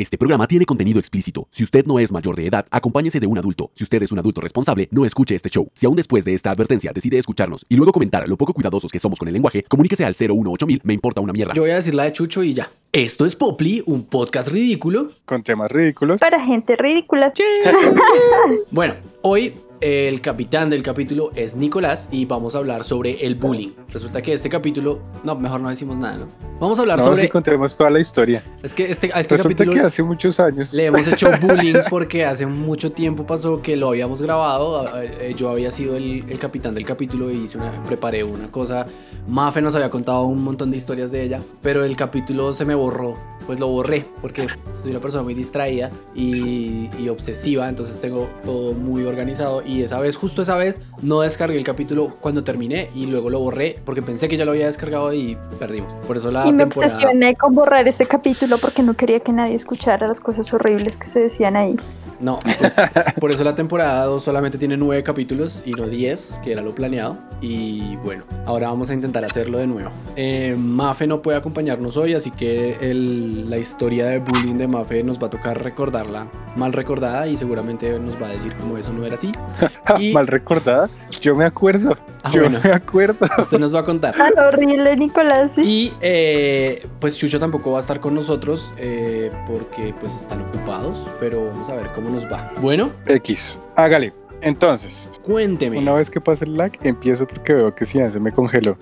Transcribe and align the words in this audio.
Este 0.00 0.16
programa 0.16 0.46
tiene 0.46 0.64
contenido 0.64 0.98
explícito. 0.98 1.46
Si 1.50 1.62
usted 1.62 1.84
no 1.84 1.98
es 1.98 2.10
mayor 2.10 2.34
de 2.34 2.46
edad, 2.46 2.64
acompáñese 2.70 3.20
de 3.20 3.26
un 3.26 3.36
adulto. 3.36 3.70
Si 3.74 3.84
usted 3.84 4.02
es 4.02 4.10
un 4.10 4.18
adulto 4.18 4.40
responsable, 4.40 4.88
no 4.92 5.04
escuche 5.04 5.34
este 5.34 5.50
show. 5.50 5.70
Si 5.74 5.84
aún 5.84 5.94
después 5.94 6.24
de 6.24 6.32
esta 6.32 6.50
advertencia 6.50 6.90
decide 6.94 7.18
escucharnos 7.18 7.66
y 7.68 7.76
luego 7.76 7.92
comentar 7.92 8.26
lo 8.26 8.38
poco 8.38 8.54
cuidadosos 8.54 8.90
que 8.90 8.98
somos 8.98 9.18
con 9.18 9.28
el 9.28 9.34
lenguaje, 9.34 9.62
comuníquese 9.64 10.06
al 10.06 10.14
018000, 10.14 10.80
me 10.84 10.94
importa 10.94 11.20
una 11.20 11.34
mierda. 11.34 11.52
Yo 11.52 11.60
voy 11.60 11.72
a 11.72 11.74
decir 11.74 11.94
la 11.94 12.04
de 12.04 12.12
Chucho 12.14 12.42
y 12.42 12.54
ya. 12.54 12.70
Esto 12.92 13.26
es 13.26 13.36
Popli, 13.36 13.82
un 13.84 14.06
podcast 14.06 14.48
ridículo. 14.48 15.10
Con 15.26 15.42
temas 15.42 15.70
ridículos. 15.70 16.18
Para 16.18 16.42
gente 16.46 16.76
ridícula. 16.76 17.30
Bueno, 18.70 18.94
hoy 19.20 19.52
el 19.80 20.20
capitán 20.20 20.68
del 20.68 20.82
capítulo 20.82 21.30
es 21.34 21.56
Nicolás 21.56 22.08
y 22.10 22.26
vamos 22.26 22.54
a 22.54 22.58
hablar 22.58 22.84
sobre 22.84 23.24
el 23.26 23.34
bullying. 23.34 23.70
Resulta 23.90 24.20
que 24.20 24.32
este 24.34 24.50
capítulo, 24.50 25.00
no, 25.24 25.34
mejor 25.36 25.60
no 25.60 25.70
decimos 25.70 25.96
nada, 25.96 26.18
¿no? 26.18 26.26
Vamos 26.60 26.78
a 26.78 26.82
hablar 26.82 26.98
No, 26.98 27.04
sobre... 27.06 27.22
si 27.22 27.28
contemos 27.30 27.74
toda 27.74 27.88
la 27.88 28.00
historia. 28.00 28.42
Es 28.62 28.74
que 28.74 28.90
este, 28.90 29.10
a 29.14 29.20
este 29.20 29.36
Resulta 29.36 29.54
capítulo 29.54 29.72
que 29.72 29.80
hace 29.80 30.02
muchos 30.02 30.38
años. 30.38 30.74
le 30.74 30.86
hemos 30.86 31.08
hecho 31.08 31.28
bullying 31.40 31.76
porque 31.88 32.26
hace 32.26 32.44
mucho 32.44 32.92
tiempo 32.92 33.26
pasó 33.26 33.62
que 33.62 33.76
lo 33.76 33.88
habíamos 33.88 34.20
grabado. 34.20 34.86
eh, 35.02 35.34
Yo 35.38 35.48
había 35.48 35.70
sido 35.70 35.96
el, 35.96 36.24
el 36.28 36.38
capitán 36.38 36.74
del 36.74 36.84
capítulo 36.84 37.30
y 37.30 37.36
hice 37.44 37.56
una, 37.56 37.82
preparé 37.84 38.22
una 38.22 38.50
cosa. 38.50 38.86
Mafe 39.26 39.62
nos 39.62 39.74
había 39.74 39.88
contado 39.88 40.22
un 40.24 40.44
montón 40.44 40.70
de 40.70 40.76
historias 40.76 41.10
de 41.10 41.22
ella, 41.22 41.40
pero 41.62 41.82
el 41.84 41.96
capítulo 41.96 42.52
se 42.52 42.66
me 42.66 42.74
borró. 42.74 43.16
Pues 43.50 43.58
lo 43.58 43.66
borré 43.66 44.04
porque 44.22 44.46
soy 44.80 44.92
una 44.92 45.00
persona 45.00 45.24
muy 45.24 45.34
distraída 45.34 45.90
y, 46.14 46.88
y 47.00 47.08
obsesiva, 47.08 47.68
entonces 47.68 47.98
tengo 47.98 48.28
todo 48.44 48.74
muy 48.74 49.04
organizado. 49.04 49.60
Y 49.66 49.82
esa 49.82 49.98
vez, 49.98 50.14
justo 50.14 50.42
esa 50.42 50.56
vez, 50.56 50.76
no 51.02 51.22
descargué 51.22 51.58
el 51.58 51.64
capítulo 51.64 52.14
cuando 52.20 52.44
terminé 52.44 52.90
y 52.94 53.06
luego 53.06 53.28
lo 53.28 53.40
borré 53.40 53.76
porque 53.84 54.02
pensé 54.02 54.28
que 54.28 54.36
ya 54.36 54.44
lo 54.44 54.52
había 54.52 54.66
descargado 54.66 55.12
y 55.12 55.36
perdimos. 55.58 55.92
Por 56.06 56.16
eso 56.16 56.30
la 56.30 56.46
Y 56.46 56.52
me 56.52 56.58
temporada. 56.58 56.94
obsesioné 56.94 57.34
con 57.34 57.56
borrar 57.56 57.88
ese 57.88 58.06
capítulo 58.06 58.56
porque 58.58 58.84
no 58.84 58.94
quería 58.94 59.18
que 59.18 59.32
nadie 59.32 59.56
escuchara 59.56 60.06
las 60.06 60.20
cosas 60.20 60.52
horribles 60.54 60.96
que 60.96 61.08
se 61.08 61.18
decían 61.18 61.56
ahí. 61.56 61.74
No, 62.20 62.38
pues, 62.58 62.76
por 63.18 63.30
eso 63.32 63.42
la 63.44 63.54
temporada 63.54 64.04
2 64.04 64.22
solamente 64.22 64.58
tiene 64.58 64.76
9 64.76 65.02
capítulos 65.02 65.62
y 65.64 65.72
no 65.72 65.88
10, 65.88 66.40
que 66.44 66.52
era 66.52 66.60
lo 66.60 66.74
planeado. 66.74 67.16
Y 67.40 67.96
bueno, 68.04 68.24
ahora 68.44 68.68
vamos 68.68 68.90
a 68.90 68.94
intentar 68.94 69.24
hacerlo 69.24 69.56
de 69.56 69.66
nuevo. 69.66 69.90
Eh, 70.16 70.54
Mafe 70.58 71.06
no 71.06 71.22
puede 71.22 71.38
acompañarnos 71.38 71.96
hoy, 71.96 72.12
así 72.12 72.30
que 72.30 72.76
el- 72.82 73.39
la 73.48 73.58
historia 73.58 74.06
de 74.06 74.18
bullying 74.18 74.56
de 74.56 74.68
Mafe 74.68 75.02
nos 75.02 75.20
va 75.22 75.26
a 75.28 75.30
tocar 75.30 75.62
recordarla 75.62 76.26
mal 76.56 76.72
recordada 76.72 77.26
y 77.28 77.36
seguramente 77.36 77.98
nos 77.98 78.20
va 78.20 78.26
a 78.26 78.30
decir 78.30 78.54
como 78.56 78.76
eso 78.76 78.92
no 78.92 79.04
era 79.04 79.14
así. 79.14 79.32
Y- 79.98 80.12
Mal 80.12 80.26
recordada. 80.26 80.88
Yo 81.20 81.34
me 81.34 81.44
acuerdo. 81.44 81.96
Ah, 82.22 82.30
yo 82.32 82.42
bueno. 82.42 82.60
me 82.62 82.72
acuerdo. 82.72 83.26
Usted 83.38 83.58
nos 83.58 83.74
va 83.74 83.80
a 83.80 83.84
contar. 83.84 84.14
Tan 84.16 84.38
horrible, 84.38 84.96
Nicolás. 84.96 85.50
¿sí? 85.54 85.62
Y 85.62 85.92
eh, 86.00 86.86
pues 87.00 87.16
Chucho 87.16 87.38
tampoco 87.40 87.72
va 87.72 87.78
a 87.78 87.80
estar 87.80 88.00
con 88.00 88.14
nosotros 88.14 88.72
eh, 88.78 89.30
porque 89.46 89.94
pues 90.00 90.14
están 90.16 90.42
ocupados, 90.42 90.98
pero 91.18 91.46
vamos 91.46 91.68
a 91.70 91.76
ver 91.76 91.88
cómo 91.94 92.10
nos 92.10 92.26
va. 92.30 92.52
Bueno, 92.60 92.90
X. 93.06 93.58
Hágale. 93.76 94.12
Entonces, 94.42 95.10
cuénteme. 95.22 95.78
una 95.78 95.92
vez 95.92 96.08
que 96.10 96.20
pase 96.20 96.44
el 96.46 96.56
lag, 96.56 96.72
empiezo 96.82 97.26
porque 97.26 97.52
veo 97.52 97.74
que 97.74 97.84
sí, 97.84 97.98
ya 97.98 98.10
se 98.10 98.20
me 98.20 98.32
congeló. 98.32 98.78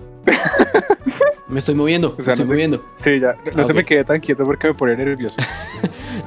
Me 1.49 1.59
estoy 1.59 1.75
moviendo, 1.75 2.15
O 2.17 2.21
sea, 2.21 2.35
me 2.35 2.43
estoy 2.43 2.43
no 2.43 2.45
sé- 2.45 2.53
moviendo. 2.53 2.85
Sí, 2.93 3.19
ya. 3.19 3.35
No 3.55 3.61
Ah, 3.61 3.63
se 3.65 3.73
me 3.73 3.83
quede 3.83 4.03
tan 4.03 4.19
quieto 4.19 4.45
porque 4.45 4.67
me 4.67 4.73
pone 4.73 4.95
nervioso. 4.95 5.37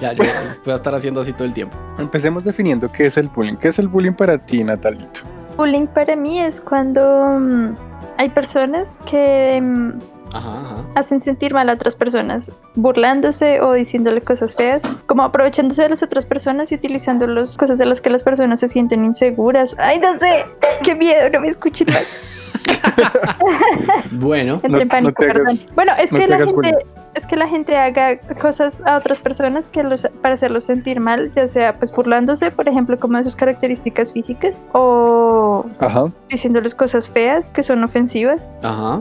Ya, 0.01 0.15
yo 0.15 0.25
voy 0.65 0.73
a 0.73 0.77
estar 0.77 0.95
haciendo 0.95 1.21
así 1.21 1.33
todo 1.33 1.45
el 1.45 1.55
tiempo. 1.55 1.77
Empecemos 1.99 2.43
definiendo 2.45 2.91
qué 2.91 3.07
es 3.07 3.17
el 3.19 3.29
bullying. 3.29 3.55
¿Qué 3.55 3.69
es 3.69 3.79
el 3.79 3.87
bullying 3.87 4.13
para 4.15 4.37
ti, 4.39 4.65
Natalito? 4.65 5.21
Bullying 5.57 5.87
para 5.87 6.17
mí 6.17 6.41
es 6.41 6.61
cuando 6.61 7.39
mm, 7.39 7.77
hay 8.19 8.29
personas 8.31 8.97
que 9.09 9.61
mm, 9.63 9.99
Ajá, 10.35 10.61
ajá. 10.61 10.77
hacen 10.97 11.21
sentir 11.23 11.53
mal 11.53 11.69
a 11.69 11.75
otras 11.75 11.95
personas, 11.95 12.51
burlándose 12.75 13.61
o 13.61 13.75
diciéndole 13.75 14.23
cosas 14.23 14.57
feas, 14.57 14.83
como 15.07 15.23
aprovechándose 15.23 15.83
de 15.83 15.91
las 15.91 16.03
otras 16.03 16.27
personas 16.27 16.73
y 16.73 16.75
utilizando 16.77 17.27
las 17.29 17.57
cosas 17.57 17.79
de 17.79 17.85
las 17.87 18.01
que 18.01 18.11
las 18.11 18.25
personas 18.25 18.59
se 18.61 18.67
sienten 18.69 19.05
inseguras. 19.05 19.77
¡Ay, 19.79 20.01
no 20.01 20.17
sé! 20.17 20.47
¡Qué 20.83 20.97
miedo! 20.97 21.29
No 21.31 21.41
me 21.41 21.49
escuchen 21.49 21.87
más. 21.93 22.03
Bueno, 24.13 24.55
Entré 24.55 24.71
No- 24.71 24.79
en 24.81 24.89
pánico, 24.89 25.11
no 25.11 25.15
te 25.15 25.27
perdón. 25.27 25.47
hagas- 25.47 25.67
bueno, 25.75 25.93
es 25.99 26.13
no 26.13 26.19
que 26.19 26.25
te 26.25 26.31
la 26.31 26.37
hagas 26.37 26.49
gente, 26.51 26.71
bullying. 26.73 26.87
es 27.15 27.27
que 27.27 27.37
la 27.37 27.49
gente 27.49 27.77
haga 27.77 28.19
cosas 28.41 28.83
a 28.87 28.97
otras 28.99 29.19
personas 29.21 29.69
que 29.69 29.83
los, 29.83 30.07
para 30.21 30.35
hacerlos 30.35 30.65
sentir 30.65 31.01
mal, 31.01 31.31
ya 31.33 31.47
sea 31.47 31.77
pues 31.79 31.93
burlándose, 31.93 32.51
por 32.51 32.69
ejemplo, 32.69 32.99
como 32.99 33.19
de 33.19 33.25
sus 33.25 33.37
características 33.37 34.13
físicas, 34.13 34.57
o 34.73 35.67
Ajá. 35.81 36.11
diciéndoles 36.31 36.75
cosas 36.75 37.09
feas 37.09 37.51
que 37.51 37.63
son 37.63 37.83
ofensivas, 37.85 38.53
ajá. 38.63 39.01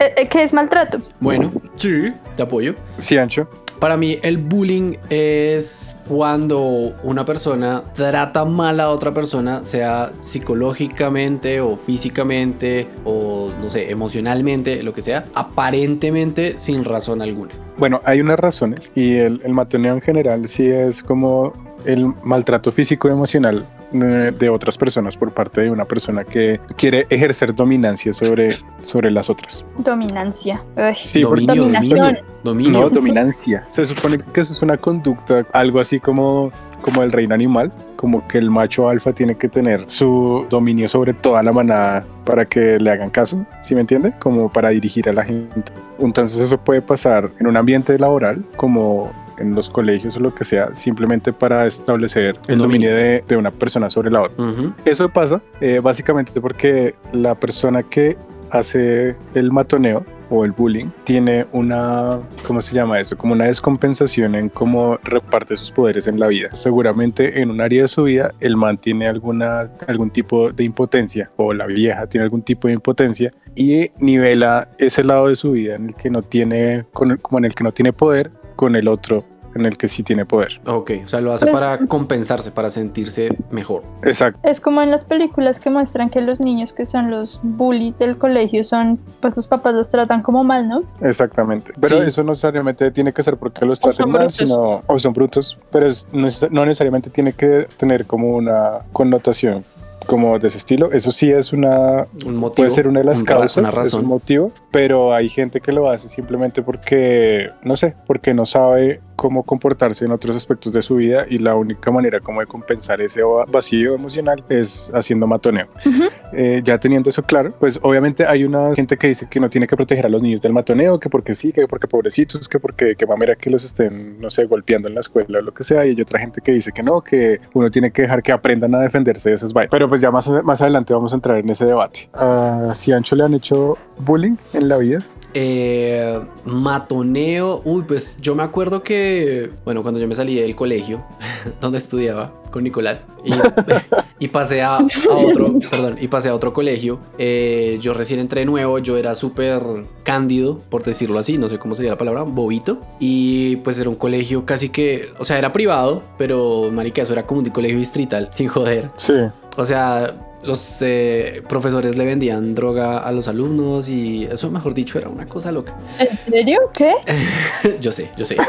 Eh, 0.00 0.14
eh, 0.16 0.28
que 0.28 0.42
es 0.42 0.52
maltrato. 0.52 0.98
Bueno, 1.20 1.50
sí, 1.76 2.04
te 2.36 2.42
apoyo. 2.42 2.74
Sí, 2.98 3.18
Ancho. 3.18 3.48
Para 3.78 3.96
mí 3.96 4.16
el 4.22 4.38
bullying 4.38 4.94
es 5.10 5.98
cuando 6.08 6.94
una 7.02 7.24
persona 7.24 7.82
trata 7.94 8.44
mal 8.44 8.80
a 8.80 8.90
otra 8.90 9.12
persona, 9.12 9.64
sea 9.64 10.12
psicológicamente 10.20 11.60
o 11.60 11.76
físicamente 11.76 12.88
o 13.04 13.52
no 13.60 13.68
sé, 13.68 13.90
emocionalmente, 13.90 14.82
lo 14.82 14.92
que 14.92 15.02
sea, 15.02 15.26
aparentemente 15.34 16.58
sin 16.58 16.84
razón 16.84 17.20
alguna. 17.20 17.54
Bueno, 17.78 18.00
hay 18.04 18.22
unas 18.22 18.38
razones 18.38 18.90
y 18.94 19.16
el, 19.16 19.40
matoneo 19.50 19.94
en 19.94 20.00
general 20.00 20.48
sí 20.48 20.66
es 20.66 21.02
como 21.02 21.52
el 21.86 22.12
maltrato 22.22 22.70
físico 22.72 23.08
y 23.08 23.12
emocional 23.12 23.64
eh, 23.92 24.32
de 24.36 24.48
otras 24.48 24.76
personas 24.76 25.16
por 25.16 25.32
parte 25.32 25.62
de 25.62 25.70
una 25.70 25.84
persona 25.84 26.24
que 26.24 26.60
quiere 26.76 27.06
ejercer 27.08 27.54
dominancia 27.54 28.12
sobre, 28.12 28.50
sobre 28.82 29.10
las 29.10 29.30
otras. 29.30 29.64
Dominancia. 29.78 30.62
Uy. 30.76 30.94
Sí, 30.94 31.22
dominio, 31.22 31.62
Dominación. 31.62 31.98
dominio, 31.98 32.24
dominio. 32.42 32.80
No, 32.80 32.88
dominancia. 32.90 33.64
Se 33.68 33.86
supone 33.86 34.18
que 34.32 34.40
eso 34.40 34.52
es 34.52 34.62
una 34.62 34.76
conducta, 34.76 35.46
algo 35.52 35.80
así 35.80 36.00
como, 36.00 36.50
como 36.82 37.02
el 37.02 37.12
reino 37.12 37.34
animal, 37.34 37.72
como 37.96 38.26
que 38.26 38.38
el 38.38 38.50
macho 38.50 38.88
alfa 38.88 39.12
tiene 39.12 39.36
que 39.36 39.48
tener 39.48 39.88
su 39.88 40.46
dominio 40.50 40.88
sobre 40.88 41.14
toda 41.14 41.42
la 41.42 41.52
manada 41.52 42.04
para 42.24 42.44
que 42.44 42.78
le 42.78 42.90
hagan 42.90 43.10
caso, 43.10 43.46
¿sí 43.62 43.74
me 43.74 43.80
entiende? 43.80 44.12
Como 44.18 44.52
para 44.52 44.70
dirigir 44.70 45.08
a 45.08 45.12
la 45.12 45.24
gente. 45.24 45.72
Entonces 45.98 46.40
eso 46.40 46.58
puede 46.58 46.82
pasar 46.82 47.30
en 47.38 47.46
un 47.46 47.56
ambiente 47.56 47.98
laboral, 47.98 48.44
como 48.56 49.12
en 49.38 49.54
los 49.54 49.70
colegios 49.70 50.16
o 50.16 50.20
lo 50.20 50.34
que 50.34 50.44
sea, 50.44 50.72
simplemente 50.72 51.32
para 51.32 51.66
establecer 51.66 52.36
el 52.48 52.58
Dominio. 52.58 52.90
dominio 52.90 52.94
de, 52.94 53.24
de 53.26 53.36
una 53.36 53.50
persona 53.50 53.90
sobre 53.90 54.10
la 54.10 54.22
otra. 54.22 54.44
Ujú. 54.44 54.72
Eso 54.84 55.08
pasa 55.08 55.40
eh, 55.60 55.80
básicamente 55.82 56.40
porque 56.40 56.94
la 57.12 57.34
persona 57.34 57.82
que 57.82 58.16
hace 58.50 59.16
el 59.34 59.50
matoneo 59.52 60.04
o 60.28 60.44
el 60.44 60.50
bullying 60.52 60.86
tiene 61.04 61.46
una, 61.52 62.18
¿cómo 62.46 62.60
se 62.60 62.74
llama 62.74 62.98
eso? 62.98 63.16
Como 63.16 63.32
una 63.32 63.46
descompensación 63.46 64.34
en 64.34 64.48
cómo 64.48 64.98
reparte 65.04 65.56
sus 65.56 65.70
poderes 65.70 66.08
en 66.08 66.18
la 66.18 66.26
vida. 66.26 66.48
Seguramente 66.52 67.40
en 67.40 67.50
un 67.50 67.60
área 67.60 67.82
de 67.82 67.88
su 67.88 68.02
vida 68.04 68.30
el 68.40 68.56
man 68.56 68.76
tiene 68.78 69.06
alguna, 69.06 69.70
algún 69.86 70.10
tipo 70.10 70.50
de 70.50 70.64
impotencia 70.64 71.30
o 71.36 71.52
la 71.52 71.66
vieja 71.66 72.06
tiene 72.08 72.24
algún 72.24 72.42
tipo 72.42 72.66
de 72.66 72.74
impotencia 72.74 73.32
y 73.54 73.90
nivela 74.00 74.68
ese 74.78 75.04
lado 75.04 75.28
de 75.28 75.36
su 75.36 75.52
vida 75.52 75.76
en 75.76 75.90
el 75.90 75.94
que 75.94 76.10
no 76.10 76.22
tiene, 76.22 76.84
como 76.92 77.38
en 77.38 77.44
el 77.44 77.54
que 77.54 77.62
no 77.62 77.72
tiene 77.72 77.92
poder 77.92 78.30
con 78.56 78.74
el 78.76 78.88
otro 78.88 79.24
en 79.54 79.64
el 79.64 79.78
que 79.78 79.88
sí 79.88 80.02
tiene 80.02 80.26
poder. 80.26 80.60
Ok, 80.66 80.90
o 81.06 81.08
sea, 81.08 81.22
lo 81.22 81.32
hace 81.32 81.46
Pues- 81.46 81.58
para 81.58 81.78
compensarse, 81.86 82.50
para 82.50 82.68
sentirse 82.68 83.34
mejor. 83.50 83.84
Exacto. 84.04 84.38
Es 84.42 84.60
como 84.60 84.82
en 84.82 84.90
las 84.90 85.06
películas 85.06 85.60
que 85.60 85.70
muestran 85.70 86.10
que 86.10 86.20
los 86.20 86.40
niños 86.40 86.74
que 86.74 86.84
son 86.84 87.10
los 87.10 87.40
bullies 87.42 87.96
del 87.96 88.18
colegio 88.18 88.64
son, 88.64 88.98
pues 89.22 89.34
los 89.34 89.46
papás 89.48 89.72
los 89.72 89.88
tratan 89.88 90.20
como 90.22 90.44
mal, 90.44 90.68
¿no? 90.68 90.82
Exactamente. 91.00 91.72
Pero 91.80 92.02
Sí. 92.02 92.08
eso 92.08 92.22
no 92.22 92.32
necesariamente 92.32 92.90
tiene 92.90 93.14
que 93.14 93.22
ser 93.22 93.38
porque 93.38 93.64
los 93.64 93.80
traten 93.80 94.10
mal, 94.10 94.18
brutos. 94.26 94.36
sino 94.36 94.82
o 94.86 94.98
son 94.98 95.14
brutos, 95.14 95.56
pero 95.72 95.86
es- 95.86 96.06
no, 96.12 96.26
es- 96.28 96.50
no 96.50 96.66
necesariamente 96.66 97.08
tiene 97.08 97.32
que 97.32 97.66
tener 97.78 98.04
como 98.04 98.36
una 98.36 98.80
connotación 98.92 99.64
como 100.06 100.38
de 100.38 100.48
ese 100.48 100.58
estilo. 100.58 100.92
Eso 100.92 101.12
sí 101.12 101.30
es 101.30 101.52
una 101.52 102.06
Un 102.24 102.36
motivo. 102.36 102.54
puede 102.54 102.70
ser 102.70 102.88
una 102.88 103.00
de 103.00 103.06
las 103.06 103.20
un 103.20 103.26
causas, 103.26 103.76
es 103.86 103.92
un 103.92 104.06
motivo, 104.06 104.52
pero 104.70 105.12
hay 105.12 105.28
gente 105.28 105.60
que 105.60 105.72
lo 105.72 105.90
hace 105.90 106.08
simplemente 106.08 106.62
porque 106.62 107.50
no 107.62 107.76
sé, 107.76 107.94
porque 108.06 108.32
no 108.32 108.46
sabe 108.46 109.00
cómo 109.16 109.42
comportarse 109.42 110.04
en 110.04 110.12
otros 110.12 110.36
aspectos 110.36 110.72
de 110.72 110.82
su 110.82 110.96
vida 110.96 111.26
y 111.28 111.38
la 111.38 111.54
única 111.56 111.90
manera 111.90 112.20
como 112.20 112.40
de 112.40 112.46
compensar 112.46 113.00
ese 113.00 113.22
va- 113.22 113.46
vacío 113.46 113.94
emocional 113.94 114.44
es 114.48 114.90
haciendo 114.94 115.26
matoneo. 115.26 115.66
Ujú. 115.84 116.04
Eh, 116.32 116.60
ya 116.62 116.78
teniendo 116.78 117.08
eso 117.10 117.22
claro, 117.22 117.52
pues 117.58 117.80
obviamente 117.82 118.26
hay 118.26 118.44
una 118.44 118.74
gente 118.74 118.96
que 118.96 119.08
dice 119.08 119.26
que 119.28 119.40
no 119.40 119.48
tiene 119.50 119.66
que 119.66 119.74
proteger 119.76 120.06
a 120.06 120.08
los 120.08 120.22
niños 120.22 120.40
del 120.42 120.52
matoneo, 120.52 121.00
que 121.00 121.08
porque 121.08 121.34
sí, 121.34 121.52
que 121.52 121.66
porque 121.66 121.86
pobrecitos, 121.88 122.48
que 122.48 122.60
porque 122.60 122.94
que 122.96 123.06
mamera 123.06 123.34
que 123.36 123.48
los 123.50 123.64
estén, 123.64 124.20
no 124.20 124.28
sé, 124.30 124.44
golpeando 124.44 124.88
en 124.88 124.94
la 124.94 125.00
escuela 125.00 125.38
o 125.38 125.42
lo 125.42 125.54
que 125.54 125.64
sea, 125.64 125.86
y 125.86 125.90
hay 125.90 126.00
otra 126.00 126.18
gente 126.20 126.40
que 126.40 126.52
dice 126.52 126.70
que 126.72 126.82
no, 126.82 127.00
que 127.00 127.40
uno 127.54 127.70
tiene 127.70 127.90
que 127.90 128.02
dejar 128.02 128.22
que 128.22 128.32
aprendan 128.32 128.74
a 128.74 128.80
defenderse 128.80 129.30
de 129.30 129.34
esas 129.36 129.52
vainas. 129.52 129.70
Pero 129.70 129.88
pues 129.88 130.00
ya 130.00 130.10
más, 130.10 130.28
más 130.44 130.60
adelante 130.60 130.92
vamos 130.92 131.12
a 131.12 131.16
entrar 131.16 131.38
en 131.38 131.48
ese 131.48 131.64
debate. 131.64 132.08
Ah, 132.14 132.72
si 132.74 132.92
Ancho 132.92 133.16
le 133.16 133.24
han 133.24 133.34
hecho 133.34 133.78
bullying 133.98 134.36
en 134.52 134.68
la 134.68 134.76
vida, 134.76 134.98
Eh, 135.38 136.18
matoneo. 136.46 137.60
Uy, 137.62 137.82
pues 137.86 138.16
yo 138.22 138.34
me 138.34 138.42
acuerdo 138.42 138.82
que, 138.82 139.50
bueno, 139.66 139.82
cuando 139.82 140.00
yo 140.00 140.08
me 140.08 140.14
salí 140.14 140.36
del 140.36 140.56
colegio, 140.56 141.04
donde 141.60 141.76
estudiaba 141.76 142.32
con 142.50 142.64
Nicolás, 142.64 143.06
y 143.22 143.32
y 144.18 144.28
pasé 144.28 144.62
a, 144.62 144.76
a 144.76 145.14
otro, 145.14 145.58
perdón, 145.70 145.98
y 146.00 146.08
pasé 146.08 146.30
a 146.30 146.34
otro 146.34 146.54
colegio. 146.54 147.00
Eh, 147.18 147.78
yo 147.82 147.92
recién 147.92 148.18
entré 148.18 148.46
nuevo, 148.46 148.78
yo 148.78 148.96
era 148.96 149.14
súper 149.14 149.60
cándido, 150.04 150.58
por 150.70 150.84
decirlo 150.84 151.18
así, 151.18 151.36
no 151.36 151.50
sé 151.50 151.58
cómo 151.58 151.74
sería 151.74 151.90
la 151.90 151.98
palabra, 151.98 152.22
bobito. 152.22 152.80
Y 152.98 153.56
pues 153.56 153.78
era 153.78 153.90
un 153.90 153.96
colegio 153.96 154.46
casi 154.46 154.70
que, 154.70 155.10
o 155.18 155.26
sea, 155.26 155.36
era 155.36 155.52
privado, 155.52 156.02
pero 156.16 156.70
marica, 156.72 157.02
eso 157.02 157.12
era 157.12 157.26
como 157.26 157.42
un 157.42 157.50
colegio 157.50 157.76
distrital, 157.76 158.30
sin 158.32 158.48
joder. 158.48 158.90
Sí. 158.96 159.12
O 159.58 159.66
sea, 159.66 160.14
los 160.42 160.76
eh, 160.80 161.42
profesores 161.48 161.96
le 161.96 162.04
vendían 162.04 162.54
droga 162.54 162.98
a 162.98 163.12
los 163.12 163.28
alumnos 163.28 163.88
y 163.88 164.24
eso, 164.24 164.50
mejor 164.50 164.74
dicho, 164.74 164.98
era 164.98 165.08
una 165.08 165.26
cosa 165.26 165.52
loca. 165.52 165.76
¿En 165.98 166.32
serio? 166.32 166.60
¿Qué? 166.72 166.94
yo 167.80 167.92
sé, 167.92 168.10
yo 168.16 168.24
sé. 168.24 168.36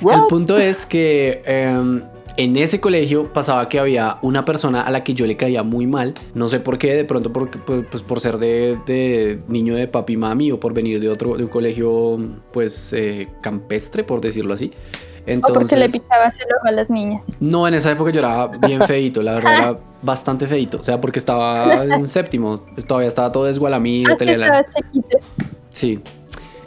El 0.00 0.26
punto 0.28 0.58
es 0.58 0.84
que 0.84 1.42
em, 1.46 2.02
en 2.36 2.56
ese 2.56 2.80
colegio 2.80 3.32
pasaba 3.32 3.68
que 3.68 3.78
había 3.78 4.18
una 4.22 4.44
persona 4.44 4.82
a 4.82 4.90
la 4.90 5.02
que 5.02 5.14
yo 5.14 5.26
le 5.26 5.36
caía 5.36 5.62
muy 5.62 5.86
mal. 5.86 6.14
No 6.34 6.48
sé 6.48 6.60
por 6.60 6.78
qué, 6.78 6.94
de 6.94 7.04
pronto 7.04 7.32
porque, 7.32 7.58
pues, 7.58 7.84
pues, 7.90 8.02
por 8.02 8.20
ser 8.20 8.38
de, 8.38 8.78
de 8.86 9.40
niño 9.48 9.74
de 9.74 9.88
papi 9.88 10.14
y 10.14 10.16
mami 10.16 10.52
o 10.52 10.60
por 10.60 10.74
venir 10.74 11.00
de 11.00 11.08
otro, 11.08 11.36
de 11.36 11.44
un 11.44 11.50
colegio 11.50 12.18
pues 12.52 12.92
eh, 12.92 13.28
campestre, 13.40 14.04
por 14.04 14.20
decirlo 14.20 14.54
así. 14.54 14.72
O 15.26 15.30
Entonces, 15.30 15.56
porque 15.56 15.76
le 15.76 15.88
pitabas 15.88 16.38
el 16.38 16.46
ojo 16.58 16.68
a 16.68 16.72
las 16.72 16.90
niñas. 16.90 17.24
no, 17.40 17.66
en 17.66 17.74
esa 17.74 17.90
época 17.90 18.10
yo 18.12 18.20
era 18.20 18.46
bien 18.46 18.80
feito, 18.82 19.22
la 19.22 19.34
verdad 19.34 19.54
era 19.54 19.78
bastante 20.06 20.46
feito. 20.46 20.78
O 20.78 20.82
sea, 20.82 21.00
porque 21.00 21.18
estaba 21.18 21.84
en 21.84 22.08
séptimo, 22.08 22.64
pues, 22.74 22.86
todavía 22.86 23.08
estaba 23.08 23.30
todo 23.32 23.44
desgualamido, 23.44 24.16
Ah, 24.18 24.24
la-. 24.24 24.66
Sí. 25.70 26.00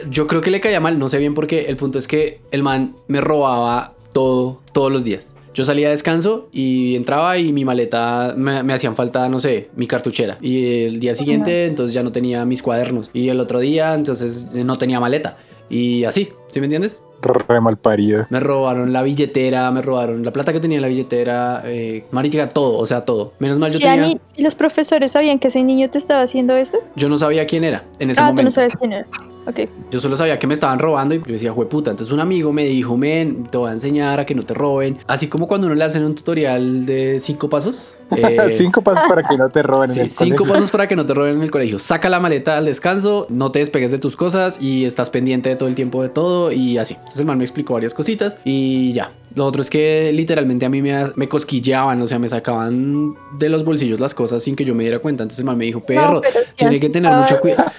Yo 0.08 0.26
creo 0.26 0.40
que 0.40 0.50
le 0.50 0.60
caía 0.60 0.80
mal, 0.80 0.98
no 0.98 1.08
sé 1.08 1.18
bien 1.18 1.34
por 1.34 1.46
qué. 1.46 1.62
El 1.62 1.76
punto 1.76 1.98
es 1.98 2.06
que 2.06 2.40
el 2.52 2.62
man 2.62 2.94
me 3.08 3.20
robaba 3.20 3.94
todo, 4.12 4.60
todos 4.72 4.92
los 4.92 5.02
días. 5.04 5.26
Yo 5.52 5.64
salía 5.64 5.88
a 5.88 5.90
descanso 5.90 6.48
y 6.52 6.94
entraba 6.94 7.36
y 7.36 7.52
mi 7.52 7.64
maleta 7.64 8.34
me, 8.36 8.62
me 8.62 8.72
hacían 8.72 8.94
falta, 8.94 9.28
no 9.28 9.40
sé, 9.40 9.68
mi 9.74 9.88
cartuchera. 9.88 10.38
Y 10.40 10.84
el 10.84 11.00
día 11.00 11.12
siguiente, 11.12 11.66
entonces 11.66 11.92
ya 11.92 12.04
no 12.04 12.12
tenía 12.12 12.44
mis 12.44 12.62
cuadernos. 12.62 13.10
Y 13.12 13.28
el 13.28 13.40
otro 13.40 13.58
día, 13.58 13.94
entonces 13.94 14.46
no 14.54 14.78
tenía 14.78 15.00
maleta. 15.00 15.36
Y 15.70 16.04
así, 16.04 16.32
¿sí 16.48 16.60
me 16.60 16.66
entiendes? 16.66 17.00
Re 17.22 17.60
mal 17.60 17.76
parido. 17.76 18.26
Me 18.30 18.40
robaron 18.40 18.92
la 18.92 19.02
billetera, 19.02 19.70
me 19.70 19.82
robaron 19.82 20.24
la 20.24 20.32
plata 20.32 20.52
que 20.52 20.60
tenía 20.60 20.78
en 20.78 20.82
la 20.82 20.88
billetera, 20.88 21.62
eh, 21.66 22.04
marica, 22.10 22.48
todo, 22.48 22.78
o 22.78 22.86
sea, 22.86 23.04
todo. 23.04 23.34
Menos 23.38 23.58
mal 23.58 23.70
yo 23.70 23.78
tenía, 23.78 24.18
¿y 24.36 24.42
los 24.42 24.54
profesores 24.54 25.12
sabían 25.12 25.38
que 25.38 25.48
ese 25.48 25.62
niño 25.62 25.90
te 25.90 25.98
estaba 25.98 26.22
haciendo 26.22 26.56
eso? 26.56 26.78
yo 26.96 27.08
no 27.08 27.18
sabía 27.18 27.46
quién 27.46 27.64
era 27.64 27.84
en 27.98 28.10
ese 28.10 28.20
ah, 28.20 28.24
momento. 28.24 28.42
tú 28.42 28.46
no 28.46 28.50
sabes 28.52 28.74
quién 28.76 28.92
era. 28.92 29.06
Ok. 29.50 29.68
Yo 29.90 29.98
solo 30.00 30.16
sabía 30.16 30.38
que 30.38 30.46
me 30.46 30.54
estaban 30.54 30.78
robando 30.78 31.14
y 31.14 31.18
yo 31.18 31.24
decía, 31.32 31.52
puta. 31.52 31.90
Entonces 31.90 32.12
un 32.12 32.20
amigo 32.20 32.52
me 32.52 32.64
dijo, 32.64 32.96
men, 32.96 33.46
te 33.50 33.58
voy 33.58 33.70
a 33.70 33.72
enseñar 33.72 34.20
a 34.20 34.26
que 34.26 34.34
no 34.34 34.42
te 34.42 34.54
roben. 34.54 34.98
Así 35.06 35.26
como 35.28 35.48
cuando 35.48 35.66
uno 35.66 35.74
le 35.74 35.84
hacen 35.84 36.04
un 36.04 36.14
tutorial 36.14 36.86
de 36.86 37.18
cinco 37.20 37.48
pasos. 37.48 38.02
eh, 38.16 38.38
Cinco 38.50 38.82
pasos 38.82 39.04
para 39.08 39.22
que 39.26 39.36
no 39.36 39.48
te 39.48 39.62
roben 39.62 39.90
sí, 39.90 39.98
en 39.98 40.04
el 40.04 40.10
cinco 40.10 40.36
colegio. 40.38 40.54
pasos 40.54 40.70
para 40.70 40.86
que 40.88 40.96
no 40.96 41.04
te 41.04 41.14
roben 41.14 41.36
en 41.36 41.42
el 41.42 41.50
colegio. 41.50 41.78
Saca 41.78 42.08
la 42.08 42.20
maleta 42.20 42.56
al 42.56 42.64
descanso, 42.64 43.26
no 43.28 43.50
te 43.50 43.58
despegues 43.58 43.90
de 43.90 43.98
tus 43.98 44.16
cosas 44.16 44.60
y 44.60 44.84
estás 44.84 45.10
pendiente 45.10 45.48
de 45.48 45.56
todo 45.56 45.68
el 45.68 45.74
tiempo 45.74 46.02
de 46.02 46.08
todo 46.10 46.52
y 46.52 46.78
así. 46.78 46.94
Entonces 46.94 47.20
el 47.20 47.26
man 47.26 47.38
me 47.38 47.44
explicó 47.44 47.74
varias 47.74 47.92
cositas 47.94 48.36
y 48.44 48.92
ya. 48.92 49.12
Lo 49.34 49.46
otro 49.46 49.62
es 49.62 49.70
que 49.70 50.12
literalmente 50.12 50.66
a 50.66 50.68
mí 50.68 50.82
me, 50.82 51.06
me 51.14 51.28
cosquillaban, 51.28 52.00
o 52.02 52.06
sea, 52.06 52.18
me 52.18 52.28
sacaban 52.28 53.14
de 53.38 53.48
los 53.48 53.64
bolsillos 53.64 54.00
las 54.00 54.12
cosas 54.12 54.42
sin 54.42 54.56
que 54.56 54.64
yo 54.64 54.74
me 54.74 54.82
diera 54.82 54.98
cuenta. 54.98 55.22
Entonces 55.22 55.40
el 55.40 55.44
man 55.46 55.56
me 55.56 55.64
dijo, 55.66 55.80
perro, 55.80 56.14
No, 56.16 56.20
tiene 56.56 56.80
que 56.80 56.88
tener 56.88 57.12
ah, 57.12 57.20
mucho 57.20 57.38
cuidado. 57.40 57.70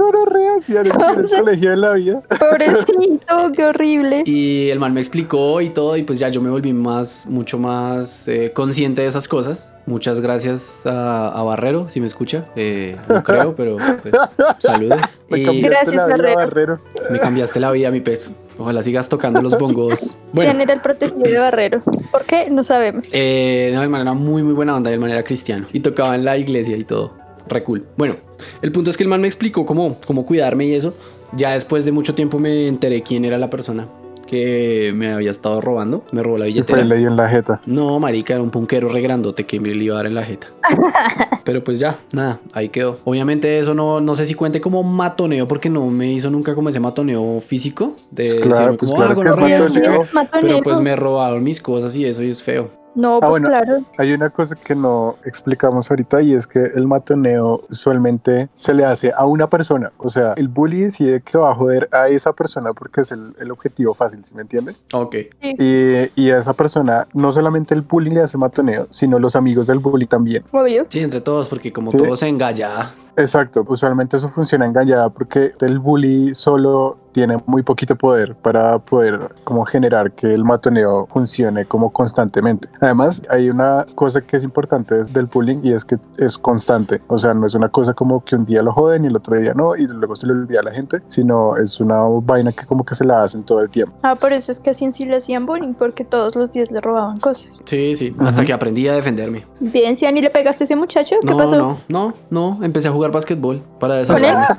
¡Qué 0.00 0.18
gonorrea! 0.18 0.58
Si 0.64 0.74
eres 0.76 0.92
sea- 1.28 1.40
colegio 1.40 1.70
de 1.70 1.76
la 1.76 1.92
vida. 1.92 2.22
Pobrecito, 2.38 3.52
qué 3.54 3.64
horrible. 3.64 4.22
Y 4.26 4.70
el 4.70 4.78
man 4.78 4.94
me 4.94 5.00
explicó 5.00 5.60
y 5.60 5.68
todo, 5.70 5.96
y 5.96 6.02
pues 6.02 6.18
ya 6.18 6.28
yo 6.28 6.40
me 6.40 6.48
volví 6.50 6.72
más, 6.72 7.26
mucho 7.26 7.58
más 7.58 8.26
eh, 8.28 8.52
consciente 8.54 9.02
de 9.02 9.08
esas 9.08 9.28
cosas. 9.28 9.72
Muchas 9.86 10.20
gracias 10.20 10.86
a, 10.86 11.28
a 11.28 11.42
Barrero, 11.42 11.88
si 11.88 12.00
me 12.00 12.06
escucha. 12.06 12.46
Eh, 12.56 12.96
no 13.08 13.22
creo, 13.24 13.54
pero 13.56 13.76
pues 14.02 14.14
saludos. 14.58 15.00
Me 15.28 15.40
Y 15.40 15.44
cambiaste 15.44 15.68
Gracias, 15.68 15.94
la 16.08 16.16
vida, 16.16 16.34
Barrero. 16.34 16.36
Barrero. 16.36 16.80
me 17.10 17.18
cambiaste 17.18 17.60
la 17.60 17.72
vida, 17.72 17.90
mi 17.90 18.00
pez. 18.00 18.32
Ojalá 18.58 18.82
sigas 18.82 19.08
tocando 19.08 19.40
los 19.42 19.58
bongos. 19.58 20.14
Bueno, 20.32 20.50
Cian 20.50 20.60
era 20.60 20.74
el 20.74 20.80
protegido 20.80 21.22
de 21.30 21.38
Barrero. 21.38 21.80
¿Por 22.10 22.24
qué? 22.24 22.50
No 22.50 22.62
sabemos. 22.62 23.06
eh, 23.12 23.70
no, 23.74 23.82
el 23.82 23.88
man 23.88 24.02
era 24.02 24.12
muy, 24.12 24.42
muy 24.42 24.52
buena 24.52 24.76
onda, 24.76 24.92
el 24.92 25.00
man 25.00 25.10
era 25.10 25.24
cristiano. 25.24 25.66
Y 25.72 25.80
tocaba 25.80 26.14
en 26.14 26.24
la 26.24 26.36
iglesia 26.36 26.76
y 26.76 26.84
todo. 26.84 27.12
Re 27.48 27.64
cool. 27.64 27.86
Bueno, 27.96 28.16
el 28.62 28.72
punto 28.72 28.90
es 28.90 28.96
que 28.96 29.02
el 29.02 29.08
man 29.08 29.20
me 29.20 29.26
explicó 29.28 29.64
cómo, 29.66 29.96
cómo 30.06 30.24
cuidarme 30.26 30.66
y 30.66 30.74
eso. 30.74 30.94
Ya 31.36 31.52
después 31.52 31.84
de 31.84 31.92
mucho 31.92 32.14
tiempo 32.14 32.38
me 32.38 32.66
enteré 32.66 33.02
quién 33.02 33.24
era 33.24 33.38
la 33.38 33.50
persona 33.50 33.86
que 34.26 34.92
me 34.94 35.10
había 35.12 35.32
estado 35.32 35.60
robando. 35.60 36.04
Me 36.12 36.22
robó 36.22 36.38
la 36.38 36.46
Y 36.46 36.52
fue 36.52 36.60
billetera. 36.62 36.82
y 36.82 36.88
le 36.88 36.96
dio 36.98 37.08
en 37.08 37.16
la 37.16 37.28
jeta. 37.28 37.60
No, 37.66 37.98
marica, 37.98 38.34
era 38.34 38.42
un 38.44 38.50
punquero 38.50 38.88
re 38.88 39.00
grandote 39.00 39.44
que 39.44 39.58
me 39.58 39.74
le 39.74 39.82
iba 39.84 39.94
a 39.94 39.96
dar 39.98 40.06
en 40.06 40.14
la 40.14 40.22
jeta. 40.22 40.46
Pero 41.44 41.64
pues 41.64 41.80
ya, 41.80 41.98
nada, 42.12 42.38
ahí 42.52 42.68
quedó. 42.68 42.98
Obviamente 43.04 43.58
eso 43.58 43.74
no, 43.74 44.00
no 44.00 44.14
sé 44.14 44.26
si 44.26 44.34
cuente 44.34 44.60
como 44.60 44.84
matoneo, 44.84 45.48
porque 45.48 45.68
no 45.68 45.86
me 45.88 46.12
hizo 46.12 46.30
nunca 46.30 46.54
como 46.54 46.68
ese 46.68 46.78
matoneo 46.78 47.40
físico. 47.40 47.96
De 48.12 48.22
Pues 48.22 48.34
claro, 48.36 48.50
decirme 48.50 48.76
pues 48.78 48.90
como, 48.92 49.02
claro 49.02 49.20
"Ah, 49.20 49.46
que 49.46 49.54
es 49.54 49.60
matoneo. 49.62 50.02
qué". 50.02 50.08
Matonero. 50.14 50.48
Pero 50.48 50.62
pues 50.62 50.80
me 50.80 50.94
robaron 50.94 51.42
mis 51.42 51.60
cosas 51.60 51.96
y 51.96 52.04
eso 52.04 52.22
y 52.22 52.30
es 52.30 52.40
feo. 52.40 52.70
No, 52.94 53.20
pues 53.20 53.30
bueno. 53.30 53.48
claro. 53.48 53.82
Hay 53.98 54.12
una 54.12 54.30
cosa 54.30 54.56
que 54.56 54.74
no 54.74 55.16
explicamos 55.24 55.90
ahorita 55.90 56.22
y 56.22 56.34
es 56.34 56.46
que 56.46 56.58
el 56.74 56.86
matoneo 56.86 57.60
usualmente 57.70 58.48
se 58.56 58.74
le 58.74 58.84
hace 58.84 59.12
a 59.16 59.26
una 59.26 59.48
persona. 59.48 59.92
O 59.98 60.08
sea, 60.08 60.34
el 60.36 60.48
bully 60.48 60.80
decide 60.82 61.20
que 61.20 61.38
va 61.38 61.50
a 61.52 61.54
joder 61.54 61.88
a 61.92 62.08
esa 62.08 62.32
persona 62.32 62.72
porque 62.72 63.02
es 63.02 63.12
el, 63.12 63.34
el 63.38 63.50
objetivo 63.50 63.94
fácil, 63.94 64.24
¿sí 64.24 64.34
me 64.34 64.42
entiende? 64.42 64.74
Ok. 64.92 65.16
Y, 65.40 66.10
y 66.20 66.30
a 66.30 66.38
esa 66.38 66.52
persona 66.54 67.06
no 67.14 67.30
solamente 67.32 67.74
el 67.74 67.82
bully 67.82 68.10
le 68.10 68.20
hace 68.22 68.36
matoneo, 68.38 68.88
sino 68.90 69.18
los 69.18 69.36
amigos 69.36 69.66
del 69.68 69.78
bully 69.78 70.06
también. 70.06 70.44
Obvio. 70.52 70.86
Sí, 70.88 71.00
entre 71.00 71.20
todos, 71.20 71.48
porque 71.48 71.72
como 71.72 71.90
Sí. 71.90 71.96
todos 71.96 72.18
se 72.20 72.28
engalla. 72.28 72.90
Exacto, 73.16 73.64
usualmente 73.68 74.16
eso 74.16 74.28
funciona 74.30 74.66
engañada 74.66 75.10
porque 75.10 75.52
el 75.60 75.78
bully 75.78 76.34
solo 76.34 76.96
tiene 77.12 77.36
muy 77.46 77.62
poquito 77.62 77.96
poder 77.96 78.34
para 78.36 78.78
poder 78.78 79.34
como 79.44 79.64
generar 79.64 80.12
que 80.12 80.32
el 80.32 80.44
matoneo 80.44 81.06
funcione 81.10 81.64
como 81.64 81.90
constantemente. 81.92 82.68
Además, 82.80 83.22
hay 83.28 83.50
una 83.50 83.84
cosa 83.94 84.20
que 84.20 84.36
es 84.36 84.44
importante 84.44 84.94
del 85.12 85.26
bullying 85.26 85.60
y 85.62 85.72
es 85.72 85.84
que 85.84 85.98
es 86.18 86.38
constante. 86.38 87.00
O 87.08 87.18
sea, 87.18 87.34
no 87.34 87.46
es 87.46 87.54
una 87.54 87.68
cosa 87.68 87.94
como 87.94 88.24
que 88.24 88.36
un 88.36 88.44
día 88.44 88.62
lo 88.62 88.72
joden 88.72 89.04
y 89.04 89.08
el 89.08 89.16
otro 89.16 89.36
día 89.36 89.54
no 89.54 89.76
y 89.76 89.86
luego 89.86 90.16
se 90.16 90.26
le 90.26 90.32
olvida 90.32 90.60
a 90.60 90.62
la 90.64 90.72
gente, 90.72 91.00
sino 91.06 91.56
es 91.56 91.80
una 91.80 92.00
vaina 92.22 92.52
que 92.52 92.64
como 92.66 92.84
que 92.84 92.94
se 92.94 93.04
la 93.04 93.22
hacen 93.22 93.42
todo 93.44 93.60
el 93.60 93.70
tiempo. 93.70 93.94
Ah, 94.02 94.14
por 94.14 94.32
eso 94.32 94.52
es 94.52 94.60
que 94.60 94.70
así 94.70 94.84
en 94.84 94.92
sí 94.92 95.04
le 95.04 95.16
hacían 95.16 95.46
bullying, 95.46 95.74
porque 95.74 96.04
todos 96.04 96.34
los 96.36 96.52
días 96.52 96.70
le 96.70 96.80
robaban 96.80 97.20
cosas. 97.20 97.60
Sí, 97.64 97.94
sí, 97.96 98.14
hasta 98.20 98.44
que 98.44 98.52
aprendí 98.52 98.86
a 98.88 98.92
defenderme. 98.94 99.46
Bien, 99.60 99.96
Cian, 99.96 100.16
¿y 100.16 100.22
le 100.22 100.30
pegaste 100.30 100.64
a 100.64 100.66
ese 100.66 100.76
muchacho? 100.76 101.16
¿Qué 101.20 101.26
No, 101.30 101.36
pasó? 101.36 101.56
no, 101.56 101.78
no, 101.88 102.14
no. 102.30 102.64
Empecé 102.64 102.88
a 102.88 102.92
jugar 102.92 103.10
básquetbol 103.10 103.62
para 103.78 103.96
desahogarme. 103.96 104.46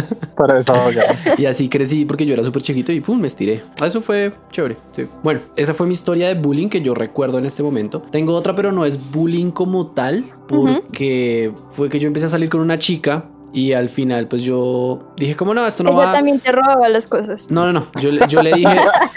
Para 0.36 0.54
desahogar. 0.54 1.16
Y 1.36 1.46
así 1.50 1.68
crecí 1.68 2.04
porque 2.04 2.26
yo 2.26 2.34
era 2.34 2.42
súper 2.42 2.62
chiquito 2.62 2.92
y 2.92 3.00
pum, 3.00 3.20
me 3.20 3.26
estiré. 3.28 3.62
Eso 3.84 4.00
fue 4.00 4.32
chévere. 4.50 4.76
Sí. 4.90 5.06
Bueno, 5.22 5.40
esa 5.56 5.74
fue 5.74 5.86
mi 5.86 5.94
historia 5.94 6.28
de 6.28 6.34
bullying 6.34 6.68
que 6.68 6.80
yo 6.80 6.94
recuerdo 6.94 7.38
en 7.38 7.46
este 7.46 7.62
momento. 7.62 8.02
Tengo 8.10 8.34
otra, 8.34 8.54
pero 8.54 8.72
no 8.72 8.84
es 8.84 8.98
bullying 9.10 9.50
como 9.50 9.86
tal, 9.88 10.24
porque 10.48 11.52
fue 11.72 11.88
que 11.88 11.98
yo 11.98 12.06
empecé 12.08 12.26
a 12.26 12.30
salir 12.30 12.48
con 12.48 12.60
una 12.60 12.78
chica 12.78 13.26
y 13.52 13.72
al 13.72 13.88
final, 13.88 14.28
pues 14.28 14.42
yo 14.42 15.00
dije, 15.16 15.34
como 15.34 15.54
no, 15.54 15.66
esto 15.66 15.82
no 15.82 15.90
Ella 15.90 15.98
va. 16.06 16.12
también 16.12 16.38
te 16.40 16.52
robaba 16.52 16.88
las 16.88 17.06
cosas. 17.06 17.50
No, 17.50 17.66
no, 17.66 17.72
no. 17.72 17.86
Yo, 18.00 18.10
yo 18.28 18.42
le 18.42 18.52
dije, 18.52 18.76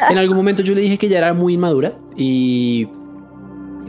en 0.10 0.18
algún 0.18 0.36
momento 0.36 0.64
yo 0.64 0.74
le 0.74 0.82
dije 0.82 0.98
que 0.98 1.08
ya 1.10 1.20
era 1.20 1.34
muy 1.34 1.54
inmadura 1.54 1.94
y. 2.16 2.88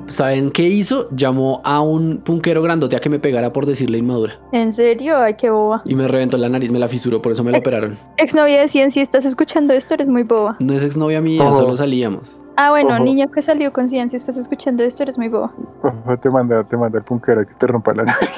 ¿Saben 0.06 0.50
qué 0.50 0.64
hizo? 0.64 1.08
Llamó 1.10 1.60
a 1.64 1.80
un 1.80 2.18
punquero 2.18 2.62
grandote 2.62 2.96
a 2.96 3.00
que 3.00 3.08
me 3.08 3.18
pegara 3.18 3.52
por 3.52 3.66
decirle 3.66 3.98
inmadura. 3.98 4.38
¿En 4.52 4.72
serio? 4.72 5.16
Ay, 5.16 5.34
qué 5.34 5.50
boba. 5.50 5.82
Y 5.84 5.94
me 5.94 6.06
reventó 6.08 6.36
la 6.36 6.48
nariz, 6.48 6.70
me 6.70 6.78
la 6.78 6.88
fisuró, 6.88 7.22
por 7.22 7.32
eso 7.32 7.42
me 7.42 7.52
la 7.52 7.58
operaron. 7.58 7.96
Exnovia 8.18 8.60
de 8.60 8.68
Cian, 8.68 8.90
si 8.90 9.00
estás 9.00 9.24
escuchando 9.24 9.72
esto, 9.74 9.94
eres 9.94 10.08
muy 10.08 10.22
boba. 10.22 10.56
No 10.60 10.74
es 10.74 10.84
exnovia 10.84 11.20
mía, 11.20 11.52
solo 11.52 11.76
salíamos. 11.76 12.38
Ah, 12.56 12.70
bueno, 12.70 12.94
Ojo. 12.94 13.04
niño 13.04 13.30
que 13.30 13.42
salió 13.42 13.72
con 13.72 13.88
Cian, 13.88 14.10
si 14.10 14.16
estás 14.16 14.36
escuchando 14.36 14.82
esto, 14.84 15.02
eres 15.02 15.18
muy 15.18 15.28
boba. 15.28 15.52
Ojo, 15.82 16.16
te 16.18 16.30
manda, 16.30 16.62
te 16.64 16.76
manda 16.76 16.98
el 16.98 17.04
punkero 17.04 17.46
que 17.46 17.54
te 17.54 17.66
rompa 17.66 17.92
la 17.94 18.04
nariz. 18.04 18.28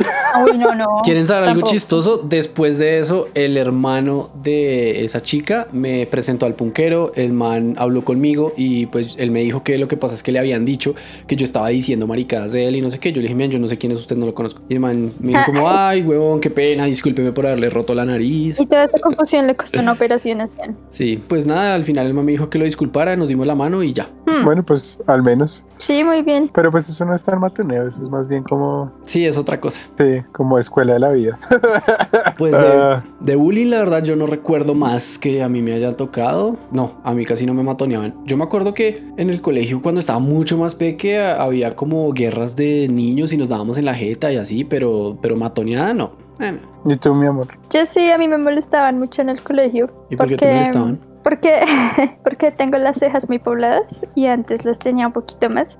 Uy, 0.44 0.56
no, 0.58 0.74
no. 0.74 0.86
¿Quieren 1.04 1.26
saber 1.26 1.48
algo 1.50 1.66
chistoso? 1.66 2.18
Después 2.18 2.78
de 2.78 2.98
eso, 2.98 3.28
el 3.34 3.56
hermano 3.56 4.30
de 4.42 5.04
esa 5.04 5.20
chica 5.20 5.66
me 5.72 6.06
presentó 6.06 6.46
al 6.46 6.54
punquero, 6.54 7.12
el 7.14 7.32
man 7.32 7.74
habló 7.78 8.04
conmigo 8.04 8.52
y 8.56 8.86
pues 8.86 9.16
él 9.18 9.30
me 9.30 9.40
dijo 9.40 9.62
que 9.62 9.78
lo 9.78 9.88
que 9.88 9.96
pasa 9.96 10.14
es 10.14 10.22
que 10.22 10.32
le 10.32 10.38
habían 10.38 10.64
dicho 10.64 10.94
que 11.26 11.36
yo 11.36 11.44
estaba 11.44 11.68
diciendo 11.68 12.06
maricadas 12.06 12.52
de 12.52 12.66
él 12.68 12.76
y 12.76 12.80
no 12.82 12.90
sé 12.90 12.98
qué. 12.98 13.12
Yo 13.12 13.16
le 13.16 13.22
dije, 13.22 13.34
"Men, 13.34 13.50
yo 13.50 13.58
no 13.58 13.68
sé 13.68 13.78
quién 13.78 13.92
es 13.92 13.98
usted, 13.98 14.16
no 14.16 14.26
lo 14.26 14.34
conozco. 14.34 14.60
Y 14.68 14.74
el 14.74 14.80
man 14.80 15.12
me 15.20 15.28
dijo 15.32 15.42
como, 15.46 15.68
ay, 15.70 16.02
huevón, 16.02 16.40
qué 16.40 16.50
pena, 16.50 16.84
discúlpeme 16.86 17.32
por 17.32 17.46
haberle 17.46 17.70
roto 17.70 17.94
la 17.94 18.04
nariz. 18.04 18.58
Y 18.60 18.66
toda 18.66 18.84
esta 18.84 18.98
confusión 18.98 19.46
le 19.46 19.54
costó 19.56 19.80
una 19.80 19.92
operación 19.92 20.40
a. 20.40 20.48
Sí, 20.90 21.22
pues 21.28 21.46
nada, 21.46 21.74
al 21.74 21.84
final 21.84 22.06
el 22.06 22.14
man 22.14 22.24
me 22.24 22.32
dijo 22.32 22.48
que 22.50 22.58
lo 22.58 22.64
disculpara, 22.64 23.16
nos 23.16 23.28
dimos 23.28 23.46
la 23.46 23.54
mano 23.54 23.82
y 23.82 23.92
ya. 23.92 24.05
Hmm, 24.24 24.30
Hmm. 24.40 24.44
Bueno, 24.44 24.62
pues 24.64 24.98
al 25.06 25.22
menos. 25.22 25.62
Sí, 25.78 26.02
muy 26.04 26.22
bien. 26.22 26.50
Pero 26.52 26.70
pues 26.72 26.88
eso 26.88 27.04
no 27.04 27.14
es 27.14 27.22
tan 27.22 27.38
matoneo, 27.38 27.86
eso 27.86 28.02
es 28.02 28.08
más 28.08 28.26
bien 28.28 28.42
como, 28.42 28.90
Sí, 29.04 29.24
es 29.24 29.38
otra 29.38 29.60
cosa. 29.60 29.82
sí, 29.98 30.22
como 30.32 30.58
escuela 30.58 30.94
de 30.94 30.98
la 31.00 31.10
vida. 31.10 31.38
Pues 32.38 32.52
de, 32.52 32.58
Ah. 32.58 33.02
de 33.20 33.36
bullying, 33.36 33.70
la 33.70 33.78
verdad, 33.78 34.02
yo 34.02 34.14
no 34.16 34.26
recuerdo 34.26 34.74
más 34.74 35.18
que 35.18 35.42
a 35.42 35.48
mí 35.48 35.62
me 35.62 35.72
haya 35.72 35.96
tocado. 35.96 36.56
No, 36.70 36.92
a 37.04 37.12
mí 37.14 37.24
casi 37.24 37.46
no 37.46 37.54
me 37.54 37.62
matoneaban. 37.62 38.14
Yo 38.24 38.36
me 38.36 38.44
acuerdo 38.44 38.74
que 38.74 39.02
en 39.16 39.30
el 39.30 39.40
colegio, 39.40 39.80
cuando 39.80 40.00
estaba 40.00 40.18
mucho 40.18 40.58
más 40.58 40.74
peque, 40.74 41.18
había 41.20 41.74
como 41.76 42.12
guerras 42.12 42.56
de 42.56 42.88
niños 42.92 43.32
y 43.32 43.36
nos 43.36 43.48
dábamos 43.48 43.78
en 43.78 43.84
la 43.86 43.94
jeta 43.94 44.30
y 44.32 44.36
así, 44.36 44.64
pero, 44.64 45.16
pero 45.22 45.36
matoneada 45.36 45.94
no. 45.94 46.12
Eh, 46.40 46.58
no. 46.84 46.92
¿Y 46.92 46.96
tú, 46.96 47.14
mi 47.14 47.26
amor? 47.26 47.46
Yo 47.70 47.86
sí, 47.86 48.10
a 48.10 48.18
mí 48.18 48.28
me 48.28 48.36
molestaban 48.38 48.98
mucho 48.98 49.22
en 49.22 49.30
el 49.30 49.40
colegio. 49.42 49.88
¿Y 50.10 50.16
por 50.16 50.28
qué 50.28 50.36
te 50.36 50.44
Porque- 50.44 50.54
molestaban? 50.54 50.98
Porque, 51.26 51.60
porque 52.22 52.52
tengo 52.52 52.78
las 52.78 52.98
cejas 52.98 53.28
muy 53.28 53.40
pobladas 53.40 54.00
y 54.14 54.26
antes 54.26 54.64
las 54.64 54.78
tenía 54.78 55.08
un 55.08 55.12
poquito 55.12 55.50
más. 55.50 55.76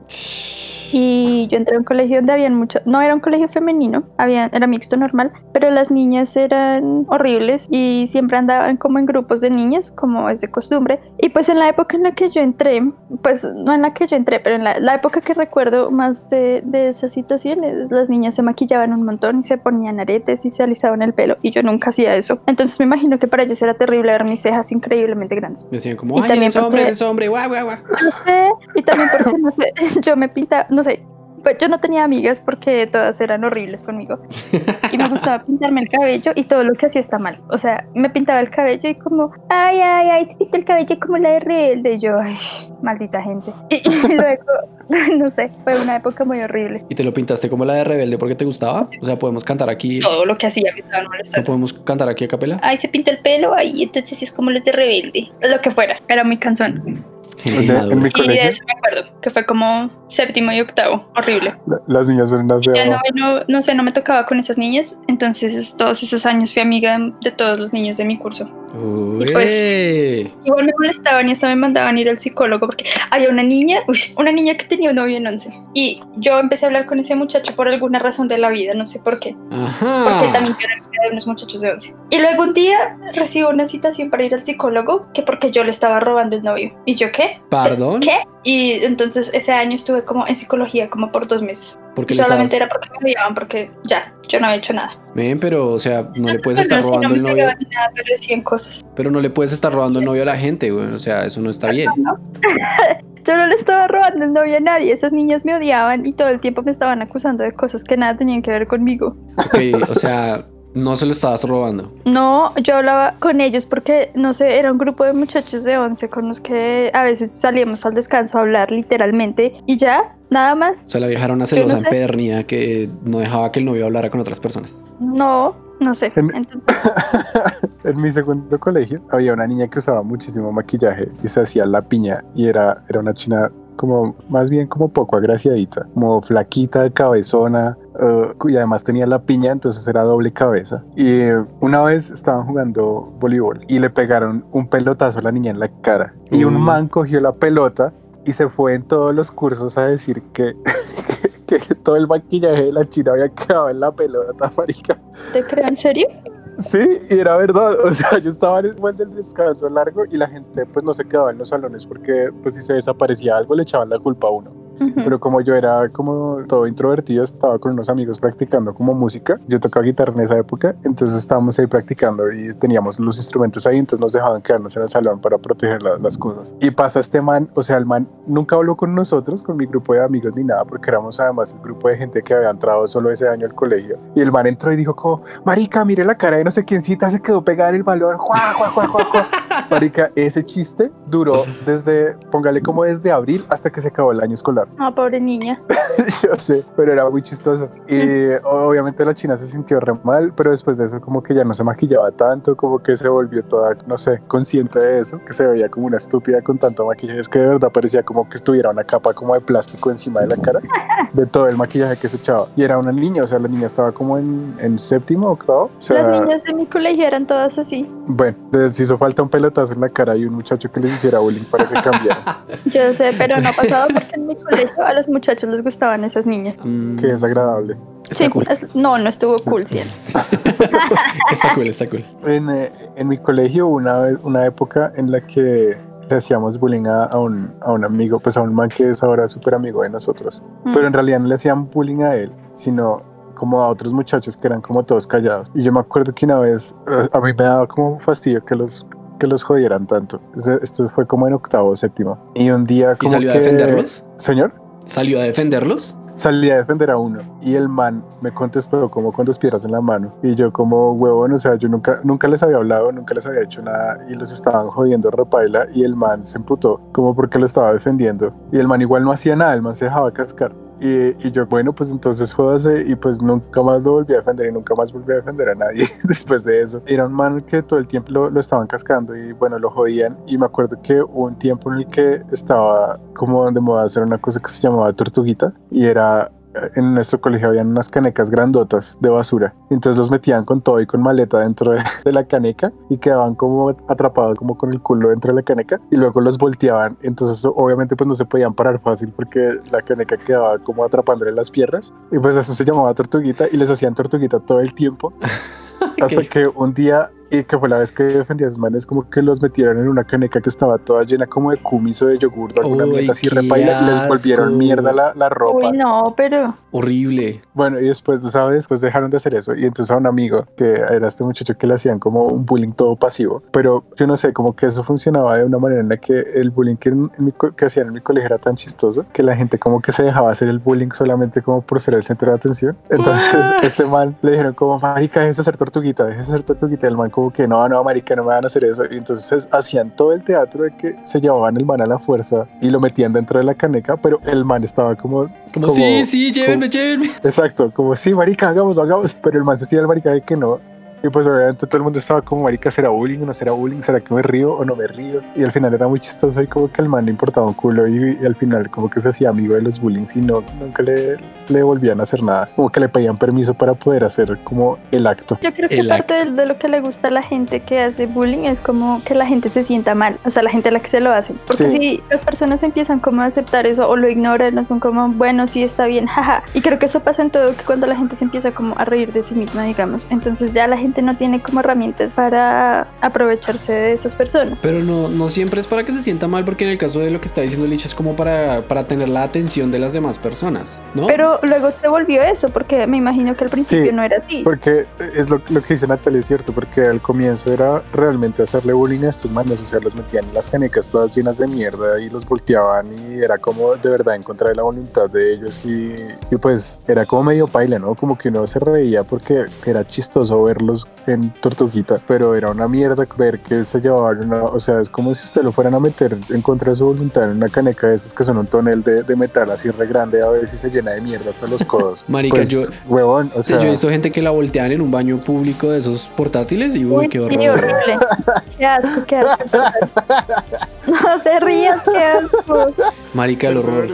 Y 0.93 1.49
yo 1.51 1.59
entré 1.59 1.77
a 1.77 1.79
un 1.79 1.85
colegio 1.85 2.17
donde 2.17 2.33
habían 2.33 2.55
mucho, 2.55 2.81
no 2.85 3.01
era 3.01 3.15
un 3.15 3.21
colegio 3.21 3.49
femenino, 3.49 4.05
había, 4.19 4.47
era 4.47 4.67
mixto 4.67 4.97
normal, 4.97 5.33
pero 5.53 5.71
las 5.71 5.91
niñas 5.91 6.37
eran 6.37 7.07
horribles 7.09 7.67
y 7.71 8.07
siempre 8.09 8.39
andaban 8.39 8.77
como 8.77 8.99
en 8.99 9.07
grupos 9.07 9.41
de 9.41 9.51
niñas, 9.51 9.91
como 9.91 10.29
es 10.31 10.41
de 10.41 10.51
costumbre. 10.51 11.01
Y 11.19 11.31
pues 11.31 11.49
en 11.49 11.59
la 11.59 11.69
época 11.69 11.97
en 11.97 12.05
la 12.05 12.13
que 12.13 12.31
yo 12.31 12.41
entré, 12.41 12.83
pues 13.23 13.45
no 13.45 13.73
en 13.73 13.83
la 13.83 13.95
que 13.95 14.07
yo 14.07 14.17
entré, 14.17 14.41
pero 14.41 14.57
en 14.57 14.65
la, 14.65 14.79
la 14.81 14.95
época 14.95 15.21
que 15.21 15.35
recuerdo 15.35 15.91
más 15.91 16.31
de, 16.31 16.63
de 16.65 16.89
esas 16.89 17.13
situaciones, 17.13 17.91
las 17.91 18.09
niñas 18.09 18.35
se 18.35 18.43
maquillaban 18.43 18.93
un 18.93 19.05
montón 19.05 19.41
y 19.41 19.43
se 19.43 19.59
ponían 19.59 20.01
aretes 20.01 20.45
y 20.45 20.51
se 20.51 20.63
alisaban 20.63 21.03
el 21.03 21.13
pelo 21.13 21.37
y 21.43 21.51
yo 21.51 21.63
nunca 21.63 21.91
hacía 21.91 22.17
eso. 22.17 22.41
Entonces 22.47 22.79
me 22.79 22.87
imagino 22.87 23.19
que 23.19 23.27
para 23.27 23.43
ellas 23.43 23.61
era 23.61 23.75
terrible 23.75 24.13
ver 24.13 24.25
mis 24.25 24.43
cejas 24.43 24.71
increíblemente 24.73 25.36
grandes. 25.37 25.65
Me 25.65 25.71
decían 25.73 25.97
como, 25.97 26.17
Y 26.17 26.23
ay, 26.23 26.29
también 26.29 26.43
eres 26.45 26.57
hombre, 26.57 26.71
porque- 26.71 26.83
eres 26.83 27.03
hombre, 27.03 27.29
guau, 27.29 27.49
guau, 27.49 27.65
guau. 27.65 27.79
No 27.87 28.11
sé, 28.25 28.51
y 28.75 28.83
también 28.83 29.09
porque 29.17 29.39
no 29.39 29.53
sé, 29.53 29.73
yo 30.03 30.17
me 30.17 30.29
pintaba, 30.29 30.67
no 30.71 30.83
sé, 30.83 31.01
pues 31.47 31.59
yo 31.61 31.69
no 31.69 31.79
tenía 31.79 32.03
amigas 32.03 32.43
porque 32.45 32.89
todas 32.89 33.21
eran 33.21 33.45
horribles 33.45 33.85
conmigo. 33.85 34.19
Y 34.93 34.99
me 34.99 35.09
gustaba 35.09 35.45
pintarme 35.45 35.83
el 35.83 35.89
cabello 35.89 36.33
y 36.35 36.45
todo 36.45 36.65
lo 36.65 36.73
que 36.75 36.87
hacía 36.87 37.01
está 37.01 37.19
mal. 37.19 37.41
O 37.51 37.59
sea, 37.59 37.87
me 37.95 38.09
pintaba 38.09 38.41
el 38.41 38.51
cabello 38.51 38.89
y 38.89 38.95
como, 38.95 39.33
ay, 39.49 39.79
ay, 39.81 40.09
ay, 40.11 40.27
se 40.29 40.37
pinta 40.37 40.57
el 40.57 40.65
cabello 40.65 40.99
como 41.01 41.19
la 41.19 41.31
de 41.31 41.41
rebelde. 41.41 41.95
Y 41.95 42.01
yo, 42.01 42.19
ay, 42.19 42.37
maldita 42.83 43.21
gente. 43.23 43.53
Y, 43.69 43.77
y 43.77 44.15
luego, 44.17 44.45
no 45.19 45.31
sé, 45.31 45.51
fue 45.65 45.81
una 45.81 45.97
época 45.97 46.25
muy 46.25 46.41
horrible. 46.41 46.85
¿Y 46.89 46.95
te 46.95 47.05
lo 47.05 47.13
pintaste 47.13 47.49
como 47.51 47.65
la 47.65 47.75
de 47.75 47.85
rebelde 47.85 48.17
porque 48.17 48.35
te 48.35 48.45
gustaba? 48.45 48.89
O 49.01 49.05
sea, 49.05 49.17
podemos 49.19 49.45
cantar 49.45 49.71
aquí. 49.71 50.01
Todo 50.01 50.25
lo 50.25 50.37
que 50.39 50.47
hacía 50.47 50.73
me 50.73 50.81
estaba 50.81 51.03
¿No 51.05 51.11
molestando. 51.11 51.47
podemos 51.47 51.73
cantar 51.73 52.09
aquí 52.09 52.25
a 52.25 52.29
capela? 52.29 52.59
Ay, 52.63 52.77
se 52.79 52.89
pinta 52.89 53.11
el 53.11 53.19
pelo, 53.19 53.55
ay, 53.55 53.83
entonces 53.83 54.23
es 54.23 54.33
como 54.33 54.51
los 54.51 54.65
de 54.65 54.73
rebelde. 54.73 55.31
Lo 55.43 55.61
que 55.61 55.71
fuera, 55.71 55.99
era 56.09 56.25
muy 56.25 56.39
cansón. 56.39 57.05
En, 57.45 57.55
mi 57.55 57.65
Y 57.65 57.67
de 58.05 58.13
colegio, 58.13 58.43
eso 58.49 58.63
me 58.67 58.73
acuerdo, 58.73 59.21
que 59.21 59.31
fue 59.31 59.45
como 59.47 59.91
séptimo 60.09 60.53
y 60.53 60.61
octavo, 60.61 61.11
horrible. 61.17 61.55
la- 61.67 61.81
las 61.87 62.07
niñas 62.07 62.31
son 62.31 62.41
unas 62.41 62.63
Ya 62.65 62.73
de 62.73 62.87
no, 62.91 62.99
no, 63.15 63.41
no 63.47 63.63
sé, 63.63 63.75
no 63.75 63.83
me 63.83 63.93
tocaba 63.93 64.27
con 64.27 64.39
esas 64.39 64.59
niñas, 64.59 64.99
entonces 65.09 65.75
todos 65.77 66.03
esos 66.03 66.25
años 66.27 66.53
fui 66.53 66.63
amiga 66.63 66.99
de 67.23 67.31
todos 67.31 67.61
los 67.61 67.73
niños 67.73 67.97
de 67.97 68.05
mi 68.05 68.17
curso. 68.19 68.49
Uy, 68.79 69.27
pues- 69.33 70.27
Igual 70.45 70.67
me 70.67 70.73
molestaban 70.79 71.29
y 71.29 71.33
hasta 71.33 71.49
me 71.49 71.57
mandaban 71.57 71.97
ir 71.99 72.09
al 72.09 72.19
psicólogo 72.19 72.67
porque 72.67 72.85
había 73.11 73.31
una 73.31 73.43
niña, 73.43 73.79
uy, 73.89 73.99
una 74.19 74.33
niña 74.33 74.55
que 74.57 74.65
tenía 74.67 74.91
un 74.91 74.97
novio 74.97 75.17
en 75.17 75.27
once. 75.27 75.51
Y 75.75 76.01
yo 76.17 76.39
empecé 76.39 76.67
a 76.67 76.69
hablar 76.69 76.87
con 76.87 76.99
ese 76.99 77.15
muchacho 77.15 77.55
por 77.55 77.69
alguna 77.69 77.99
razón 77.99 78.29
de 78.29 78.39
la 78.39 78.51
vida, 78.51 78.75
no 78.75 78.85
sé 78.87 78.99
por 79.01 79.19
qué. 79.19 79.35
Ajá. 79.51 80.05
Porque 80.09 80.33
también 80.33 80.57
yo 80.61 80.67
era 80.67 80.75
amiga 80.75 81.03
de 81.05 81.11
unos 81.13 81.27
muchachos 81.27 81.61
de 81.61 81.71
once. 81.73 81.95
Y 82.11 82.19
luego 82.19 82.43
un 82.43 82.55
día 82.55 82.97
recibo 83.15 83.51
una 83.51 83.67
citación 83.67 84.11
para 84.11 84.25
ir 84.25 84.35
al 84.35 84.43
psicólogo 84.45 85.07
que 85.15 85.23
porque 85.23 85.51
yo 85.51 85.65
le 85.65 85.71
estaba 85.71 86.01
robando 86.01 86.37
el 86.37 86.43
novio. 86.43 86.73
¿Y 86.85 86.95
yo 86.97 87.11
qué? 87.13 87.26
Perdón. 87.51 88.01
¿Qué? 88.01 88.19
Y 88.43 88.85
entonces 88.85 89.31
ese 89.35 89.53
año 89.53 89.75
estuve 89.75 90.05
como 90.05 90.27
en 90.27 90.37
psicología 90.37 90.89
como 90.89 91.11
por 91.11 91.27
dos 91.27 91.43
meses. 91.43 91.79
Porque 91.95 92.15
solamente 92.15 92.57
estabas... 92.57 92.61
era 92.61 92.69
porque 92.69 92.89
me 92.91 93.11
odiaban, 93.11 93.35
porque 93.35 93.71
ya, 93.85 94.15
yo 94.29 94.39
no 94.39 94.47
había 94.47 94.59
hecho 94.59 94.73
nada. 94.73 94.97
Men, 95.15 95.41
pero, 95.41 95.73
o 95.73 95.79
sea, 95.79 96.11
no 96.15 96.33
le 96.33 96.39
puedes 96.39 96.61
estar 96.61 96.83
sí, 96.83 96.89
robando 96.89 97.09
no 97.09 97.15
el 97.15 97.23
novio. 97.23 97.47
nada, 97.47 97.91
pero 97.95 98.07
decían 98.11 98.43
cosas. 98.43 98.85
Pero 98.95 99.11
no 99.11 99.21
le 99.21 99.31
puedes 99.31 99.53
estar 99.53 99.73
robando 99.73 99.99
el 99.99 100.05
novio 100.05 100.23
a 100.23 100.27
la 100.27 100.37
gente, 100.37 100.71
güey. 100.71 100.87
O 100.87 100.99
sea, 100.99 101.25
eso 101.25 101.41
no 101.41 101.51
está 101.51 101.71
bien. 101.71 101.91
Yo 103.25 103.37
no 103.37 103.47
le 103.49 103.57
estaba 103.57 103.89
robando 103.89 104.25
el 104.25 104.33
novio 104.33 104.57
a 104.59 104.61
nadie, 104.61 104.93
esas 104.93 105.13
niñas 105.13 105.45
me 105.45 105.57
odiaban 105.57 106.07
y 106.07 106.13
todo 106.13 106.29
el 106.29 106.39
tiempo 106.39 106.63
me 106.63 106.71
estaban 106.71 107.03
acusando 107.03 107.43
de 107.43 107.53
cosas 107.53 107.83
que 107.83 107.97
nada 107.97 108.17
tenían 108.17 108.41
que 108.41 108.53
ver 108.53 108.69
conmigo. 108.69 109.17
Ok, 109.37 109.91
o 109.91 109.95
sea, 109.97 110.47
no 110.77 110.95
se 110.95 111.07
lo 111.07 111.13
estabas 111.13 111.43
robando. 111.43 111.91
No, 112.05 112.55
yo 112.63 112.77
hablaba 112.77 113.15
con 113.19 113.41
ellos 113.41 113.65
porque, 113.67 114.11
no 114.15 114.35
sé, 114.35 114.59
era 114.59 114.71
un 114.71 114.79
grupo 114.79 115.05
de 115.05 115.13
muchachos 115.15 115.65
de 115.65 115.77
11 115.79 116.09
con 116.11 116.29
los 116.29 116.41
que 116.41 116.91
a 116.95 117.03
veces 117.03 117.31
salíamos 117.39 117.85
al 117.87 117.95
descanso 117.95 118.39
a 118.39 118.43
hablar 118.43 118.71
literalmente 118.71 119.55
y 119.67 119.79
ya, 119.79 120.15
nada 120.31 120.55
más. 120.55 120.77
O 120.87 120.89
sea, 120.89 121.01
la 121.01 121.07
vieja 121.07 121.25
era 121.25 121.35
una 121.35 121.47
Yo 121.47 121.57
no 121.57 121.63
celosa 121.63 121.79
sé. 121.81 121.85
empedernida 121.87 122.45
que 122.45 122.89
no 123.03 123.19
dejaba 123.19 123.51
que 123.51 123.61
el 123.61 123.65
novio 123.65 123.87
hablara 123.87 124.11
con 124.11 124.21
otras 124.21 124.39
personas. 124.39 124.79
No, 125.01 125.57
no 125.81 125.95
sé. 125.95 126.13
En- 126.15 126.35
Entonces, 126.35 126.63
En 127.85 127.97
mi 128.03 128.11
segundo 128.11 128.59
colegio 128.61 129.01
había 129.11 129.33
una 129.33 129.47
niña 129.47 129.69
que 129.69 129.79
usaba 129.79 130.03
muchísimo 130.03 130.53
maquillaje 130.53 131.09
y 131.25 131.29
se 131.29 131.41
hacía 131.41 131.65
la 131.67 131.83
piña 131.83 132.19
y 132.35 132.47
era, 132.49 132.83
era 132.89 133.01
una 133.01 133.15
china 133.15 133.51
como 133.77 134.17
más 134.29 134.51
bien 134.51 134.67
como 134.67 134.89
poco 134.89 135.17
agraciadita, 135.17 135.87
como 135.95 136.23
flaquita, 136.23 136.91
cabezona 136.91 137.77
eh, 138.01 138.35
y 138.49 138.57
además 138.57 138.85
tenía 138.85 139.07
la 139.07 139.23
piña, 139.23 139.53
entonces 139.53 139.87
era 139.87 140.03
doble 140.03 140.33
cabeza. 140.33 140.85
Y 140.97 141.29
una 141.61 141.83
vez 141.83 142.11
estaban 142.11 142.47
jugando 142.47 143.13
voleibol 143.21 143.65
y 143.69 143.79
le 143.79 143.91
pegaron 143.91 144.45
un 144.53 144.69
pelotazo 144.69 145.19
a 145.19 145.23
la 145.23 145.33
niña 145.33 145.51
en 145.51 145.61
la 145.61 145.69
cara 145.81 146.15
y 146.31 146.45
un 146.45 146.61
man 146.61 146.89
cogió 146.89 147.21
la 147.21 147.33
pelota 147.33 147.93
y 148.25 148.33
se 148.33 148.49
fue 148.49 148.75
en 148.75 148.83
todos 148.83 149.15
los 149.15 149.31
cursos 149.31 149.79
a 149.79 149.87
decir 149.87 150.23
que, 150.33 150.57
que, 151.47 151.59
que 151.59 151.75
todo 151.77 151.97
el 151.97 152.09
maquillaje 152.09 152.65
de 152.65 152.73
la 152.73 152.89
china 152.89 153.13
había 153.13 153.29
quedado 153.29 153.71
en 153.71 153.81
la 153.81 153.93
pelota, 153.93 154.51
marica. 154.57 154.99
¿te 155.33 155.45
creo 155.45 155.67
en 155.67 155.77
serio? 155.77 156.09
Sí, 156.59 156.79
y 157.11 157.19
era 157.19 157.37
verdad, 157.37 157.79
o 157.85 157.93
sea, 157.93 158.19
yo 158.19 158.29
estaba 158.29 158.63
después 158.63 158.97
del 158.97 159.15
descanso 159.15 159.69
largo 159.69 160.05
y 160.11 160.17
la 160.17 160.27
gente 160.27 160.65
pues 160.67 160.85
no 160.85 160.95
se 160.95 161.05
quedaba 161.05 161.31
en 161.31 161.39
los 161.39 161.51
salones 161.51 161.85
porque 161.85 162.31
pues 162.43 162.55
si 162.55 162.63
se 162.63 162.75
desaparecía 162.75 163.37
algo 163.37 163.55
le 163.55 163.63
echaban 163.63 163.91
la 163.91 163.99
culpa 163.99 164.29
a 164.29 164.31
uno. 164.31 164.66
Pero 164.95 165.19
como 165.21 165.41
yo 165.41 165.55
era 165.55 165.89
como 165.91 166.39
todo 166.49 166.67
introvertido, 166.67 167.25
estaba 167.25 167.59
con 167.59 167.73
unos 167.73 167.89
amigos 167.89 168.19
practicando 168.21 168.75
como 168.75 168.93
música, 168.95 169.39
yo 169.47 169.59
tocaba 169.61 169.85
guitarra 169.85 170.13
en 170.15 170.21
esa 170.21 170.37
época, 170.39 170.75
entonces 170.85 171.19
estábamos 171.19 171.59
ahí 171.59 171.67
practicando 171.67 172.31
y 172.33 172.53
teníamos 172.55 172.99
los 173.01 173.17
instrumentos 173.17 173.67
ahí, 173.67 173.79
entonces 173.79 174.01
nos 174.01 174.13
dejaban 174.13 174.43
quedarnos 174.43 174.77
en 174.77 174.83
el 174.83 174.89
salón 174.89 175.21
para 175.21 175.39
proteger 175.39 175.83
la- 175.83 175.97
las 175.99 176.19
cosas. 176.19 176.55
Y 176.61 176.71
pasa 176.71 177.01
este 177.01 177.21
man, 177.21 177.49
o 177.55 177.63
sea, 177.63 177.77
el 177.77 177.87
man 177.87 178.09
nunca 178.27 178.57
habló 178.57 178.77
con 178.77 178.95
nosotros, 178.95 179.43
con 179.43 179.57
mi 179.57 179.67
grupo 179.67 179.95
de 179.95 180.03
amigos 180.03 180.35
ni 180.35 180.45
nada, 180.45 180.65
porque 180.65 180.91
éramos 180.91 181.19
además 181.21 181.53
el 181.53 181.61
grupo 181.61 181.89
de 181.89 181.97
gente 181.97 182.23
que 182.23 182.35
había 182.35 182.51
entrado 182.51 182.87
solo 182.87 183.11
ese 183.11 183.29
año 183.29 183.47
al 183.47 183.55
colegio. 183.55 183.99
Y 184.15 184.21
el 184.21 184.31
man 184.33 184.47
entró 184.47 184.73
y 184.73 184.77
dijo 184.77 184.95
como, 184.95 185.23
marica, 185.45 185.85
mire 185.85 186.05
la 186.05 186.17
cara 186.17 186.37
de 186.39 186.45
no 186.45 186.51
sé 186.51 186.65
quiéncita, 186.65 187.11
se 187.11 187.21
quedó 187.21 187.43
pegada 187.45 187.71
en 187.71 187.77
el 187.77 187.83
balón, 187.83 188.17
¡Jua, 188.19 188.53
jua, 188.57 188.69
jua, 188.71 188.87
jua, 188.89 189.05
jua". 189.05 189.27
Marica, 189.71 190.11
ese 190.15 190.45
chiste 190.45 190.91
duró 191.07 191.45
desde, 191.65 192.15
póngale 192.31 192.61
como 192.63 192.85
desde 192.85 193.11
abril 193.11 193.45
hasta 193.49 193.71
que 193.71 193.81
se 193.81 193.89
acabó 193.89 194.13
el 194.13 194.21
año 194.21 194.35
escolar. 194.35 194.66
Ah, 194.79 194.95
pobre 194.95 195.21
niña. 195.21 195.59
Yo 196.23 196.37
sé, 196.37 196.63
pero 196.77 196.93
era 196.93 197.09
muy 197.09 197.23
chistoso. 197.23 197.69
Y 197.89 198.29
obviamente 198.45 199.05
la 199.05 199.15
china 199.15 199.37
se 199.37 199.47
sintió 199.47 199.81
re 199.81 199.95
mal, 200.05 200.33
pero 200.37 200.51
después 200.51 200.77
de 200.77 200.85
eso 200.85 201.01
como 201.01 201.23
que 201.23 201.35
ya 201.35 201.45
no 201.45 201.55
se 201.55 201.65
maquillaba 201.65 202.11
tanto, 202.11 202.57
como 202.57 202.79
que 202.83 202.97
se 202.97 203.09
volvió 203.09 203.43
toda, 203.43 203.77
no 203.87 203.97
sé, 203.97 204.21
consciente 204.27 204.79
de 204.79 204.99
eso, 205.01 205.19
que 205.25 205.33
se 205.33 205.47
veía 205.47 205.69
como 205.69 205.87
una 205.87 205.97
estúpida 205.97 206.43
con 206.43 206.59
tanto 206.59 206.85
maquillaje. 206.87 207.21
Es 207.21 207.29
que 207.29 207.39
de 207.39 207.47
verdad 207.49 207.71
parecía 207.73 208.03
como 208.03 208.29
que 208.29 208.37
estuviera 208.37 208.71
una 208.71 208.85
capa 208.85 209.15
como 209.15 209.35
de 209.35 209.41
plástico 209.41 209.91
encima 209.91 210.21
de 210.21 210.27
la 210.29 210.37
cara, 210.37 210.61
de 211.13 211.27
todo 211.27 211.49
el 211.49 211.57
maquillaje 211.57 211.97
que 211.97 212.09
se 212.09 212.19
echaba. 212.19 212.49
Y 212.57 212.63
era 212.63 212.79
una 212.79 212.93
niña, 212.93 213.23
o 213.23 213.27
sea, 213.27 213.39
la 213.39 213.49
niña 213.49 213.67
estaba 213.67 213.93
como 213.93 214.19
en, 214.19 214.55
en 214.59 214.79
séptimo, 214.79 215.29
octavo. 215.31 215.71
O 215.79 215.83
sea, 215.83 216.03
Las 216.03 216.21
niñas 216.21 216.43
de 216.45 216.53
mi 216.53 216.67
colegio 216.67 217.07
eran 217.07 217.27
todas 217.27 217.57
así. 217.59 217.89
bueno, 218.07 218.37
les 218.53 218.79
hizo 218.79 218.99
falta 218.99 219.23
un 219.23 219.29
pelotazo 219.31 219.73
en 219.73 219.81
la 219.81 219.89
cara 219.89 220.17
y 220.17 220.25
un 220.27 220.35
muchacho 220.35 220.71
que 220.71 220.81
les 220.81 220.93
hiciera 220.95 221.19
bullying 221.21 221.45
para 221.45 221.65
que 221.67 221.75
cambiara. 221.75 222.45
Yo 222.67 222.93
sé, 222.95 223.13
pero 223.17 223.41
no 223.41 223.49
ha 223.49 223.53
pasado 223.53 223.89
porque 223.93 224.15
en 224.15 224.27
mi 224.27 224.37
colegio 224.37 224.56
a 224.85 224.93
los 224.95 225.09
muchachos 225.09 225.51
les 225.51 225.63
gustaban 225.63 226.05
esas 226.05 226.27
niñas. 226.27 226.57
Mm, 226.65 226.97
Qué 226.97 227.09
desagradable. 227.09 227.77
está 228.05 228.15
Sí, 228.25 228.31
cool. 228.31 228.45
es- 228.49 228.75
no, 228.75 228.97
no 228.97 229.09
estuvo 229.09 229.37
cool, 229.45 229.67
sí. 229.67 229.81
Está 231.31 231.55
cool, 231.55 231.67
está 231.69 231.89
cool. 231.89 232.05
En, 232.25 232.49
eh, 232.51 232.73
en 232.97 233.09
mi 233.09 233.19
colegio 233.19 233.67
hubo 233.69 233.77
una, 233.77 233.99
vez- 233.99 234.19
una 234.23 234.47
época 234.47 234.93
en 234.97 235.11
la 235.11 235.21
que 235.21 235.77
le 236.09 236.17
hacíamos 236.17 236.59
bullying 236.59 236.87
a, 236.87 237.05
a 237.05 237.19
un, 237.19 237.53
a 237.61 237.73
un 237.73 237.85
amigo, 237.85 238.21
pues 238.21 238.37
a 238.37 238.43
un 238.43 238.55
man 238.55 238.69
que 238.69 238.91
es 238.91 239.03
ahora 239.03 239.27
súper 239.27 239.55
amigo 239.55 239.83
de 239.83 239.91
nosotros. 239.91 240.43
Mm. 240.65 240.73
Pero 240.73 240.87
en 240.87 240.93
realidad 240.93 241.19
no 241.21 241.27
le 241.29 241.35
hacían 241.35 241.69
bullying 241.71 242.03
a 242.03 242.15
él, 242.15 242.33
sino 242.55 243.03
como 243.35 243.61
a 243.63 243.69
otros 243.69 243.93
muchachos 243.93 244.37
que 244.37 244.47
eran 244.47 244.61
como 244.63 244.83
todos 244.85 245.07
callados. 245.07 245.51
Y 245.55 245.63
yo 245.63 245.73
me 245.73 245.81
acuerdo 245.81 246.15
que 246.15 246.25
una 246.25 246.39
vez 246.39 246.75
eh, 246.89 247.09
a 247.13 247.21
mí 247.21 247.33
me 247.37 247.45
daba 247.45 247.67
como 247.67 247.99
fastidio 247.99 248.43
que 248.45 248.55
los 248.55 248.87
que 249.19 249.27
los 249.27 249.43
jodieran 249.43 249.87
tanto. 249.87 250.21
Esto 250.63 250.89
fue 250.89 251.07
como 251.07 251.27
en 251.27 251.35
octavo 251.35 251.71
o 251.71 251.77
séptimo. 251.77 252.19
Y 252.35 252.51
un 252.51 252.65
día 252.65 252.93
¿Y 252.93 252.97
como 252.97 253.13
salió 253.13 253.31
a 253.31 253.33
que... 253.35 253.41
defenderlos? 253.41 254.05
Señor, 254.17 254.53
¿Salió 254.85 255.21
a 255.21 255.25
defenderlos? 255.25 255.97
salí 256.17 256.49
a 256.51 256.57
defender 256.57 256.91
a 256.91 256.97
uno 256.97 257.21
y 257.43 257.55
el 257.55 257.69
man 257.69 258.03
me 258.23 258.33
contestó 258.33 258.91
como 258.91 259.13
con 259.13 259.27
dos 259.27 259.39
piedras 259.39 259.65
en 259.67 259.73
la 259.73 259.83
mano 259.83 260.15
y 260.23 260.35
yo 260.35 260.51
como 260.51 260.93
huevón, 260.93 261.33
o 261.33 261.39
sea, 261.39 261.57
yo 261.57 261.69
nunca, 261.69 262.01
nunca 262.05 262.27
les 262.27 262.43
había 262.43 262.57
hablado, 262.57 262.91
nunca 262.91 263.15
les 263.15 263.27
había 263.27 263.43
hecho 263.43 263.63
nada 263.63 263.99
y 264.09 264.15
los 264.15 264.33
estaban 264.33 264.69
jodiendo 264.69 265.11
repaila 265.11 265.67
y 265.75 265.85
el 265.85 265.95
man 265.95 266.25
se 266.25 266.39
emputó 266.39 266.81
como 266.93 267.15
porque 267.15 267.39
lo 267.39 267.45
estaba 267.45 267.73
defendiendo 267.73 268.33
y 268.51 268.59
el 268.59 268.67
man 268.67 268.81
igual 268.81 269.05
no 269.05 269.13
hacía 269.13 269.37
nada, 269.37 269.53
el 269.55 269.63
man 269.63 269.75
se 269.75 269.85
dejaba 269.85 270.11
cascar. 270.13 270.53
Y, 270.81 271.31
yo, 271.31 271.47
bueno, 271.47 271.75
pues 271.75 271.91
entonces 271.91 272.33
jódase 272.33 272.83
y 272.87 272.95
pues 272.97 273.23
nunca 273.23 273.63
más 273.63 273.83
lo 273.83 273.93
volví 273.93 274.15
a 274.15 274.19
defender 274.19 274.49
y 274.49 274.53
nunca 274.53 274.75
más 274.75 274.93
volví 274.93 275.13
a 275.13 275.17
defender 275.17 275.49
a 275.49 275.55
nadie 275.55 275.89
después 276.05 276.45
de 276.45 276.61
eso. 276.61 276.83
Era 276.87 277.07
un 277.07 277.13
man 277.13 277.41
que 277.43 277.63
todo 277.63 277.79
el 277.79 277.87
tiempo 277.87 278.13
lo, 278.13 278.41
estaban 278.41 278.67
cascando 278.67 279.17
y 279.17 279.33
bueno, 279.33 279.59
lo 279.59 279.71
jodían 279.71 280.17
y 280.27 280.37
me 280.39 280.47
acuerdo 280.47 280.81
que 280.83 281.03
hubo 281.03 281.25
un 281.25 281.39
tiempo 281.39 281.73
en 281.73 281.79
el 281.81 281.87
que 281.87 282.23
estaba 282.31 282.99
como 283.15 283.51
de 283.51 283.61
moda 283.61 283.85
hacer 283.85 284.03
una 284.03 284.19
cosa 284.19 284.41
que 284.41 284.49
se 284.49 284.61
llamaba 284.61 284.93
tortuguita 284.93 285.53
y 285.71 285.87
era 285.87 286.31
en 286.75 286.95
nuestro 286.95 287.21
colegio 287.21 287.49
habían 287.49 287.69
unas 287.69 287.89
canecas 287.89 288.31
grandotas 288.31 288.99
de 289.01 289.09
basura. 289.09 289.55
Entonces 289.71 289.99
los 289.99 290.11
metían 290.11 290.45
con 290.45 290.61
todo 290.61 290.81
y 290.81 290.87
con 290.87 291.03
maleta 291.03 291.41
dentro 291.41 291.73
de, 291.73 291.83
de, 292.05 292.13
la 292.13 292.25
caneca 292.27 292.73
y 292.89 292.99
quedaban 292.99 293.35
como 293.35 293.71
atrapados 293.89 294.39
como 294.39 294.57
con 294.57 294.73
el 294.73 294.81
culo 294.81 295.11
dentro 295.11 295.33
de 295.33 295.41
la 295.41 295.43
caneca 295.43 295.81
y 295.91 295.97
luego 295.97 296.21
los 296.21 296.39
volteaban. 296.39 296.97
Entonces 297.03 297.45
obviamente 297.55 297.97
pues 297.97 298.09
no 298.09 298.15
se 298.15 298.25
podían 298.25 298.55
parar 298.55 298.81
fácil 298.81 299.13
porque 299.15 299.59
la 299.71 299.83
caneca 299.83 300.17
quedaba 300.17 300.59
como 300.59 300.85
atrapándole 300.85 301.33
las 301.33 301.51
piernas 301.51 301.93
y 302.11 302.19
pues 302.19 302.37
eso 302.37 302.55
se 302.55 302.65
llamaba 302.65 302.95
tortuguita 302.95 303.47
y 303.51 303.57
les 303.57 303.71
hacían 303.71 303.95
tortuguita 303.95 304.41
todo 304.41 304.61
el 304.61 304.75
tiempo. 304.75 305.13
Hasta 306.01 306.23
que 306.23 306.49
un 306.55 306.73
día 306.73 307.11
y 307.31 307.45
que 307.45 307.59
fue 307.59 307.69
la 307.69 307.79
vez 307.79 307.93
que 307.93 308.05
defendía 308.05 308.47
a 308.47 308.51
sus 308.51 308.59
manes 308.59 308.87
como 308.87 309.09
que 309.09 309.23
los 309.23 309.43
metieron 309.43 309.79
en 309.79 309.89
una 309.89 310.05
caneca 310.05 310.41
que 310.41 310.49
estaba 310.49 310.79
toda 310.79 311.05
llena 311.05 311.27
como 311.27 311.51
de 311.51 311.59
kumis 311.59 312.01
o 312.03 312.07
de 312.07 312.19
yogur 312.19 312.53
de 312.53 312.61
alguna 312.61 312.87
mierda 312.87 313.13
así 313.13 313.29
repaila 313.29 313.83
y 313.83 313.85
les 313.87 314.09
volvieron 314.09 314.57
mierda 314.57 314.93
la, 314.93 315.15
la, 315.15 315.29
ropa. 315.29 315.71
Uy, 315.71 315.77
no, 315.77 316.15
pero... 316.17 316.55
Horrible. 316.71 317.43
Bueno, 317.55 317.81
y 317.81 317.87
después 317.87 318.23
de 318.23 318.29
esa 318.29 318.45
vez, 318.45 318.69
pues 318.69 318.81
dejaron 318.81 319.11
de 319.11 319.17
hacer 319.17 319.35
eso 319.35 319.55
y 319.55 319.65
entonces 319.65 319.91
a 319.91 319.99
un 319.99 320.07
amigo 320.07 320.45
que 320.57 320.73
era 320.73 321.09
este 321.09 321.25
muchacho 321.25 321.57
que 321.57 321.67
le 321.67 321.75
hacían 321.75 321.99
como 321.99 322.27
un 322.27 322.45
bullying 322.45 322.73
todo 322.73 322.97
pasivo, 322.97 323.43
pero 323.51 323.85
yo 323.97 324.07
no 324.07 324.17
sé, 324.17 324.33
como 324.33 324.55
que 324.55 324.67
eso 324.67 324.85
funcionaba 324.85 325.39
de 325.39 325.45
una 325.45 325.59
manera 325.59 325.81
en 325.81 325.89
la 325.89 325.97
que 325.97 326.21
el 326.35 326.51
bullying 326.51 326.77
que, 326.77 326.91
en 326.91 327.11
mi, 327.19 327.33
que 327.57 327.65
hacían 327.65 327.89
en 327.89 327.95
mi 327.95 328.01
colegio 328.01 328.27
era 328.27 328.39
tan 328.39 328.57
chistoso 328.57 329.05
que 329.13 329.23
la 329.23 329.37
gente 329.37 329.59
como 329.59 329.81
que 329.81 329.93
se 329.93 330.03
dejaba 330.03 330.31
hacer 330.31 330.49
el 330.49 330.59
bullying 330.59 330.91
solamente 330.93 331.43
como 331.43 331.63
por 331.63 331.81
ser 331.81 331.95
el 331.95 332.03
centro 332.03 332.31
de 332.31 332.37
atención. 332.37 332.77
Entonces 332.91 333.47
este 333.63 333.85
man 333.85 334.17
le 334.23 334.33
dijeron 334.33 334.55
como, 334.55 334.79
marica, 334.79 335.21
dejes 335.21 335.37
de 335.37 335.41
hacer 335.43 335.57
tortuguita, 335.57 336.05
dejes 336.05 336.29
de 336.29 336.35
hacer 336.35 336.43
tortuguita, 336.43 336.87
y 336.87 336.91
el 336.91 336.97
man 336.97 337.11
como 337.17 337.31
que 337.31 337.49
no, 337.49 337.67
no, 337.67 337.83
marica, 337.83 338.15
no 338.15 338.25
me 338.25 338.29
van 338.29 338.45
a 338.45 338.47
hacer 338.47 338.63
eso. 338.65 338.85
Y 338.91 338.99
entonces 338.99 339.49
hacían 339.51 339.89
todo 339.89 340.13
el 340.13 340.23
teatro 340.23 340.65
de 340.65 340.71
que 340.73 340.97
se 341.03 341.19
llevaban 341.19 341.57
el 341.57 341.65
man 341.65 341.81
a 341.81 341.87
la 341.87 341.99
fuerza 341.99 342.47
y 342.61 342.69
lo 342.69 342.79
metían 342.79 343.11
dentro 343.15 343.39
de 343.39 343.47
la 343.47 343.55
caneca, 343.55 343.97
pero 343.97 344.21
el 344.27 344.45
man 344.45 344.63
estaba 344.63 344.95
como... 344.97 345.31
Como, 345.55 345.69
como 345.69 345.71
sí, 345.71 346.05
sí, 346.05 346.31
llévenme, 346.31 346.69
llévenme. 346.69 347.13
Exacto, 347.25 347.71
como 347.73 347.95
sí, 347.95 348.13
marica, 348.13 348.51
hagamos, 348.51 348.77
hagamos, 348.77 349.15
pero 349.15 349.39
el 349.39 349.45
man 349.45 349.59
se 349.59 349.65
hacía 349.65 349.81
el 349.81 349.87
marica 349.87 350.11
de 350.11 350.21
que 350.21 350.37
no. 350.37 350.61
Y 351.03 351.09
pues 351.09 351.27
obviamente 351.27 351.67
todo 351.67 351.77
el 351.77 351.83
mundo 351.85 351.99
estaba 351.99 352.23
como, 352.23 352.43
marica, 352.45 352.71
¿será 352.71 352.89
bullying 352.89 353.21
o 353.21 353.27
no 353.27 353.33
será 353.35 353.53
bullying? 353.53 353.83
¿Será 353.83 354.01
que 354.01 354.13
me 354.15 354.23
río 354.23 354.55
o 354.55 354.65
no 354.65 354.75
me 354.75 354.87
río? 354.87 355.21
Y 355.37 355.45
al 355.45 355.53
final 355.53 355.73
era 355.75 355.87
muy 355.87 356.01
chistoso 356.01 356.43
y 356.43 356.47
como 356.47 356.71
que 356.71 356.81
al 356.83 356.89
man 356.89 357.05
le 357.05 357.11
importaba 357.11 357.47
un 357.47 357.53
culo 357.55 357.87
y, 357.87 358.19
y 358.21 358.27
al 358.27 358.35
final 358.35 358.71
como 358.71 358.91
que 358.91 359.01
se 359.01 359.11
hacía 359.11 359.29
amigo 359.29 359.55
de 359.55 359.63
los 359.63 359.79
bullying 359.81 360.05
y 360.15 360.21
no, 360.21 360.43
nunca 360.59 360.83
le, 360.83 361.17
le 361.49 361.63
volvían 361.63 362.01
a 362.01 362.05
hacer 362.05 362.23
nada. 362.23 362.49
Como 362.57 362.71
que 362.71 362.81
le 362.81 362.89
pedían 362.89 363.17
permiso 363.17 363.55
para 363.55 363.75
poder 363.75 364.05
hacer 364.05 364.39
como 364.43 364.79
el 364.91 365.07
acto. 365.07 365.39
Yo 365.43 365.53
creo 365.53 365.69
que 365.69 365.79
El 365.81 365.89
parte 365.89 366.15
de, 366.15 366.33
de 366.33 366.47
lo 366.47 366.59
que 366.59 366.69
le 366.69 366.81
gusta 366.81 367.09
a 367.09 367.11
la 367.11 367.23
gente 367.23 367.61
que 367.61 367.81
hace 367.81 368.07
bullying 368.07 368.45
es 368.45 368.61
como 368.61 369.01
que 369.05 369.15
la 369.15 369.27
gente 369.27 369.49
se 369.49 369.63
sienta 369.65 369.95
mal, 369.95 370.17
o 370.25 370.31
sea, 370.31 370.43
la 370.43 370.51
gente 370.51 370.71
a 370.71 370.73
la 370.73 370.81
que 370.81 370.89
se 370.89 371.01
lo 371.01 371.13
hace. 371.13 371.35
Porque 371.47 371.71
Sí. 371.71 371.79
si 371.79 372.03
las 372.11 372.23
personas 372.23 372.63
empiezan 372.63 372.99
como 373.01 373.23
a 373.23 373.27
aceptar 373.27 373.67
eso 373.67 373.89
o 373.89 373.97
lo 373.97 374.09
ignoran, 374.09 374.55
no 374.55 374.65
son 374.65 374.81
como, 374.81 375.09
bueno, 375.11 375.47
sí 375.47 375.63
está 375.63 375.87
bien, 375.87 376.07
jaja. 376.07 376.43
Y 376.55 376.63
creo 376.63 376.79
que 376.79 376.87
eso 376.87 377.01
pasa 377.01 377.23
en 377.23 377.31
todo, 377.31 377.47
que 377.55 377.65
cuando 377.65 377.87
la 377.87 377.97
gente 377.97 378.17
se 378.17 378.25
empieza 378.25 378.51
como 378.53 378.75
a 378.79 378.85
reír 378.85 379.13
de 379.13 379.23
sí 379.23 379.35
misma, 379.35 379.65
digamos, 379.65 380.07
entonces 380.11 380.53
ya 380.53 380.67
la 380.67 380.77
gente 380.77 380.86
no 381.03 381.17
tiene 381.17 381.41
como 381.41 381.61
herramientas 381.61 382.13
para 382.15 382.89
aprovecharse 383.01 383.73
de 383.73 383.93
esas 383.93 384.15
personas. 384.15 384.59
Pero 384.63 384.81
no, 384.81 385.09
no 385.09 385.29
siempre 385.29 385.61
es 385.61 385.67
para 385.67 385.85
que 385.85 385.93
se 385.93 386.03
sienta 386.03 386.29
mal, 386.29 386.45
porque 386.45 386.65
en 386.65 386.71
el 386.71 386.79
caso 386.79 387.01
de 387.01 387.11
lo 387.11 387.21
que 387.21 387.29
está 387.29 387.41
diciendo 387.41 387.67
Lich 387.67 387.85
es 387.85 387.95
como 387.95 388.17
para, 388.17 388.63
para 388.63 388.85
tener 388.85 389.09
la 389.09 389.23
atención 389.23 389.71
de 389.71 389.79
las 389.79 389.93
demás 389.93 390.19
personas, 390.19 390.81
¿no? 390.95 391.07
Pero 391.07 391.39
luego 391.43 391.71
se 391.73 391.89
volvió 391.89 392.23
eso, 392.23 392.49
porque 392.49 392.87
me 392.87 392.97
imagino 392.97 393.35
que 393.35 393.45
al 393.45 393.51
principio 393.51 393.91
Sí, 393.91 393.93
no 393.93 394.03
era 394.03 394.19
así. 394.19 394.43
Porque 394.43 394.87
es 395.15 395.29
lo, 395.29 395.41
lo 395.51 395.63
que 395.63 395.75
dice 395.75 395.87
Natalia, 395.87 396.21
es 396.21 396.27
cierto, 396.27 396.53
porque 396.53 396.83
al 396.83 397.01
comienzo 397.01 397.53
era 397.53 397.83
realmente 397.93 398.43
hacerle 398.43 398.73
bullying 398.73 399.05
a 399.05 399.11
estos 399.11 399.31
manes, 399.31 399.61
o 399.61 399.67
sea, 399.67 399.81
los 399.81 399.95
metían 399.95 400.25
en 400.25 400.35
las 400.35 400.49
canecas 400.49 400.89
todas 400.89 401.15
llenas 401.15 401.39
de 401.39 401.47
mierda 401.47 402.01
y 402.01 402.09
los 402.09 402.25
volteaban 402.27 402.87
y 403.09 403.19
era 403.19 403.39
como 403.39 403.75
de 403.77 403.91
verdad 403.91 404.15
en 404.15 404.23
contra 404.23 404.49
de 404.49 404.55
la 404.55 404.63
voluntad 404.63 405.11
de 405.11 405.35
ellos 405.35 405.65
y, 405.65 405.95
y 406.31 406.37
pues 406.37 406.79
era 406.87 407.05
como 407.05 407.25
medio 407.25 407.47
paila, 407.47 407.79
¿no? 407.79 407.95
Como 407.95 408.17
que 408.17 408.29
uno 408.29 408.47
se 408.47 408.59
reía 408.59 409.05
porque 409.05 409.47
era 409.65 409.87
chistoso 409.87 410.43
verlos 410.43 410.76
en 411.07 411.31
tortuguita, 411.31 411.99
pero 412.07 412.35
era 412.35 412.51
una 412.51 412.69
mierda 412.69 413.07
ver 413.17 413.41
que 413.41 413.65
se 413.65 413.81
llevaban 413.81 414.25
una, 414.27 414.43
o 414.45 414.59
sea, 414.61 414.81
es 414.81 414.89
como 414.89 415.15
si 415.15 415.25
usted 415.25 415.43
lo 415.43 415.53
fueran 415.53 415.75
a 415.75 415.81
meter 415.81 416.17
en 416.31 416.43
contra 416.43 416.71
de 416.71 416.77
su 416.77 416.87
voluntad 416.87 417.25
en 417.31 417.37
una 417.37 417.49
caneca 417.49 417.87
de 417.89 417.95
esas 417.95 418.13
que 418.13 418.25
son 418.25 418.39
un 418.39 418.47
tonel 418.47 418.83
de, 418.83 419.03
de 419.03 419.17
metal 419.17 419.51
así 419.51 419.71
re 419.71 419.87
grande 419.87 420.23
a 420.23 420.29
ver 420.29 420.47
si 420.49 420.59
se 420.59 420.71
llena 420.71 420.93
de 420.93 421.01
mierda 421.01 421.31
hasta 421.31 421.47
los 421.47 421.63
codos. 421.65 422.05
Marica, 422.09 422.37
Pues, 422.37 422.49
yo- 422.51 422.61
huevón, 422.89 423.31
o 423.35 423.43
sea, 423.43 423.61
yo 423.61 423.67
he 423.69 423.71
visto 423.71 423.89
gente 423.89 424.11
que 424.11 424.21
la 424.23 424.31
voltean 424.31 424.73
en 424.73 424.81
un 424.81 424.91
baño 424.91 425.19
público 425.21 425.71
de 425.71 425.79
esos 425.79 426.09
portátiles 426.17 426.75
y 426.77 426.85
uy, 426.85 427.09
qué 427.09 427.19
sí, 427.19 427.49
horror. 427.49 427.65
horrible. 427.65 428.07
Qué 428.59 428.65
asco, 428.67 429.05
qué 429.07 429.17
asco. 429.17 429.59
No 430.87 431.21
te 431.23 431.41
rías, 431.41 431.81
qué 431.83 431.99
asco. 431.99 432.67
Marica, 433.13 433.49
el 433.49 433.57
horror. 433.59 433.89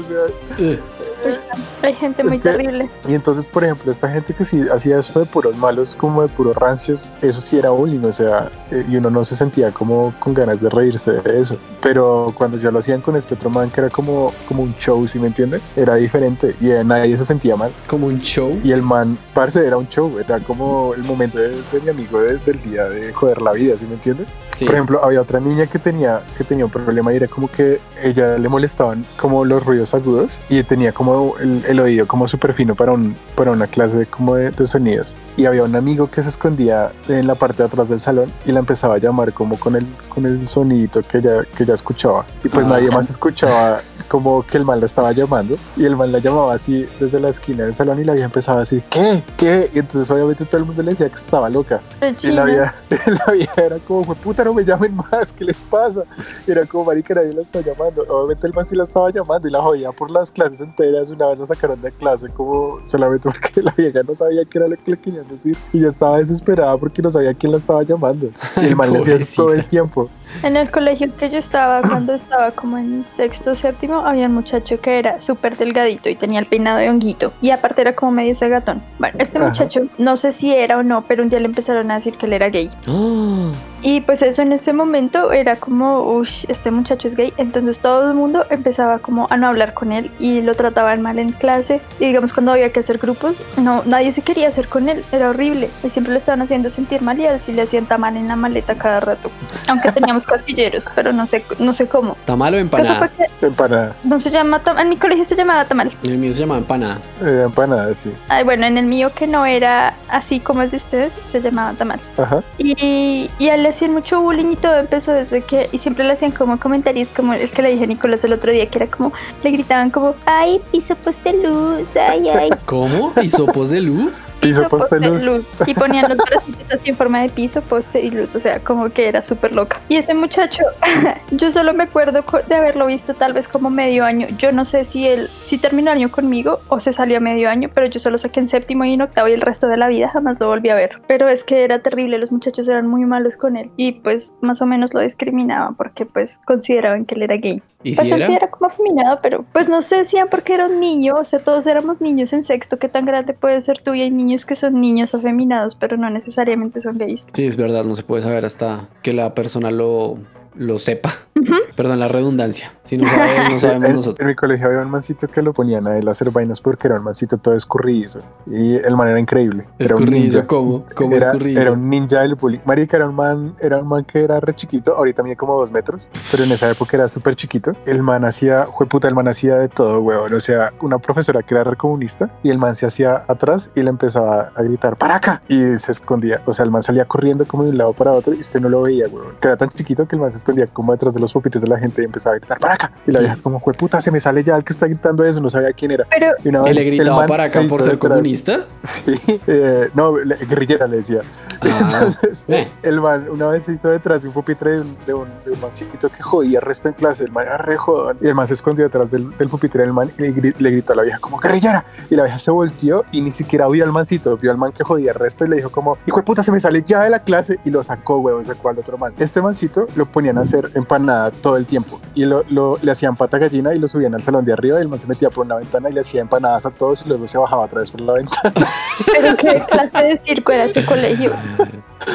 Hay 1.83 1.95
gente 1.95 2.23
Es 2.23 2.29
muy 2.29 2.39
que- 2.39 2.51
terrible. 2.51 2.89
Y 3.09 3.15
entonces, 3.15 3.45
por 3.45 3.65
ejemplo, 3.65 3.91
esta 3.91 4.09
gente 4.09 4.35
que 4.35 4.45
sí 4.45 4.63
hacía 4.73 4.99
eso 5.01 5.19
de 5.19 5.27
puros 5.27 5.57
malos, 5.57 5.95
como 5.99 6.23
de 6.23 6.29
puros 6.29 6.55
rancios, 6.57 7.09
eso 7.21 7.41
sí 7.41 7.59
era 7.59 7.71
bullying, 7.71 8.05
o 8.05 8.13
sea, 8.13 8.51
eh, 8.71 8.85
y 8.89 8.97
uno 8.97 9.11
no 9.11 9.25
se 9.25 9.35
sentía 9.35 9.73
como 9.73 10.15
con 10.21 10.33
ganas 10.35 10.61
de 10.61 10.69
reírse 10.71 11.11
de 11.13 11.41
eso. 11.41 11.57
Pero 11.81 12.33
cuando 12.37 12.57
ya 12.59 12.71
lo 12.71 12.79
hacían 12.79 13.01
con 13.01 13.17
este 13.17 13.35
otro 13.35 13.51
man, 13.51 13.71
que 13.71 13.81
era 13.81 13.91
como, 13.91 14.33
como 14.47 14.63
un 14.63 14.75
show, 14.77 15.07
¿sí 15.09 15.19
me 15.19 15.27
entiende? 15.27 15.61
Era 15.77 15.97
diferente 15.97 16.55
y 16.61 16.71
eh, 16.71 16.85
nadie 16.85 17.17
se 17.17 17.25
sentía 17.25 17.57
mal. 17.57 17.73
Como 17.89 18.07
un 18.07 18.21
show. 18.21 18.57
Y 18.63 18.71
el 18.73 18.83
man, 18.83 19.19
parce, 19.35 19.67
era 19.67 19.77
un 19.77 19.89
show, 19.89 20.19
era 20.19 20.39
como 20.41 20.95
el 20.95 21.03
momento 21.05 21.39
de, 21.39 21.49
de 21.51 21.81
mi 21.83 21.91
amigo 21.91 22.21
de- 22.21 22.39
del 22.39 22.63
día 22.63 22.89
de 22.89 23.13
joder 23.13 23.43
la 23.43 23.53
vida, 23.53 23.77
¿sí 23.77 23.87
me 23.87 23.95
entiende? 23.95 24.25
Sí. 24.57 24.67
Por 24.67 24.75
ejemplo, 24.75 25.05
había 25.05 25.21
otra 25.21 25.41
niña 25.41 25.67
que 25.67 25.79
tenía, 25.79 26.21
que 26.39 26.45
tenía 26.45 26.65
un 26.67 26.71
problema 26.71 27.13
y 27.13 27.17
era 27.17 27.27
como 27.27 27.51
que 27.51 27.81
ella 28.03 28.37
le 28.39 28.49
molestaban 28.49 29.05
como 29.19 29.45
los 29.45 29.65
ruidos 29.65 29.95
agudos 29.95 30.39
y 30.49 30.63
tenía 30.63 30.93
como 30.93 31.12
el, 31.41 31.65
el 31.67 31.81
oído 31.81 32.07
como 32.07 32.29
súper 32.29 32.55
fino 32.55 32.75
para, 32.75 32.93
un, 32.93 33.17
para 33.35 33.51
una 33.51 33.67
clase 33.67 34.07
como 34.07 34.35
de, 34.35 34.51
de 34.51 34.67
sonidos. 34.67 35.15
Y 35.37 35.47
había 35.47 35.65
un 35.65 35.75
amigo 35.75 36.11
que 36.11 36.23
se 36.23 36.29
escondía 36.29 36.91
en 37.09 37.27
la 37.27 37.35
parte 37.35 37.63
de 37.63 37.65
atrás 37.69 37.89
del 37.89 38.01
salón 38.01 38.31
y 38.45 38.53
la 38.53 38.59
empezaba 38.61 38.97
a 38.97 38.99
llamar 38.99 39.33
como 39.33 39.59
con 39.59 39.77
el, 39.77 39.87
con 40.09 40.27
el 40.27 40.47
sonidito 40.47 41.03
que 41.03 41.19
ella, 41.19 41.43
que 41.57 41.65
ella 41.65 41.75
escuchaba. 41.75 42.25
Y 42.45 42.49
pues 42.49 42.67
Ah. 42.67 42.71
nadie 42.71 42.91
más 42.91 43.09
escuchaba 43.11 43.81
como 44.09 44.45
que 44.47 44.59
el 44.59 44.65
man 44.65 44.81
la 44.81 44.87
estaba 44.87 45.13
llamando 45.13 45.57
y 45.77 45.85
el 45.87 45.97
man 45.97 46.13
la 46.13 46.19
llamaba 46.19 46.53
así 46.53 46.87
desde 47.01 47.19
la 47.19 47.31
esquina 47.31 47.65
del 47.65 47.73
salón 47.73 47.99
y 48.01 48.05
la 48.05 48.13
vieja 48.13 48.27
empezaba 48.27 48.59
a 48.59 48.61
decir, 48.61 48.83
¿qué? 48.91 49.23
¿Qué? 49.39 49.71
Y 49.73 49.79
entonces 49.79 50.11
obviamente 50.11 50.45
todo 50.45 50.59
el 50.59 50.65
mundo 50.67 50.83
le 50.83 50.91
decía 50.91 51.09
que 51.09 51.15
estaba 51.15 51.49
loca. 51.49 51.81
Y 52.23 52.27
la 52.29 52.45
vieja, 52.45 52.75
la 53.27 53.33
vieja 53.33 53.63
era 53.65 53.79
como, 53.79 54.05
"Jue 54.05 54.15
puta, 54.17 54.45
no 54.45 54.53
me 54.53 54.65
llamen 54.65 54.95
más, 54.97 55.33
¿qué 55.33 55.45
les 55.45 55.63
pasa? 55.63 56.03
Y 56.47 56.51
era 56.51 56.67
como, 56.67 56.85
marica, 56.85 57.15
nadie 57.15 57.33
la 57.33 57.41
está 57.43 57.61
llamando. 57.63 58.03
Obviamente 58.09 58.47
el 58.47 58.53
man 58.53 58.67
sí 58.67 58.77
la 58.77 58.83
estaba 58.83 59.11
llamando 59.11 59.49
y 59.49 59.51
la 59.51 59.61
jodía 59.63 59.93
por 59.93 60.11
las 60.11 60.31
clases 60.31 60.61
enteras. 60.61 61.11
Una 61.11 61.29
vez 61.29 61.39
la 61.39 61.47
sacaron 61.47 61.81
de 61.81 61.91
clase 61.93 62.29
como 62.29 62.81
solamente 62.85 63.29
porque 63.31 63.63
la 63.63 63.73
vieja 63.77 64.01
no 64.07 64.15
sabía 64.15 64.45
qué 64.45 64.59
era 64.59 64.69
lo 64.69 64.77
que 64.77 64.91
le 64.91 64.97
querían 65.23 65.29
decir. 65.29 65.57
Y 65.73 65.81
ya 65.81 65.89
estaba 65.89 66.19
desesperada 66.19 66.77
porque 66.77 67.03
no 67.03 67.11
sabía 67.11 67.35
quién 67.35 67.53
la 67.53 67.59
estaba 67.59 67.83
llamando. 67.83 68.31
Y 68.63 68.67
el 68.67 68.77
man 68.77 68.93
le 68.93 68.99
hacía 68.99 69.15
eso 69.15 69.45
todo 69.45 69.55
el 69.55 69.65
tiempo. 69.67 70.09
En 70.43 70.57
el 70.57 70.71
colegio 70.71 71.15
que 71.17 71.31
yo 71.31 71.39
estaba, 71.39 71.83
cuando 71.83 72.15
estaba 72.15 72.53
como 72.53 72.79
en 72.79 73.05
sexto 73.09 73.55
séptimo, 73.55 73.97
había 73.97 74.27
un 74.27 74.35
muchacho 74.35 74.79
que 74.79 74.99
era 74.99 75.21
súper 75.21 75.57
delgadito 75.57 76.09
y 76.09 76.17
tenía 76.17 76.41
el 76.41 76.47
peinado 76.47 76.79
de 76.79 76.89
honguito. 76.89 77.33
Y 77.41 77.51
aparte 77.51 77.83
era 77.83 77.95
como 77.95 78.13
medio 78.13 78.35
cegatón. 78.35 78.83
Bueno, 78.99 79.17
este 79.19 79.39
Ajá. 79.39 79.49
muchacho, 79.49 79.83
no 79.99 80.17
sé 80.17 80.33
si 80.33 80.53
era 80.55 80.79
o 80.79 80.83
no, 80.83 81.03
pero 81.03 81.23
un 81.23 81.29
día 81.29 81.41
le 81.41 81.47
empezaron 81.47 81.91
a 81.91 81.95
decir 81.97 82.15
que 82.17 82.27
él 82.27 82.33
era 82.33 82.49
gay. 82.49 82.71
Ah, 83.33 83.51
Y 83.83 84.01
pues 84.03 84.23
eso 84.23 84.43
en 84.43 84.53
ese 84.53 84.73
momento 84.73 85.33
era 85.33 85.57
como, 85.57 86.01
uff, 86.03 86.29
este 86.49 86.71
muchacho 86.71 87.09
es 87.09 87.17
gay. 87.17 87.33
Entonces 87.37 87.79
todo 87.79 88.09
el 88.09 88.15
mundo 88.15 88.47
empezaba 88.51 89.01
como 89.01 89.27
a 89.31 89.37
no 89.37 89.49
hablar 89.49 89.75
con 89.75 89.91
él 89.93 90.11
y 90.21 90.41
lo 90.43 90.55
trataban 90.55 91.03
mal 91.03 91.19
en 91.19 91.31
clase. 91.33 91.81
Y 91.99 92.07
digamos 92.07 92.33
cuando 92.33 92.53
había 92.53 92.73
que 92.73 92.81
hacer 92.81 92.99
grupos, 92.99 93.43
no, 93.59 93.83
nadie 93.85 94.13
se 94.13 94.23
quería 94.23 94.49
hacer 94.49 94.69
con 94.69 94.89
él. 94.89 95.05
Era 95.11 95.31
horrible. 95.31 95.69
Y 95.83 95.91
siempre 95.91 96.13
le 96.13 96.19
estaban 96.21 96.43
haciendo 96.43 96.71
sentir 96.71 97.03
mal 97.03 97.19
y 97.19 97.27
así 97.27 97.53
le 97.53 97.63
hacían 97.63 97.87
tamal 97.87 98.17
en 98.17 98.29
la 98.29 98.37
maleta 98.37 98.77
cada 98.77 99.01
rato. 99.01 99.31
Aunque 99.69 99.91
teníamos 99.93 100.27
casquilleros, 100.27 100.85
pero 100.95 101.13
no 101.13 101.27
sé, 101.27 101.45
no 101.59 101.75
sé 101.75 101.89
cómo. 101.89 102.17
tamal 102.25 102.55
o 102.55 102.59
empanada. 102.59 103.09
que 103.09 103.47
Empanada, 103.47 103.95
no 104.05 104.21
se 104.21 104.31
llama 104.31 104.63
tam- 104.63 104.81
en 104.81 104.89
mi 104.89 104.97
colegio 104.97 105.25
se 105.25 105.35
llamaba 105.35 105.65
tamal. 105.65 105.91
En 106.05 106.11
el 106.13 106.19
mío 106.19 106.33
se 106.33 106.41
llama 106.41 106.59
empanada. 106.59 106.99
eh, 107.21 107.43
empanada, 107.47 107.93
sí. 107.95 108.13
Ay, 108.29 108.45
bueno, 108.45 108.65
en 108.67 108.79
el 108.79 108.87
mío 108.87 109.11
que 109.17 109.27
no 109.27 109.45
era 109.45 109.95
así 110.09 110.39
como 110.39 110.63
el 110.63 110.71
de 110.71 110.77
ustedes, 110.77 111.13
se 111.33 111.41
llamaba 111.41 111.73
tamal. 111.73 111.99
Ajá. 112.17 112.43
Y, 112.59 113.29
y 113.41 113.49
a 113.49 113.55
él 113.57 113.65
le 113.65 113.72
hacían 113.73 113.93
mucho 113.93 114.21
bullying 114.21 114.53
y 114.53 114.57
todo 114.57 114.77
empezó 114.79 115.13
desde 115.13 115.43
que, 115.43 115.69
y 115.73 115.79
siempre 115.79 116.05
le 116.05 116.13
hacían 116.13 116.33
como 116.33 116.59
comentarios 116.59 117.09
como 117.09 117.35
el 117.35 117.51
que 117.51 117.63
le 117.63 117.71
dije 117.71 117.85
a 117.85 117.87
Nicolás 117.87 118.25
el 118.25 118.33
otro 118.33 118.53
día, 118.53 118.67
que 118.67 118.79
era 118.79 118.87
como, 118.87 119.13
le 119.43 119.51
gritaban 119.51 119.91
como, 119.91 120.15
ay, 120.25 120.61
piso 120.71 120.95
poste 120.97 121.33
luz, 121.43 121.89
ay, 121.97 122.29
ay. 122.29 122.51
¿Cómo? 122.67 123.13
¿Hisopos 123.21 123.71
de 123.71 123.81
luz? 123.81 124.23
Piso, 124.43 124.69
poste, 124.69 125.01
luz. 125.01 125.47
Y 125.67 125.75
ponían 125.75 126.09
los 126.09 126.19
bracitos 126.19 126.81
en 126.85 126.97
forma 126.97 127.23
de 127.23 127.29
piso, 127.29 127.63
poste 127.63 128.01
y 128.01 128.11
luz, 128.11 128.35
o 128.35 128.41
sea, 128.41 128.59
como 128.61 128.91
que 128.91 129.09
era 129.09 129.23
súper 129.23 129.55
loca. 129.55 129.81
Y 129.89 129.97
ese 129.97 130.15
muchacho, 130.15 130.63
yo 131.31 131.53
solo 131.53 131.73
me 131.75 131.85
acuerdo 131.85 132.25
de 132.49 132.55
haberlo 132.55 132.87
visto 132.87 133.15
tal 133.15 133.33
vez 133.33 133.49
como 133.49 133.71
medio 133.71 134.05
año. 134.05 134.27
Yo 134.39 134.53
no 134.53 134.65
sé 134.65 134.85
si 134.85 135.07
él, 135.07 135.29
si 135.47 135.59
terminó 135.59 135.93
el 135.93 135.99
año 135.99 136.11
conmigo 136.11 136.61
o 136.69 136.81
se 136.81 136.93
salió 136.93 137.19
a 137.19 137.21
medio 137.21 137.49
año, 137.49 137.71
pero 137.73 137.87
yo 137.87 138.01
solo 138.01 138.19
saqué 138.19 138.41
en 138.41 138.49
séptimo 138.49 138.85
y 138.85 138.95
en 138.95 139.03
octavo 139.03 139.29
y 139.29 139.33
el 139.33 139.41
resto 139.41 139.69
de 139.69 139.77
la 139.77 139.89
vida 139.89 140.09
jamás 140.09 140.41
lo 140.41 140.49
volví 140.49 140.69
a 140.71 140.75
ver. 140.75 141.01
Pero 141.07 141.29
es 141.29 141.45
que 141.45 141.65
era 141.65 141.81
terrible, 141.81 142.19
los 142.19 142.33
muchachos 142.33 142.69
eran 142.69 142.87
muy 142.87 143.05
malos 143.05 143.37
con 143.37 143.57
él 143.57 143.71
y 143.77 143.93
pues 143.93 144.31
más 144.41 144.61
o 144.61 144.67
menos 144.67 144.93
lo 144.95 145.01
discriminaban 145.01 145.75
porque 145.75 146.07
pues 146.07 146.41
consideraban 146.45 147.05
que 147.05 147.15
él 147.15 147.23
era 147.23 147.37
gay. 147.37 147.63
¿Y 147.83 147.95
Pues 147.95 148.07
si 148.07 148.13
era? 148.13 148.51
como 148.51 148.67
afeminado, 148.67 149.19
pero 149.23 149.45
pues 149.53 149.69
no 149.69 149.83
sé 149.83 150.05
si 150.05 150.17
era 150.17 150.27
porque 150.27 150.55
era 150.55 150.67
un 150.67 150.81
niño, 150.81 151.17
o 151.17 151.25
sea, 151.25 151.41
todos 151.41 151.67
éramos 151.67 152.01
niños 152.01 152.33
en 152.33 152.43
sexto, 152.43 152.79
¿qué 152.79 152.89
tan 152.89 153.05
grande 153.05 153.35
puede 153.35 153.61
ser 153.61 153.81
tú? 153.81 153.95
Y 153.95 154.03
hay 154.03 154.11
niños 154.11 154.45
que 154.45 154.55
son 154.55 154.81
niños 154.81 155.15
afeminados, 155.15 155.75
pero 155.77 155.97
no 155.97 156.09
necesariamente 156.11 156.81
son 156.81 156.99
gays. 156.99 157.27
Sí, 157.33 157.45
es 157.45 157.57
verdad, 157.57 157.85
no 157.85 157.95
se 157.95 158.03
puede 158.03 158.23
saber 158.23 158.45
hasta 158.45 158.89
que 159.03 159.13
la 159.13 159.35
persona 159.35 159.71
lo, 159.71 160.19
lo 160.55 160.79
sepa. 160.79 161.11
Perdón, 161.77 161.99
la 162.01 162.09
redundancia. 162.09 162.73
Si 162.85 162.97
no 162.97 163.09
sabe, 163.09 163.49
no 163.49 163.55
sabemos 163.59 163.89
en, 163.89 163.97
nosotros. 163.97 164.21
en 164.21 164.27
mi 164.27 164.35
colegio 164.35 164.67
había 164.67 164.81
un 164.81 164.91
mancito 164.91 165.29
que 165.29 165.43
lo 165.43 165.53
ponían 165.53 165.87
a 165.87 165.99
él 165.99 166.09
a 166.09 166.13
hacer 166.13 166.31
vainas 166.31 166.61
porque 166.61 166.89
era 166.89 166.97
un 166.97 167.05
mancito 167.05 167.39
todo 167.39 167.55
escurridizo. 167.55 168.21
Y 168.47 168.77
el 168.77 168.97
man 168.97 169.09
era 169.09 169.21
increíble. 169.21 169.67
Era 169.79 169.97
un 169.97 170.03
Escurridizo, 170.03 170.39
ninja. 170.39 170.47
¿cómo? 170.47 170.85
¿Cómo 170.95 171.17
era, 171.17 171.29
escurridizo? 171.29 171.61
era 171.61 171.73
un 171.73 171.89
ninja 171.89 172.21
del 172.21 172.35
bullying. 172.35 172.61
Marica 172.65 172.97
era 172.97 173.09
un 173.09 173.15
man, 173.15 173.55
era 173.61 173.79
un 173.79 173.89
man 173.89 174.05
que 174.05 174.23
era 174.23 174.41
re 174.41 174.55
chiquito, 174.55 174.95
ahorita 174.95 175.23
mide 175.23 175.37
como 175.37 175.59
dos 175.59 175.73
metros, 175.73 176.11
pero 176.31 176.45
en 176.45 176.53
esa 176.53 176.71
época 176.71 176.97
era 176.97 177.09
súper 177.09 177.35
chiquito. 177.35 177.75
El 177.87 178.03
man 178.03 178.25
hacía, 178.25 178.67
puta, 178.89 179.09
el 179.09 179.15
man 179.15 179.29
hacía 179.29 179.57
de 179.57 179.69
todo, 179.69 180.01
weón. 180.01 180.33
O 180.35 180.41
sea, 180.41 180.73
una 180.81 180.99
profesora 180.99 181.43
que 181.43 181.55
era 181.55 181.65
re 181.65 181.77
comunista 181.77 182.31
y 182.43 182.51
el 182.51 182.59
man 182.59 182.75
se 182.75 182.87
hacía 182.87 183.25
atrás 183.29 183.71
y 183.75 183.83
le 183.83 183.91
empezaba 183.91 184.53
a 184.55 184.63
gritar, 184.63 184.97
¡para 184.97 185.17
acá! 185.17 185.43
Y 185.49 185.79
se 185.79 185.93
escondía. 185.93 186.43
O 186.47 186.53
sea, 186.53 186.65
el 186.65 186.71
man 186.71 186.83
salía 186.83 187.05
corriendo 187.05 187.47
como 187.47 187.65
de 187.65 187.71
un 187.71 187.79
lado 187.79 187.93
para 187.93 188.13
otro 188.13 188.35
y 188.35 188.41
usted 188.41 188.61
no 188.61 188.69
lo 188.69 188.83
veía, 188.83 189.09
weón. 189.09 189.35
Que 189.41 189.49
era 189.49 189.57
tan 189.57 189.71
chiquito 189.71 190.07
que 190.07 190.17
el 190.17 190.21
man 190.21 190.31
se 190.31 190.42
escondía 190.43 190.67
como 190.67 190.93
detrás 190.93 191.15
de 191.15 191.21
los 191.21 191.33
pupitres 191.33 191.63
de 191.63 191.69
la 191.69 191.79
gente 191.79 192.03
y 192.03 192.05
empezaba 192.05 192.37
a 192.37 192.39
gritar, 192.39 192.59
¡para 192.59 192.75
acá! 192.75 192.93
Y 193.07 193.13
la 193.13 193.21
vieja 193.21 193.37
como, 193.43 193.61
puta, 193.61 194.01
se 194.01 194.11
me 194.11 194.21
sale 194.21 194.43
ya 194.45 194.57
el 194.57 194.65
que 194.65 194.73
está 194.73 194.87
gritando 194.87 195.25
eso, 195.25 195.41
no 195.41 195.49
sabía 195.51 195.73
quién 195.73 195.91
era. 195.93 196.05
Pero 196.11 196.33
Y 196.45 196.49
una 196.49 196.61
¿Y 196.61 196.65
vez 196.65 196.75
le 196.77 196.83
el 196.83 196.97
gritaba 196.97 197.17
man 197.19 197.27
para 197.27 197.47
se 197.49 197.59
acá 197.59 197.69
por 197.69 197.83
ser 197.83 197.93
detrás. 197.93 198.11
comunista? 198.11 198.61
Sí, 198.83 199.03
eh, 199.47 199.89
no, 199.95 200.19
le- 200.19 200.37
guerrillera 200.37 200.87
le 200.87 200.97
decía. 200.99 201.21
Ah, 201.63 201.79
Entonces, 201.81 202.45
eh. 202.49 202.69
el 202.83 203.01
man 203.01 203.27
una 203.31 203.47
vez 203.49 203.65
se 203.65 203.73
hizo 203.73 203.89
detrás 203.89 204.23
de 204.23 204.29
un 204.29 204.35
pupitre 204.35 204.73
de 204.73 204.81
un, 204.81 204.97
de 205.07 205.15
un, 205.15 205.29
de 205.45 205.53
un 205.53 205.61
mancito 205.61 206.09
que 206.09 206.21
jodía 206.23 206.59
el 206.59 206.65
resto 206.65 206.89
en 206.89 206.95
clase. 206.95 207.25
El 207.25 207.31
man 207.31 207.47
era 207.47 207.57
re 207.59 207.77
jodón. 207.77 208.19
Y 208.21 208.27
el 208.27 208.35
man 208.35 208.47
se 208.49 208.55
escondió 208.55 208.85
detrás 208.85 209.11
del, 209.13 209.37
del 209.37 209.49
pupitre 209.49 209.83
del 209.83 209.93
man 209.93 210.11
y 210.19 210.23
le, 210.23 210.35
gri- 210.35 210.55
le 210.59 210.71
gritó 210.73 210.93
a 210.93 210.97
la 210.97 211.03
vieja 211.03 211.19
como 211.21 211.39
guerrillera. 211.39 211.85
Y 212.11 212.17
la 212.17 212.25
vieja 212.25 212.39
se 212.41 212.51
volteó 212.51 213.05
y 213.13 213.21
ni 213.21 213.31
siquiera 213.31 213.69
vio 213.69 213.85
al 213.85 213.93
mancito, 213.93 214.37
vio 214.37 214.51
al 214.51 214.59
man 214.59 214.73
que 214.73 214.83
jodía 214.83 215.13
el 215.13 215.19
resto 215.19 215.45
y 215.45 215.49
le 215.51 215.57
dijo 215.57 215.71
como, 215.71 215.97
hijo 216.07 216.17
de 216.19 216.23
puta, 216.25 216.43
se 216.43 216.51
me 216.51 216.59
sale 216.61 216.83
ya 216.87 217.03
de 217.05 217.11
la 217.11 217.21
clase. 217.23 217.61
Y 217.65 217.71
lo 217.71 217.83
sacó, 217.85 218.19
huevón, 218.19 218.45
sacó 218.45 218.69
al 218.71 218.79
otro 218.79 218.99
man. 218.99 219.13
Este 219.19 219.41
mancito 219.41 219.87
lo 219.95 220.07
ponían 220.33 220.39
a 220.39 220.41
hacer 220.43 220.71
empanada 220.75 221.31
todo 221.31 221.57
el 221.57 221.67
tiempo. 221.67 222.01
Y 222.15 222.25
lo, 222.25 222.43
lo- 222.49 222.79
le 222.83 222.91
hacían 222.93 223.17
pata 223.17 223.39
gallina 223.39 223.75
y 223.75 223.79
lo 223.79 223.87
subían 223.89 224.15
al 224.15 224.23
salón 224.23 224.45
de 224.45 224.53
arriba. 224.53 224.79
Y 224.79 224.83
el 224.83 224.89
man 224.89 224.99
se 224.99 225.07
metía 225.07 225.31
por 225.31 225.45
una 225.47 225.57
ventana 225.57 225.91
y 225.91 225.93
le 225.93 226.01
hacía 226.01 226.21
empanadas 226.21 226.67
a 226.67 226.71
todos 226.71 227.05
y 227.05 227.09
luego 227.09 227.27
se 227.27 227.39
bajaba 227.39 227.63
otra 227.65 227.81
vez 227.81 227.91
por 227.91 228.01
la 228.01 228.15
ventana. 228.15 228.55
Pero 229.13 229.37
qué 229.37 229.63
clase 229.71 230.05
de 230.07 230.21
circo 230.25 230.53
era 230.53 230.65
ese 230.65 230.85
colegio. 230.85 231.31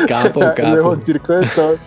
Capo, 0.08 0.44
el 0.44 0.54
capo. 0.54 0.76
mejor 0.76 1.00
circo 1.00 1.34
de 1.34 1.48
todos. 1.56 1.80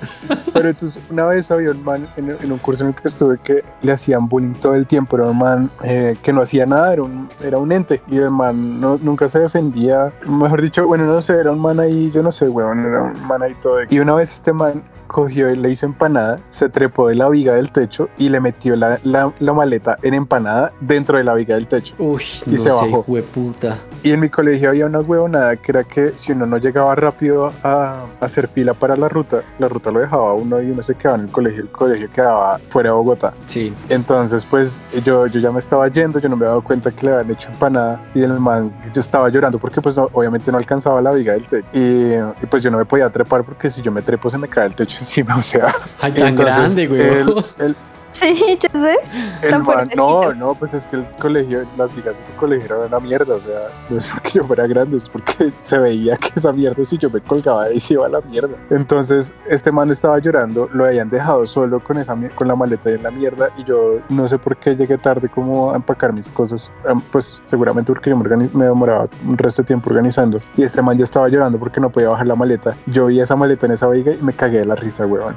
Pero 0.52 0.68
entonces, 0.70 1.00
una 1.10 1.26
vez 1.26 1.50
había 1.50 1.70
un 1.70 1.84
man 1.84 2.06
en, 2.16 2.30
en 2.40 2.52
un 2.52 2.58
curso 2.58 2.82
en 2.84 2.88
el 2.90 2.94
que 2.94 3.08
estuve 3.08 3.38
que 3.42 3.62
le 3.82 3.92
hacían 3.92 4.26
bullying 4.28 4.54
todo 4.54 4.74
el 4.74 4.86
tiempo. 4.86 5.16
Era 5.16 5.26
un 5.26 5.38
man 5.38 5.70
eh, 5.82 6.16
que 6.22 6.32
no 6.32 6.40
hacía 6.42 6.64
nada, 6.66 6.92
era 6.94 7.02
un, 7.02 7.28
era 7.42 7.58
un 7.58 7.70
ente. 7.72 8.00
Y 8.08 8.16
el 8.16 8.30
man 8.30 8.80
no, 8.80 8.98
nunca 8.98 9.28
se 9.28 9.40
defendía. 9.40 10.12
Mejor 10.26 10.62
dicho, 10.62 10.86
bueno, 10.86 11.04
no 11.04 11.20
sé, 11.22 11.34
era 11.38 11.52
un 11.52 11.58
man 11.60 11.78
ahí, 11.80 12.10
yo 12.10 12.22
no 12.22 12.32
sé, 12.32 12.48
weón, 12.48 12.80
era 12.86 13.02
un 13.02 13.26
man 13.26 13.42
ahí 13.42 13.54
todo. 13.60 13.78
Y 13.88 13.98
una 13.98 14.14
vez 14.14 14.32
este 14.32 14.52
man 14.52 14.82
cogió 15.11 15.51
y 15.51 15.57
le 15.57 15.70
hizo 15.70 15.87
empanada, 15.87 16.38
se 16.51 16.68
trepó 16.68 17.09
de 17.09 17.16
la 17.16 17.29
viga 17.29 17.55
del 17.55 17.73
techo 17.73 18.09
y 18.16 18.29
le 18.29 18.38
metió 18.40 18.77
la, 18.77 19.01
la, 19.03 19.33
la 19.40 19.53
maleta 19.53 19.99
en 20.03 20.14
empanada 20.14 20.73
dentro 20.81 21.18
de 21.18 21.25
la 21.25 21.35
viga 21.35 21.57
del 21.57 21.66
techo. 21.66 21.94
Uy, 21.99 22.23
Y 22.46 22.51
no 22.53 22.57
se 22.59 22.70
sé, 22.70 22.70
bajó. 22.70 23.03
jueputa. 23.03 23.77
Y 24.03 24.12
en 24.12 24.20
mi 24.20 24.29
colegio 24.31 24.68
había 24.70 24.87
una 24.87 25.01
huevonada 25.01 25.57
que 25.57 25.73
era 25.73 25.85
que 25.85 26.12
si 26.16 26.33
uno 26.33 26.46
no 26.46 26.57
llegaba 26.59 26.94
rápido 26.94 27.53
a, 27.62 28.05
a 28.20 28.25
hacer 28.25 28.49
fila 28.49 28.73
para 28.73 28.96
la 28.96 29.09
ruta, 29.09 29.42
la 29.59 29.68
ruta 29.68 29.90
lo 29.90 30.01
dejaba 30.01 30.33
uno 30.35 30.62
y 30.62 30.70
uno 30.70 30.83
se 30.83 30.94
quedaba 30.94 31.16
en 31.18 31.25
el 31.25 31.31
colegio, 31.31 31.62
el 31.62 31.70
colegio 31.70 32.09
quedaba 32.12 32.59
fuera 32.68 32.90
de 32.90 32.94
Bogotá. 32.96 33.35
Sí. 33.46 33.75
Entonces, 33.88 34.46
pues 34.46 34.81
yo, 35.05 35.27
yo 35.27 35.40
ya 35.40 35.51
me 35.51 35.59
estaba 35.59 35.88
yendo, 35.88 36.18
yo 36.20 36.29
no 36.29 36.37
me 36.37 36.44
había 36.44 36.51
dado 36.51 36.62
cuenta 36.62 36.90
que 36.92 37.07
le 37.07 37.12
habían 37.14 37.33
hecho 37.33 37.51
empanada 37.51 38.01
y 38.14 38.23
el 38.23 38.38
man, 38.38 38.73
yo 38.94 39.01
estaba 39.01 39.29
llorando 39.29 39.59
porque 39.59 39.81
pues 39.81 39.96
no- 39.96 40.09
obviamente 40.12 40.51
no 40.53 40.59
alcanzaba 40.59 41.03
la 41.03 41.11
viga 41.12 41.33
del 41.35 41.46
techo 41.46 41.66
y, 41.73 42.14
y, 42.42 42.46
pues 42.49 42.62
yo 42.62 42.70
no 42.70 42.79
me 42.79 42.85
podía 42.85 43.11
trepar 43.11 43.44
porque 43.44 43.68
si 43.70 43.83
yo 43.83 43.90
me 43.92 44.03
trepo 44.03 44.31
se 44.31 44.38
me 44.38 44.49
cae 44.49 44.66
el 44.66 44.75
techo 44.75 44.99
encima, 45.06 45.36
o 45.36 45.42
sea. 45.42 45.74
Ay, 46.00 46.12
tan 46.12 46.28
entonces, 46.28 46.56
grande, 46.56 46.86
güey. 46.86 47.74
Sí, 48.12 48.59
yo 48.61 48.68
sé. 48.81 48.96
el 49.42 49.62
man, 49.62 49.88
no, 49.96 50.35
no, 50.35 50.55
pues 50.55 50.75
es 50.75 50.85
que 50.87 50.96
el 50.96 51.07
colegio, 51.20 51.64
las 51.77 51.94
vigas 51.94 52.16
de 52.16 52.23
ese 52.23 52.33
colegio 52.35 52.66
eran 52.66 52.88
una 52.88 53.01
mierda, 53.01 53.37
o 53.37 53.40
sea, 53.40 53.68
no 53.88 53.99
es 53.99 54.07
porque 54.07 54.31
yo 54.31 54.44
fuera 54.44 54.66
grande, 54.66 54.96
es 54.96 55.09
porque 55.09 55.51
se 55.59 55.79
veía 55.79 56.16
que 56.16 56.31
esa 56.35 56.53
mierda, 56.53 56.85
si 56.85 56.99
yo 56.99 57.09
me 57.11 57.20
colgaba 57.20 57.64
ahí, 57.64 57.79
se 57.81 57.94
iba 57.94 58.07
a 58.07 58.09
la 58.09 58.20
mierda. 58.20 58.57
Entonces, 58.70 59.35
este 59.49 59.70
man 59.73 59.90
estaba 59.90 60.18
llorando, 60.18 60.68
lo 60.73 60.85
habían 60.85 61.09
dejado 61.09 61.46
solo 61.46 61.81
con 61.81 61.99
esa 61.99 62.16
con 62.35 62.49
la 62.49 62.57
maleta 62.57 62.90
en 62.90 63.03
la 63.03 63.11
mierda, 63.11 63.51
y 63.57 63.64
yo 63.64 63.99
no 64.09 64.27
sé 64.29 64.38
por 64.38 64.57
qué 64.57 64.75
llegué 64.77 64.99
tarde 64.99 65.29
como 65.29 65.73
a 65.73 65.77
empacar 65.77 66.12
mis 66.12 66.29
cosas, 66.29 66.70
pues 67.12 67.40
seguramente 67.44 67.92
porque 67.92 68.11
yo 68.11 68.16
me, 68.16 68.25
organiz- 68.25 68.53
me 68.53 68.64
demoraba 68.66 69.05
un 69.27 69.38
resto 69.38 69.62
de 69.62 69.66
tiempo 69.66 69.88
organizando, 69.90 70.40
y 70.57 70.62
este 70.64 70.83
man 70.83 70.99
ya 70.99 71.05
estaba 71.05 71.29
llorando 71.29 71.59
porque 71.59 71.81
no 71.81 71.90
podía 71.90 72.09
bajar 72.09 72.27
la 72.27 72.35
maleta. 72.35 72.75
Yo 72.87 73.07
vi 73.07 73.20
esa 73.20 73.37
maleta 73.37 73.66
en 73.66 73.73
esa 73.73 73.87
viga 73.88 74.12
y 74.12 74.23
me 74.23 74.33
cagué 74.33 74.59
de 74.59 74.66
la 74.66 74.75
risa, 74.75 75.07
weón. 75.07 75.37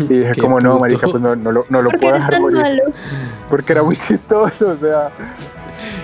Y 0.00 0.04
dije, 0.04 0.34
como 0.40 0.58
no, 0.60 0.78
marica, 0.78 1.06
pues 1.08 1.22
no, 1.22 1.36
no, 1.36 1.52
lo, 1.52 1.64
no 1.68 1.80
lo 1.82 1.90
¿Por 1.90 2.00
qué 2.00 2.07
puedo 2.10 2.16
eres 2.16 2.26
dejar 2.26 2.30
tan 2.32 2.42
morir 2.42 2.58
malo? 2.58 2.82
porque 3.48 3.72
era 3.72 3.82
muy 3.82 3.96
chistoso, 3.96 4.70
o 4.70 4.76
sea. 4.76 5.10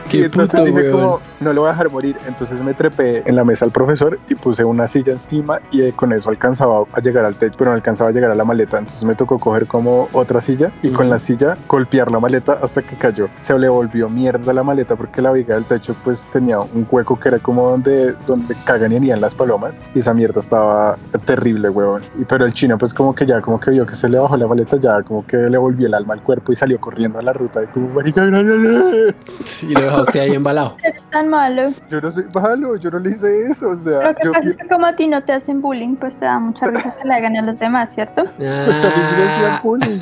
Qué 0.08 0.18
y 0.18 0.22
entonces 0.22 0.60
puto, 0.60 0.64
dije 0.64 0.92
weón. 0.92 0.92
como, 0.92 1.20
no 1.40 1.52
lo 1.52 1.62
voy 1.62 1.68
a 1.68 1.72
dejar 1.72 1.90
morir. 1.90 2.16
Entonces 2.26 2.60
me 2.62 2.74
trepé 2.74 3.22
en 3.26 3.36
la 3.36 3.44
mesa 3.44 3.64
al 3.64 3.70
profesor 3.70 4.18
y 4.28 4.34
puse 4.34 4.64
una 4.64 4.86
silla 4.86 5.12
encima 5.12 5.60
y 5.70 5.82
eh, 5.82 5.92
con 5.94 6.12
eso 6.12 6.30
alcanzaba 6.30 6.84
a 6.92 7.00
llegar 7.00 7.24
al 7.24 7.36
techo, 7.36 7.54
pero 7.58 7.70
no 7.70 7.76
alcanzaba 7.76 8.10
a 8.10 8.12
llegar 8.12 8.30
a 8.30 8.34
la 8.34 8.44
maleta. 8.44 8.78
Entonces 8.78 9.04
me 9.04 9.14
tocó 9.14 9.38
coger 9.38 9.66
como 9.66 10.08
otra 10.12 10.40
silla 10.40 10.72
y 10.82 10.90
con 10.90 11.10
la 11.10 11.18
silla 11.18 11.56
golpear 11.68 12.10
la 12.10 12.20
maleta 12.20 12.54
hasta 12.62 12.82
que 12.82 12.96
cayó. 12.96 13.28
Se 13.42 13.58
le 13.58 13.68
volvió 13.68 14.08
mierda 14.08 14.52
la 14.52 14.62
maleta 14.62 14.96
porque 14.96 15.22
la 15.22 15.32
viga 15.32 15.54
del 15.54 15.64
techo 15.64 15.94
pues 16.04 16.26
tenía 16.32 16.60
un 16.60 16.86
hueco 16.90 17.18
que 17.18 17.28
era 17.28 17.38
como 17.38 17.70
donde, 17.70 18.12
donde 18.26 18.54
cagan 18.64 18.92
y 18.92 18.96
irían 18.96 19.20
las 19.20 19.34
palomas 19.34 19.80
y 19.94 19.98
esa 19.98 20.12
mierda 20.12 20.40
estaba 20.40 20.98
terrible, 21.24 21.68
huevón. 21.68 22.02
Y 22.18 22.24
pero 22.24 22.44
el 22.44 22.52
chino 22.52 22.78
pues 22.78 22.94
como 22.94 23.14
que 23.14 23.26
ya 23.26 23.40
como 23.40 23.60
que 23.60 23.70
vio 23.70 23.86
que 23.86 23.94
se 23.94 24.08
le 24.08 24.18
bajó 24.18 24.36
la 24.36 24.46
maleta, 24.46 24.78
ya 24.78 25.02
como 25.02 25.26
que 25.26 25.36
le 25.36 25.58
volvió 25.58 25.86
el 25.86 25.94
alma 25.94 26.14
al 26.14 26.22
cuerpo 26.22 26.52
y 26.52 26.56
salió 26.56 26.80
corriendo 26.80 27.18
a 27.18 27.22
la 27.22 27.32
ruta 27.32 27.62
y 27.62 27.66
como, 27.66 27.88
marica, 27.88 28.24
gracias. 28.24 29.14
Sí, 29.44 29.74
lo 29.98 30.00
dejaste 30.00 30.20
ahí 30.20 30.34
embalado. 30.34 30.76
Eres 30.82 31.02
tan 31.10 31.28
malo. 31.28 31.72
Yo 31.90 32.00
no 32.00 32.10
soy 32.10 32.24
malo, 32.34 32.76
yo 32.76 32.90
no 32.90 32.98
le 32.98 33.10
hice 33.10 33.46
eso, 33.50 33.68
o 33.70 33.80
sea, 33.80 34.02
Lo 34.08 34.14
que 34.14 34.24
yo, 34.24 34.32
pasa 34.32 34.48
es 34.48 34.56
que 34.56 34.68
como 34.68 34.86
a 34.86 34.94
ti 34.96 35.06
no 35.06 35.22
te 35.22 35.32
hacen 35.32 35.60
bullying, 35.62 35.96
pues 35.96 36.16
te 36.16 36.24
da 36.24 36.38
mucha 36.38 36.66
risa 36.66 36.94
que 37.00 37.08
le 37.08 37.14
hagan 37.14 37.36
a 37.36 37.42
los 37.42 37.58
demás, 37.58 37.94
¿cierto? 37.94 38.22
pues 38.36 38.84
a 38.84 38.88
mí 38.88 38.94
sí 39.08 39.14
me 39.16 39.24
hacían 39.28 39.50
Ah, 39.52 39.60
bullying. 39.62 40.00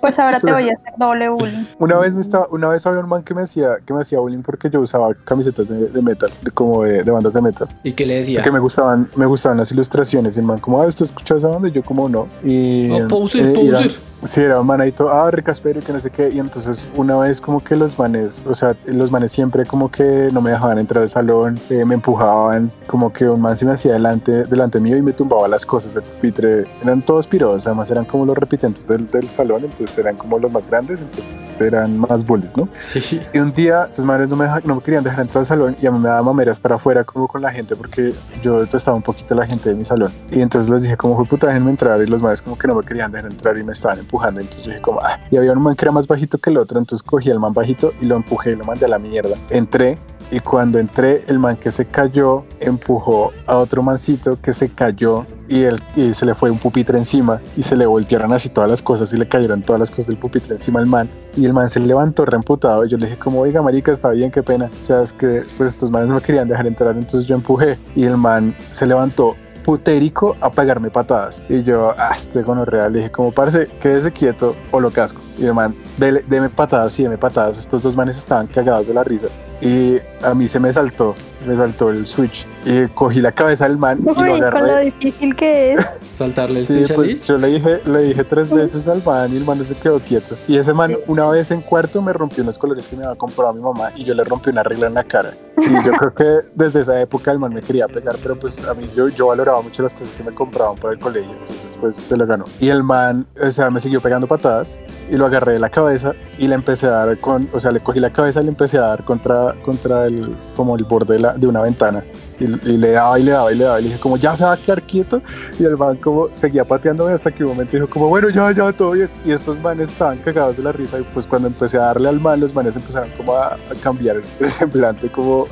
Pues 0.00 0.18
ahora 0.18 0.40
te 0.40 0.52
voy 0.52 0.68
a 0.68 0.74
hacer 0.74 0.92
doble 0.98 1.28
bullying. 1.28 1.64
Una 1.78 1.98
vez 1.98 2.14
me 2.14 2.20
estaba, 2.20 2.46
una 2.50 2.68
vez 2.68 2.86
había 2.86 3.00
un 3.00 3.08
man 3.08 3.22
que 3.22 3.34
me 3.34 3.42
hacía, 3.42 3.78
que 3.84 3.92
me 3.92 4.00
hacía 4.00 4.18
bullying 4.20 4.42
porque 4.42 4.68
yo 4.70 4.80
usaba 4.80 5.12
camisetas 5.24 5.68
de, 5.68 5.88
de 5.88 6.02
metal, 6.02 6.30
de- 6.42 6.50
como 6.50 6.82
de, 6.84 7.02
de 7.02 7.10
bandas 7.10 7.32
de 7.32 7.40
metal. 7.42 7.68
¿Y 7.82 7.92
qué 7.92 8.06
le 8.06 8.16
decía? 8.16 8.38
Porque 8.40 8.52
me 8.52 8.58
gustaban, 8.58 9.08
me 9.16 9.26
gustaban 9.26 9.58
las 9.58 9.70
ilustraciones 9.72 10.36
y 10.36 10.40
el 10.40 10.46
man 10.46 10.58
como, 10.58 10.80
ah, 10.80 10.86
¿usted 10.86 11.04
escucha 11.04 11.36
esa 11.36 11.48
banda? 11.48 11.68
Y 11.68 11.72
yo 11.72 11.82
como 11.82 12.08
no. 12.08 12.28
Y, 12.42 12.90
Oh, 12.90 13.08
poser, 13.08 13.46
eh, 13.46 13.52
era- 13.68 13.78
poser. 13.78 13.92
Sí, 14.24 14.40
era 14.40 14.58
un 14.60 14.66
man 14.66 14.80
ahí 14.80 14.90
todo, 14.90 15.10
ah, 15.10 15.30
recaspero 15.30 15.80
y 15.80 15.82
que 15.82 15.92
no 15.92 16.00
sé 16.00 16.08
qué. 16.08 16.30
Y 16.30 16.38
entonces 16.38 16.88
una 16.96 17.16
vez 17.18 17.42
como 17.42 17.62
que 17.62 17.76
los 17.76 17.98
manes, 17.98 18.42
o 18.48 18.54
sea, 18.54 18.74
los 18.86 19.03
manes 19.10 19.32
siempre 19.32 19.64
como 19.66 19.90
que 19.90 20.30
no 20.32 20.40
me 20.40 20.50
dejaban 20.50 20.78
entrar 20.78 21.02
al 21.02 21.08
salón, 21.08 21.58
eh, 21.70 21.84
me 21.84 21.94
empujaban, 21.94 22.70
como 22.86 23.12
que 23.12 23.28
un 23.28 23.40
man 23.40 23.56
se 23.56 23.64
me 23.66 23.72
hacía 23.72 23.92
delante, 23.92 24.44
delante 24.44 24.80
mío 24.80 24.96
y 24.96 25.02
me 25.02 25.12
tumbaba 25.12 25.48
las 25.48 25.64
cosas 25.66 25.94
del 25.94 26.02
pupitre. 26.04 26.66
Eran 26.82 27.02
todos 27.02 27.26
piros, 27.26 27.66
además 27.66 27.90
eran 27.90 28.04
como 28.04 28.24
los 28.26 28.36
repitentes 28.36 28.86
del, 28.88 29.10
del 29.10 29.28
salón, 29.28 29.64
entonces 29.64 29.96
eran 29.98 30.16
como 30.16 30.38
los 30.38 30.50
más 30.52 30.66
grandes, 30.66 31.00
entonces 31.00 31.56
eran 31.60 31.98
más 31.98 32.24
bullies, 32.26 32.56
¿no? 32.56 32.68
Sí. 32.76 33.20
Y 33.32 33.38
un 33.38 33.52
día, 33.52 33.84
estos 33.90 34.04
madres 34.04 34.28
no 34.28 34.36
me, 34.36 34.44
deja- 34.44 34.60
no 34.64 34.76
me 34.76 34.80
querían 34.82 35.04
dejar 35.04 35.20
entrar 35.20 35.38
al 35.40 35.46
salón 35.46 35.76
y 35.80 35.86
a 35.86 35.90
mí 35.90 35.98
me 35.98 36.08
daba 36.08 36.22
mamera 36.22 36.52
estar 36.52 36.72
afuera 36.72 37.04
como 37.04 37.26
con 37.28 37.42
la 37.42 37.50
gente 37.52 37.76
porque 37.76 38.12
yo 38.42 38.60
detestaba 38.60 38.96
un 38.96 39.02
poquito 39.02 39.34
a 39.34 39.36
la 39.38 39.46
gente 39.46 39.68
de 39.68 39.74
mi 39.74 39.84
salón. 39.84 40.12
Y 40.30 40.40
entonces 40.40 40.70
les 40.72 40.82
dije 40.82 40.96
como, 40.96 41.16
fue 41.16 41.24
puta, 41.26 41.46
déjenme 41.48 41.70
entrar. 41.70 42.00
Y 42.02 42.06
los 42.06 42.22
madres 42.22 42.42
como 42.42 42.56
que 42.58 42.66
no 42.68 42.74
me 42.74 42.82
querían 42.82 43.10
dejar 43.12 43.30
entrar 43.30 43.56
y 43.58 43.64
me 43.64 43.72
estaban 43.72 43.98
empujando. 43.98 44.40
Entonces 44.40 44.64
yo 44.64 44.70
dije 44.70 44.82
como, 44.82 45.00
ah. 45.00 45.18
Y 45.30 45.36
había 45.36 45.52
un 45.52 45.62
man 45.62 45.74
que 45.76 45.84
era 45.84 45.92
más 45.92 46.06
bajito 46.06 46.38
que 46.38 46.50
el 46.50 46.58
otro, 46.58 46.78
entonces 46.78 47.02
cogí 47.02 47.30
al 47.30 47.38
man 47.40 47.52
bajito 47.54 47.92
y 48.00 48.06
lo 48.06 48.16
empujé 48.16 48.52
y 48.52 48.56
lo 48.56 48.64
mandé 48.64 48.84
a 48.86 48.88
la 48.88 48.93
mierda. 48.98 49.36
Entré 49.50 49.98
y 50.30 50.40
cuando 50.40 50.78
entré, 50.78 51.24
el 51.28 51.38
man 51.38 51.56
que 51.56 51.70
se 51.70 51.84
cayó 51.84 52.44
empujó 52.60 53.32
a 53.46 53.56
otro 53.58 53.82
mancito 53.82 54.40
que 54.40 54.52
se 54.52 54.68
cayó 54.68 55.26
y, 55.48 55.62
él, 55.62 55.80
y 55.94 56.14
se 56.14 56.24
le 56.24 56.34
fue 56.34 56.50
un 56.50 56.58
pupitre 56.58 56.98
encima 56.98 57.40
y 57.56 57.62
se 57.62 57.76
le 57.76 57.86
voltearon 57.86 58.32
así 58.32 58.48
todas 58.48 58.70
las 58.70 58.82
cosas 58.82 59.12
y 59.12 59.18
le 59.18 59.28
cayeron 59.28 59.62
todas 59.62 59.78
las 59.78 59.90
cosas 59.90 60.08
del 60.08 60.16
pupitre 60.16 60.54
encima 60.54 60.80
al 60.80 60.86
man. 60.86 61.08
Y 61.36 61.44
el 61.44 61.52
man 61.52 61.68
se 61.68 61.80
levantó 61.80 62.24
reemputado 62.24 62.84
y 62.84 62.88
yo 62.88 62.96
le 62.96 63.06
dije 63.06 63.18
como 63.18 63.40
oiga 63.40 63.62
marica 63.62 63.92
está 63.92 64.10
bien 64.10 64.30
qué 64.30 64.42
pena. 64.42 64.70
O 64.80 64.84
sea 64.84 65.02
es 65.02 65.12
que 65.12 65.42
pues 65.56 65.70
estos 65.70 65.90
manes 65.90 66.08
no 66.08 66.14
me 66.14 66.20
querían 66.20 66.48
dejar 66.48 66.66
entrar 66.66 66.96
entonces 66.96 67.26
yo 67.26 67.34
empujé 67.34 67.78
y 67.94 68.04
el 68.04 68.16
man 68.16 68.56
se 68.70 68.86
levantó 68.86 69.36
putérico 69.64 70.36
a 70.40 70.50
pegarme 70.50 70.90
patadas. 70.90 71.42
Y 71.48 71.62
yo, 71.62 71.92
ah, 71.98 72.12
este 72.14 72.42
gonorrea, 72.42 72.88
le 72.88 72.98
dije, 72.98 73.10
como 73.10 73.32
parce, 73.32 73.66
quédese 73.80 74.12
quieto 74.12 74.54
o 74.70 74.78
lo 74.78 74.92
casco. 74.92 75.20
Y 75.36 75.46
el 75.46 75.54
man, 75.54 75.74
deme 75.98 76.48
patadas, 76.48 76.96
y 77.00 77.02
deme 77.02 77.18
patadas. 77.18 77.58
Estos 77.58 77.82
dos 77.82 77.96
manes 77.96 78.16
estaban 78.16 78.46
cagados 78.46 78.86
de 78.86 78.94
la 78.94 79.02
risa. 79.02 79.26
Y 79.64 79.98
a 80.22 80.34
mí 80.34 80.46
se 80.46 80.60
me 80.60 80.70
saltó, 80.72 81.14
se 81.30 81.44
me 81.46 81.56
saltó 81.56 81.88
el 81.90 82.06
switch. 82.06 82.46
Y 82.66 82.86
cogí 82.88 83.20
la 83.20 83.32
cabeza 83.32 83.66
del 83.66 83.78
man 83.78 83.98
y 84.00 84.04
lo 84.04 84.10
Uy, 84.10 84.16
con 84.16 84.40
lo 84.40 84.46
agarré. 84.46 84.84
difícil 84.84 85.34
que 85.34 85.72
es. 85.72 85.86
Saltarle 86.14 86.60
el 86.60 86.66
Sí, 86.66 86.84
switch 86.84 86.94
pues 86.94 87.22
yo 87.22 87.38
le 87.38 87.48
dije, 87.48 87.80
le 87.86 88.02
dije 88.02 88.22
tres 88.22 88.48
veces 88.52 88.86
al 88.86 89.02
man 89.02 89.32
y 89.32 89.36
el 89.36 89.44
man 89.44 89.58
no 89.58 89.64
se 89.64 89.74
quedó 89.74 89.98
quieto. 89.98 90.36
Y 90.46 90.56
ese 90.58 90.72
man, 90.72 90.94
una 91.08 91.28
vez 91.28 91.50
en 91.50 91.60
cuarto, 91.60 92.00
me 92.02 92.12
rompió 92.12 92.44
unos 92.44 92.56
colores 92.56 92.86
que 92.86 92.94
me 92.94 93.04
había 93.04 93.16
comprado 93.18 93.52
mi 93.52 93.62
mamá 93.62 93.90
y 93.96 94.04
yo 94.04 94.14
le 94.14 94.22
rompí 94.22 94.50
una 94.50 94.62
regla 94.62 94.86
en 94.86 94.94
la 94.94 95.02
cara. 95.02 95.32
Y 95.56 95.72
yo 95.84 95.92
creo 95.92 96.14
que 96.14 96.46
desde 96.54 96.80
esa 96.80 97.00
época 97.00 97.32
el 97.32 97.38
man 97.40 97.52
me 97.54 97.62
quería 97.62 97.88
pegar, 97.88 98.16
pero 98.22 98.38
pues 98.38 98.62
a 98.64 98.74
mí 98.74 98.88
yo, 98.94 99.08
yo 99.08 99.28
valoraba 99.28 99.60
mucho 99.62 99.82
las 99.82 99.94
cosas 99.94 100.12
que 100.14 100.22
me 100.22 100.32
compraban 100.32 100.76
para 100.76 100.92
el 100.92 101.00
colegio, 101.00 101.32
entonces 101.40 101.76
pues 101.80 101.96
se 101.96 102.16
lo 102.16 102.26
ganó. 102.26 102.44
Y 102.60 102.68
el 102.68 102.82
man, 102.84 103.26
o 103.42 103.50
sea, 103.50 103.70
me 103.70 103.80
siguió 103.80 104.00
pegando 104.00 104.26
patadas 104.28 104.78
y 105.10 105.16
lo 105.16 105.24
agarré 105.26 105.54
de 105.54 105.58
la 105.58 105.70
cabeza 105.70 106.12
y 106.38 106.46
le 106.48 106.54
empecé 106.54 106.86
a 106.86 106.90
dar 106.90 107.18
con, 107.18 107.48
o 107.52 107.58
sea, 107.58 107.72
le 107.72 107.80
cogí 107.80 107.98
la 107.98 108.12
cabeza 108.12 108.40
y 108.40 108.44
le 108.44 108.50
empecé 108.50 108.78
a 108.78 108.82
dar 108.82 109.04
contra, 109.04 109.53
contra 109.62 110.06
el, 110.06 110.36
como 110.56 110.76
el 110.76 110.84
borde 110.84 111.18
de, 111.18 111.32
de 111.36 111.46
una 111.46 111.62
ventana. 111.62 112.04
Y, 112.40 112.44
y 112.44 112.76
le 112.76 112.90
daba 112.90 113.18
y 113.18 113.22
le 113.22 113.30
daba 113.32 113.52
y 113.52 113.56
le 113.56 113.64
daba. 113.64 113.80
Y 113.80 113.82
le 113.84 113.88
dije 113.90 114.00
como, 114.00 114.16
ya 114.16 114.34
se 114.36 114.44
va 114.44 114.52
a 114.52 114.56
quedar 114.56 114.82
quieto. 114.82 115.22
Y 115.58 115.64
el 115.64 115.76
man 115.76 115.96
como 115.96 116.28
seguía 116.32 116.64
pateándome 116.64 117.12
hasta 117.12 117.30
que 117.30 117.44
un 117.44 117.50
momento 117.50 117.76
dijo 117.76 117.88
como, 117.88 118.08
bueno, 118.08 118.28
ya, 118.30 118.50
ya, 118.52 118.72
todo 118.72 118.92
bien. 118.92 119.08
Y 119.24 119.32
estos 119.32 119.60
manes 119.60 119.88
estaban 119.90 120.18
cagados 120.18 120.56
de 120.56 120.62
la 120.62 120.72
risa. 120.72 120.98
Y 120.98 121.02
pues 121.02 121.26
cuando 121.26 121.48
empecé 121.48 121.76
a 121.78 121.82
darle 121.84 122.08
al 122.08 122.20
man, 122.20 122.40
los 122.40 122.54
manes 122.54 122.76
empezaron 122.76 123.10
como 123.16 123.34
a, 123.34 123.54
a 123.54 123.58
cambiar 123.82 124.16
el 124.40 124.50
semblante, 124.50 125.10
como, 125.10 125.46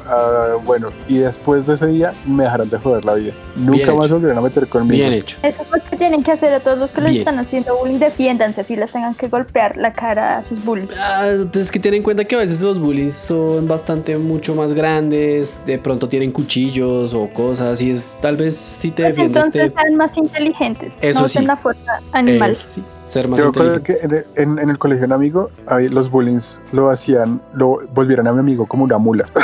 bueno. 0.64 0.90
Y 1.08 1.18
después 1.18 1.66
de 1.66 1.74
ese 1.74 1.86
día 1.86 2.12
me 2.26 2.44
dejaron 2.44 2.68
de 2.70 2.78
joder 2.78 3.04
la 3.04 3.14
vida. 3.14 3.32
Nunca 3.56 3.84
Bien 3.84 3.96
más 3.96 4.06
hecho. 4.06 4.14
volvieron 4.14 4.38
a 4.38 4.40
meter 4.40 4.66
conmigo. 4.68 4.96
Bien 4.96 5.12
hecho. 5.12 5.38
Eso 5.42 5.62
es 5.62 5.70
lo 5.70 5.90
que 5.90 5.96
tienen 5.96 6.22
que 6.22 6.32
hacer 6.32 6.52
a 6.54 6.60
todos 6.60 6.78
los 6.78 6.90
que 6.92 7.00
les 7.02 7.10
Bien. 7.10 7.20
están 7.22 7.38
haciendo 7.38 7.76
bullying. 7.78 7.98
Defiéndanse, 7.98 8.60
así 8.62 8.76
les 8.76 8.90
tengan 8.90 9.14
que 9.14 9.28
golpear 9.28 9.76
la 9.76 9.92
cara 9.92 10.38
a 10.38 10.42
sus 10.42 10.64
bullies. 10.64 10.90
Ah, 10.98 11.26
pues 11.52 11.66
es 11.66 11.70
que 11.70 11.78
ten 11.78 11.94
en 11.94 12.02
cuenta 12.02 12.24
que 12.24 12.34
a 12.34 12.38
veces 12.38 12.60
los 12.62 12.78
bullies 12.78 13.14
son 13.14 13.68
bastante 13.68 14.16
mucho 14.16 14.54
más 14.54 14.72
grandes, 14.72 15.60
de 15.66 15.78
pronto 15.78 16.08
tienen 16.08 16.32
cuchillos 16.32 16.71
o 16.80 17.28
cosas 17.32 17.80
y 17.82 17.90
es 17.90 18.08
tal 18.20 18.36
vez 18.36 18.56
si 18.56 18.90
te 18.90 19.02
Pues 19.02 19.08
defiendes 19.16 19.44
entonces 19.46 19.74
te 19.74 19.80
sean 19.80 19.96
más 19.96 20.16
inteligentes. 20.16 20.96
Eso 21.00 21.20
no 21.20 21.28
sí. 21.28 21.38
usen 21.38 21.46
la 21.48 21.56
fuerza 21.56 22.00
animal. 22.12 22.50
es, 22.52 22.64
sí, 22.68 22.82
ser 23.04 23.28
más 23.28 23.40
Yo 23.40 23.48
inteligente. 23.48 23.82
que 23.84 23.98
en, 24.42 24.50
en- 24.52 24.58
en 24.58 24.70
el 24.70 24.78
colegio 24.78 25.02
de 25.02 25.06
un 25.06 25.12
amigo, 25.12 25.50
ahí 25.66 25.88
los 25.88 26.10
bullings 26.10 26.60
lo 26.72 26.88
hacían, 26.90 27.40
lo 27.54 27.78
volvieron 27.94 28.26
a 28.28 28.32
mi 28.32 28.40
amigo 28.40 28.66
como 28.66 28.84
una 28.84 28.98
mula. 28.98 29.28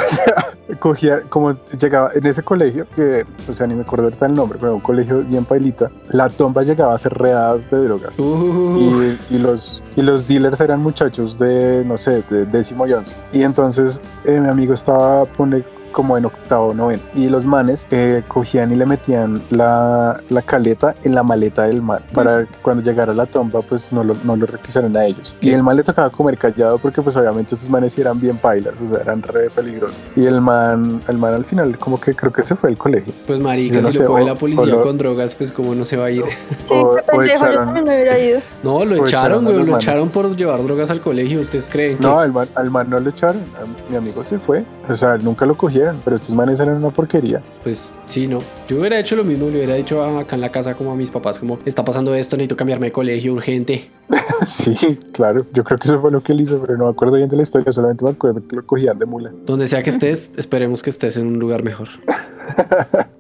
O 0.68 0.70
sea, 0.70 0.78
cogía, 0.80 1.22
como 1.30 1.56
llegaba 1.80 2.10
en 2.14 2.26
ese 2.26 2.42
colegio, 2.42 2.86
que, 2.94 3.24
o 3.48 3.54
sea, 3.54 3.66
ni 3.66 3.74
me 3.74 3.82
acuerdo 3.82 4.04
ahorita 4.04 4.26
el 4.26 4.34
nombre, 4.34 4.58
pero 4.60 4.74
un 4.74 4.80
colegio 4.80 5.22
bien 5.22 5.44
pailita, 5.46 5.90
la 6.10 6.28
tomba 6.28 6.62
llegaba 6.62 6.92
a 6.94 6.98
ser 6.98 7.14
redadas 7.14 7.70
de 7.70 7.78
drogas. 7.84 8.18
Uh, 8.18 8.76
Y, 8.78 9.18
y 9.36 9.38
los, 9.38 9.82
y 9.96 10.02
los 10.02 10.26
dealers 10.26 10.60
eran 10.60 10.82
muchachos 10.82 11.38
de, 11.38 11.84
no 11.86 11.96
sé, 11.96 12.22
de 12.28 12.44
décimo 12.44 12.86
y 12.86 12.92
once. 12.92 13.16
Y 13.32 13.42
entonces 13.44 14.00
eh, 14.26 14.38
mi 14.40 14.48
amigo 14.48 14.74
estaba, 14.74 15.24
pone 15.24 15.62
como 15.98 16.16
en 16.16 16.26
octavo, 16.26 16.72
noveno. 16.72 17.02
Y 17.12 17.28
los 17.28 17.44
manes 17.44 17.88
eh, 17.90 18.22
cogían 18.28 18.70
y 18.70 18.76
le 18.76 18.86
metían 18.86 19.42
la, 19.50 20.20
la 20.28 20.42
caleta 20.42 20.94
en 21.02 21.12
la 21.16 21.24
maleta 21.24 21.64
del 21.64 21.82
man 21.82 21.98
para 22.14 22.44
que 22.44 22.54
cuando 22.62 22.84
llegara 22.84 23.10
a 23.10 23.16
la 23.16 23.26
tomba 23.26 23.62
pues 23.62 23.92
no 23.92 24.04
lo, 24.04 24.14
no 24.22 24.36
lo 24.36 24.46
requisaran 24.46 24.96
a 24.96 25.04
ellos. 25.06 25.34
Y 25.40 25.50
el 25.50 25.64
man 25.64 25.76
le 25.76 25.82
tocaba 25.82 26.08
comer 26.10 26.38
callado 26.38 26.78
porque 26.78 27.02
pues 27.02 27.16
obviamente 27.16 27.56
esos 27.56 27.68
manes 27.68 27.94
sí 27.94 28.00
eran 28.00 28.20
bien 28.20 28.36
pailas, 28.36 28.74
o 28.80 28.86
sea, 28.86 28.98
eran 29.02 29.22
re 29.22 29.50
peligrosos. 29.50 29.96
Y 30.14 30.24
el 30.24 30.40
man, 30.40 31.02
el 31.08 31.18
man 31.18 31.34
al 31.34 31.44
final 31.44 31.76
como 31.78 32.00
que 32.00 32.14
creo 32.14 32.32
que 32.32 32.42
se 32.42 32.54
fue 32.54 32.70
al 32.70 32.76
colegio. 32.78 33.12
pues 33.26 33.40
marica, 33.40 33.80
no 33.80 33.88
si 33.88 33.94
sé, 33.94 33.98
lo 34.04 34.06
coge 34.06 34.22
o- 34.22 34.26
la 34.28 34.34
policía 34.36 34.66
lo- 34.66 34.82
con 34.84 34.98
drogas, 34.98 35.34
pues 35.34 35.50
cómo 35.50 35.74
no 35.74 35.84
se 35.84 35.96
va 35.96 36.04
a 36.04 36.10
ir. 36.12 36.22
Sí, 36.68 36.74
o- 36.74 36.94
qué 36.96 37.16
yo 37.16 37.22
echaron- 37.22 37.64
también 37.64 37.84
me 37.86 37.94
hubiera 37.96 38.18
ido. 38.20 38.40
No, 38.62 38.84
lo 38.84 39.04
echaron 39.04 39.44
güey, 39.44 39.56
lo 39.56 39.64
manes. 39.66 39.84
echaron 39.88 40.10
por 40.10 40.36
llevar 40.36 40.62
drogas 40.62 40.90
al 40.90 41.00
colegio. 41.00 41.40
¿Ustedes 41.40 41.68
creen 41.70 41.96
que 41.98 42.04
No, 42.04 42.20
al 42.20 42.32
man, 42.32 42.48
al 42.54 42.70
man 42.70 42.88
no 42.90 43.00
lo 43.00 43.10
echaron, 43.10 43.42
a 43.60 43.90
mi 43.90 43.96
amigo 43.96 44.22
se 44.22 44.38
fue, 44.38 44.64
o 44.88 44.94
sea, 44.94 45.16
nunca 45.16 45.46
lo 45.46 45.56
cogieron, 45.56 45.87
pero 46.04 46.16
estos 46.16 46.34
manes 46.34 46.60
eran 46.60 46.76
una 46.76 46.90
porquería. 46.90 47.42
Pues 47.62 47.92
sí, 48.06 48.26
no. 48.26 48.40
Yo 48.68 48.78
hubiera 48.78 48.98
hecho 48.98 49.16
lo 49.16 49.24
mismo, 49.24 49.46
le 49.48 49.56
hubiera 49.58 49.74
dicho 49.74 50.02
acá 50.04 50.34
en 50.36 50.40
la 50.40 50.50
casa 50.50 50.74
como 50.74 50.92
a 50.92 50.94
mis 50.96 51.10
papás, 51.10 51.38
como 51.38 51.58
está 51.64 51.84
pasando 51.84 52.14
esto, 52.14 52.36
necesito 52.36 52.56
cambiarme 52.56 52.86
de 52.86 52.92
colegio 52.92 53.32
urgente. 53.32 53.90
Sí, 54.46 54.74
claro. 55.12 55.44
Yo 55.52 55.64
creo 55.64 55.78
que 55.78 55.88
eso 55.88 56.00
fue 56.00 56.10
lo 56.12 56.22
que 56.22 56.32
él 56.32 56.40
hizo, 56.40 56.60
pero 56.60 56.78
no 56.78 56.84
me 56.84 56.90
acuerdo 56.90 57.16
bien 57.16 57.28
de 57.28 57.36
la 57.36 57.42
historia. 57.42 57.70
Solamente 57.72 58.04
me 58.04 58.12
acuerdo 58.12 58.40
que 58.46 58.56
lo 58.56 58.64
cogían 58.64 58.96
de 58.98 59.04
mula. 59.04 59.32
Donde 59.44 59.66
sea 59.66 59.82
que 59.82 59.90
estés, 59.90 60.32
esperemos 60.36 60.82
que 60.82 60.90
estés 60.90 61.16
en 61.16 61.26
un 61.26 61.38
lugar 61.38 61.62
mejor. 61.64 61.88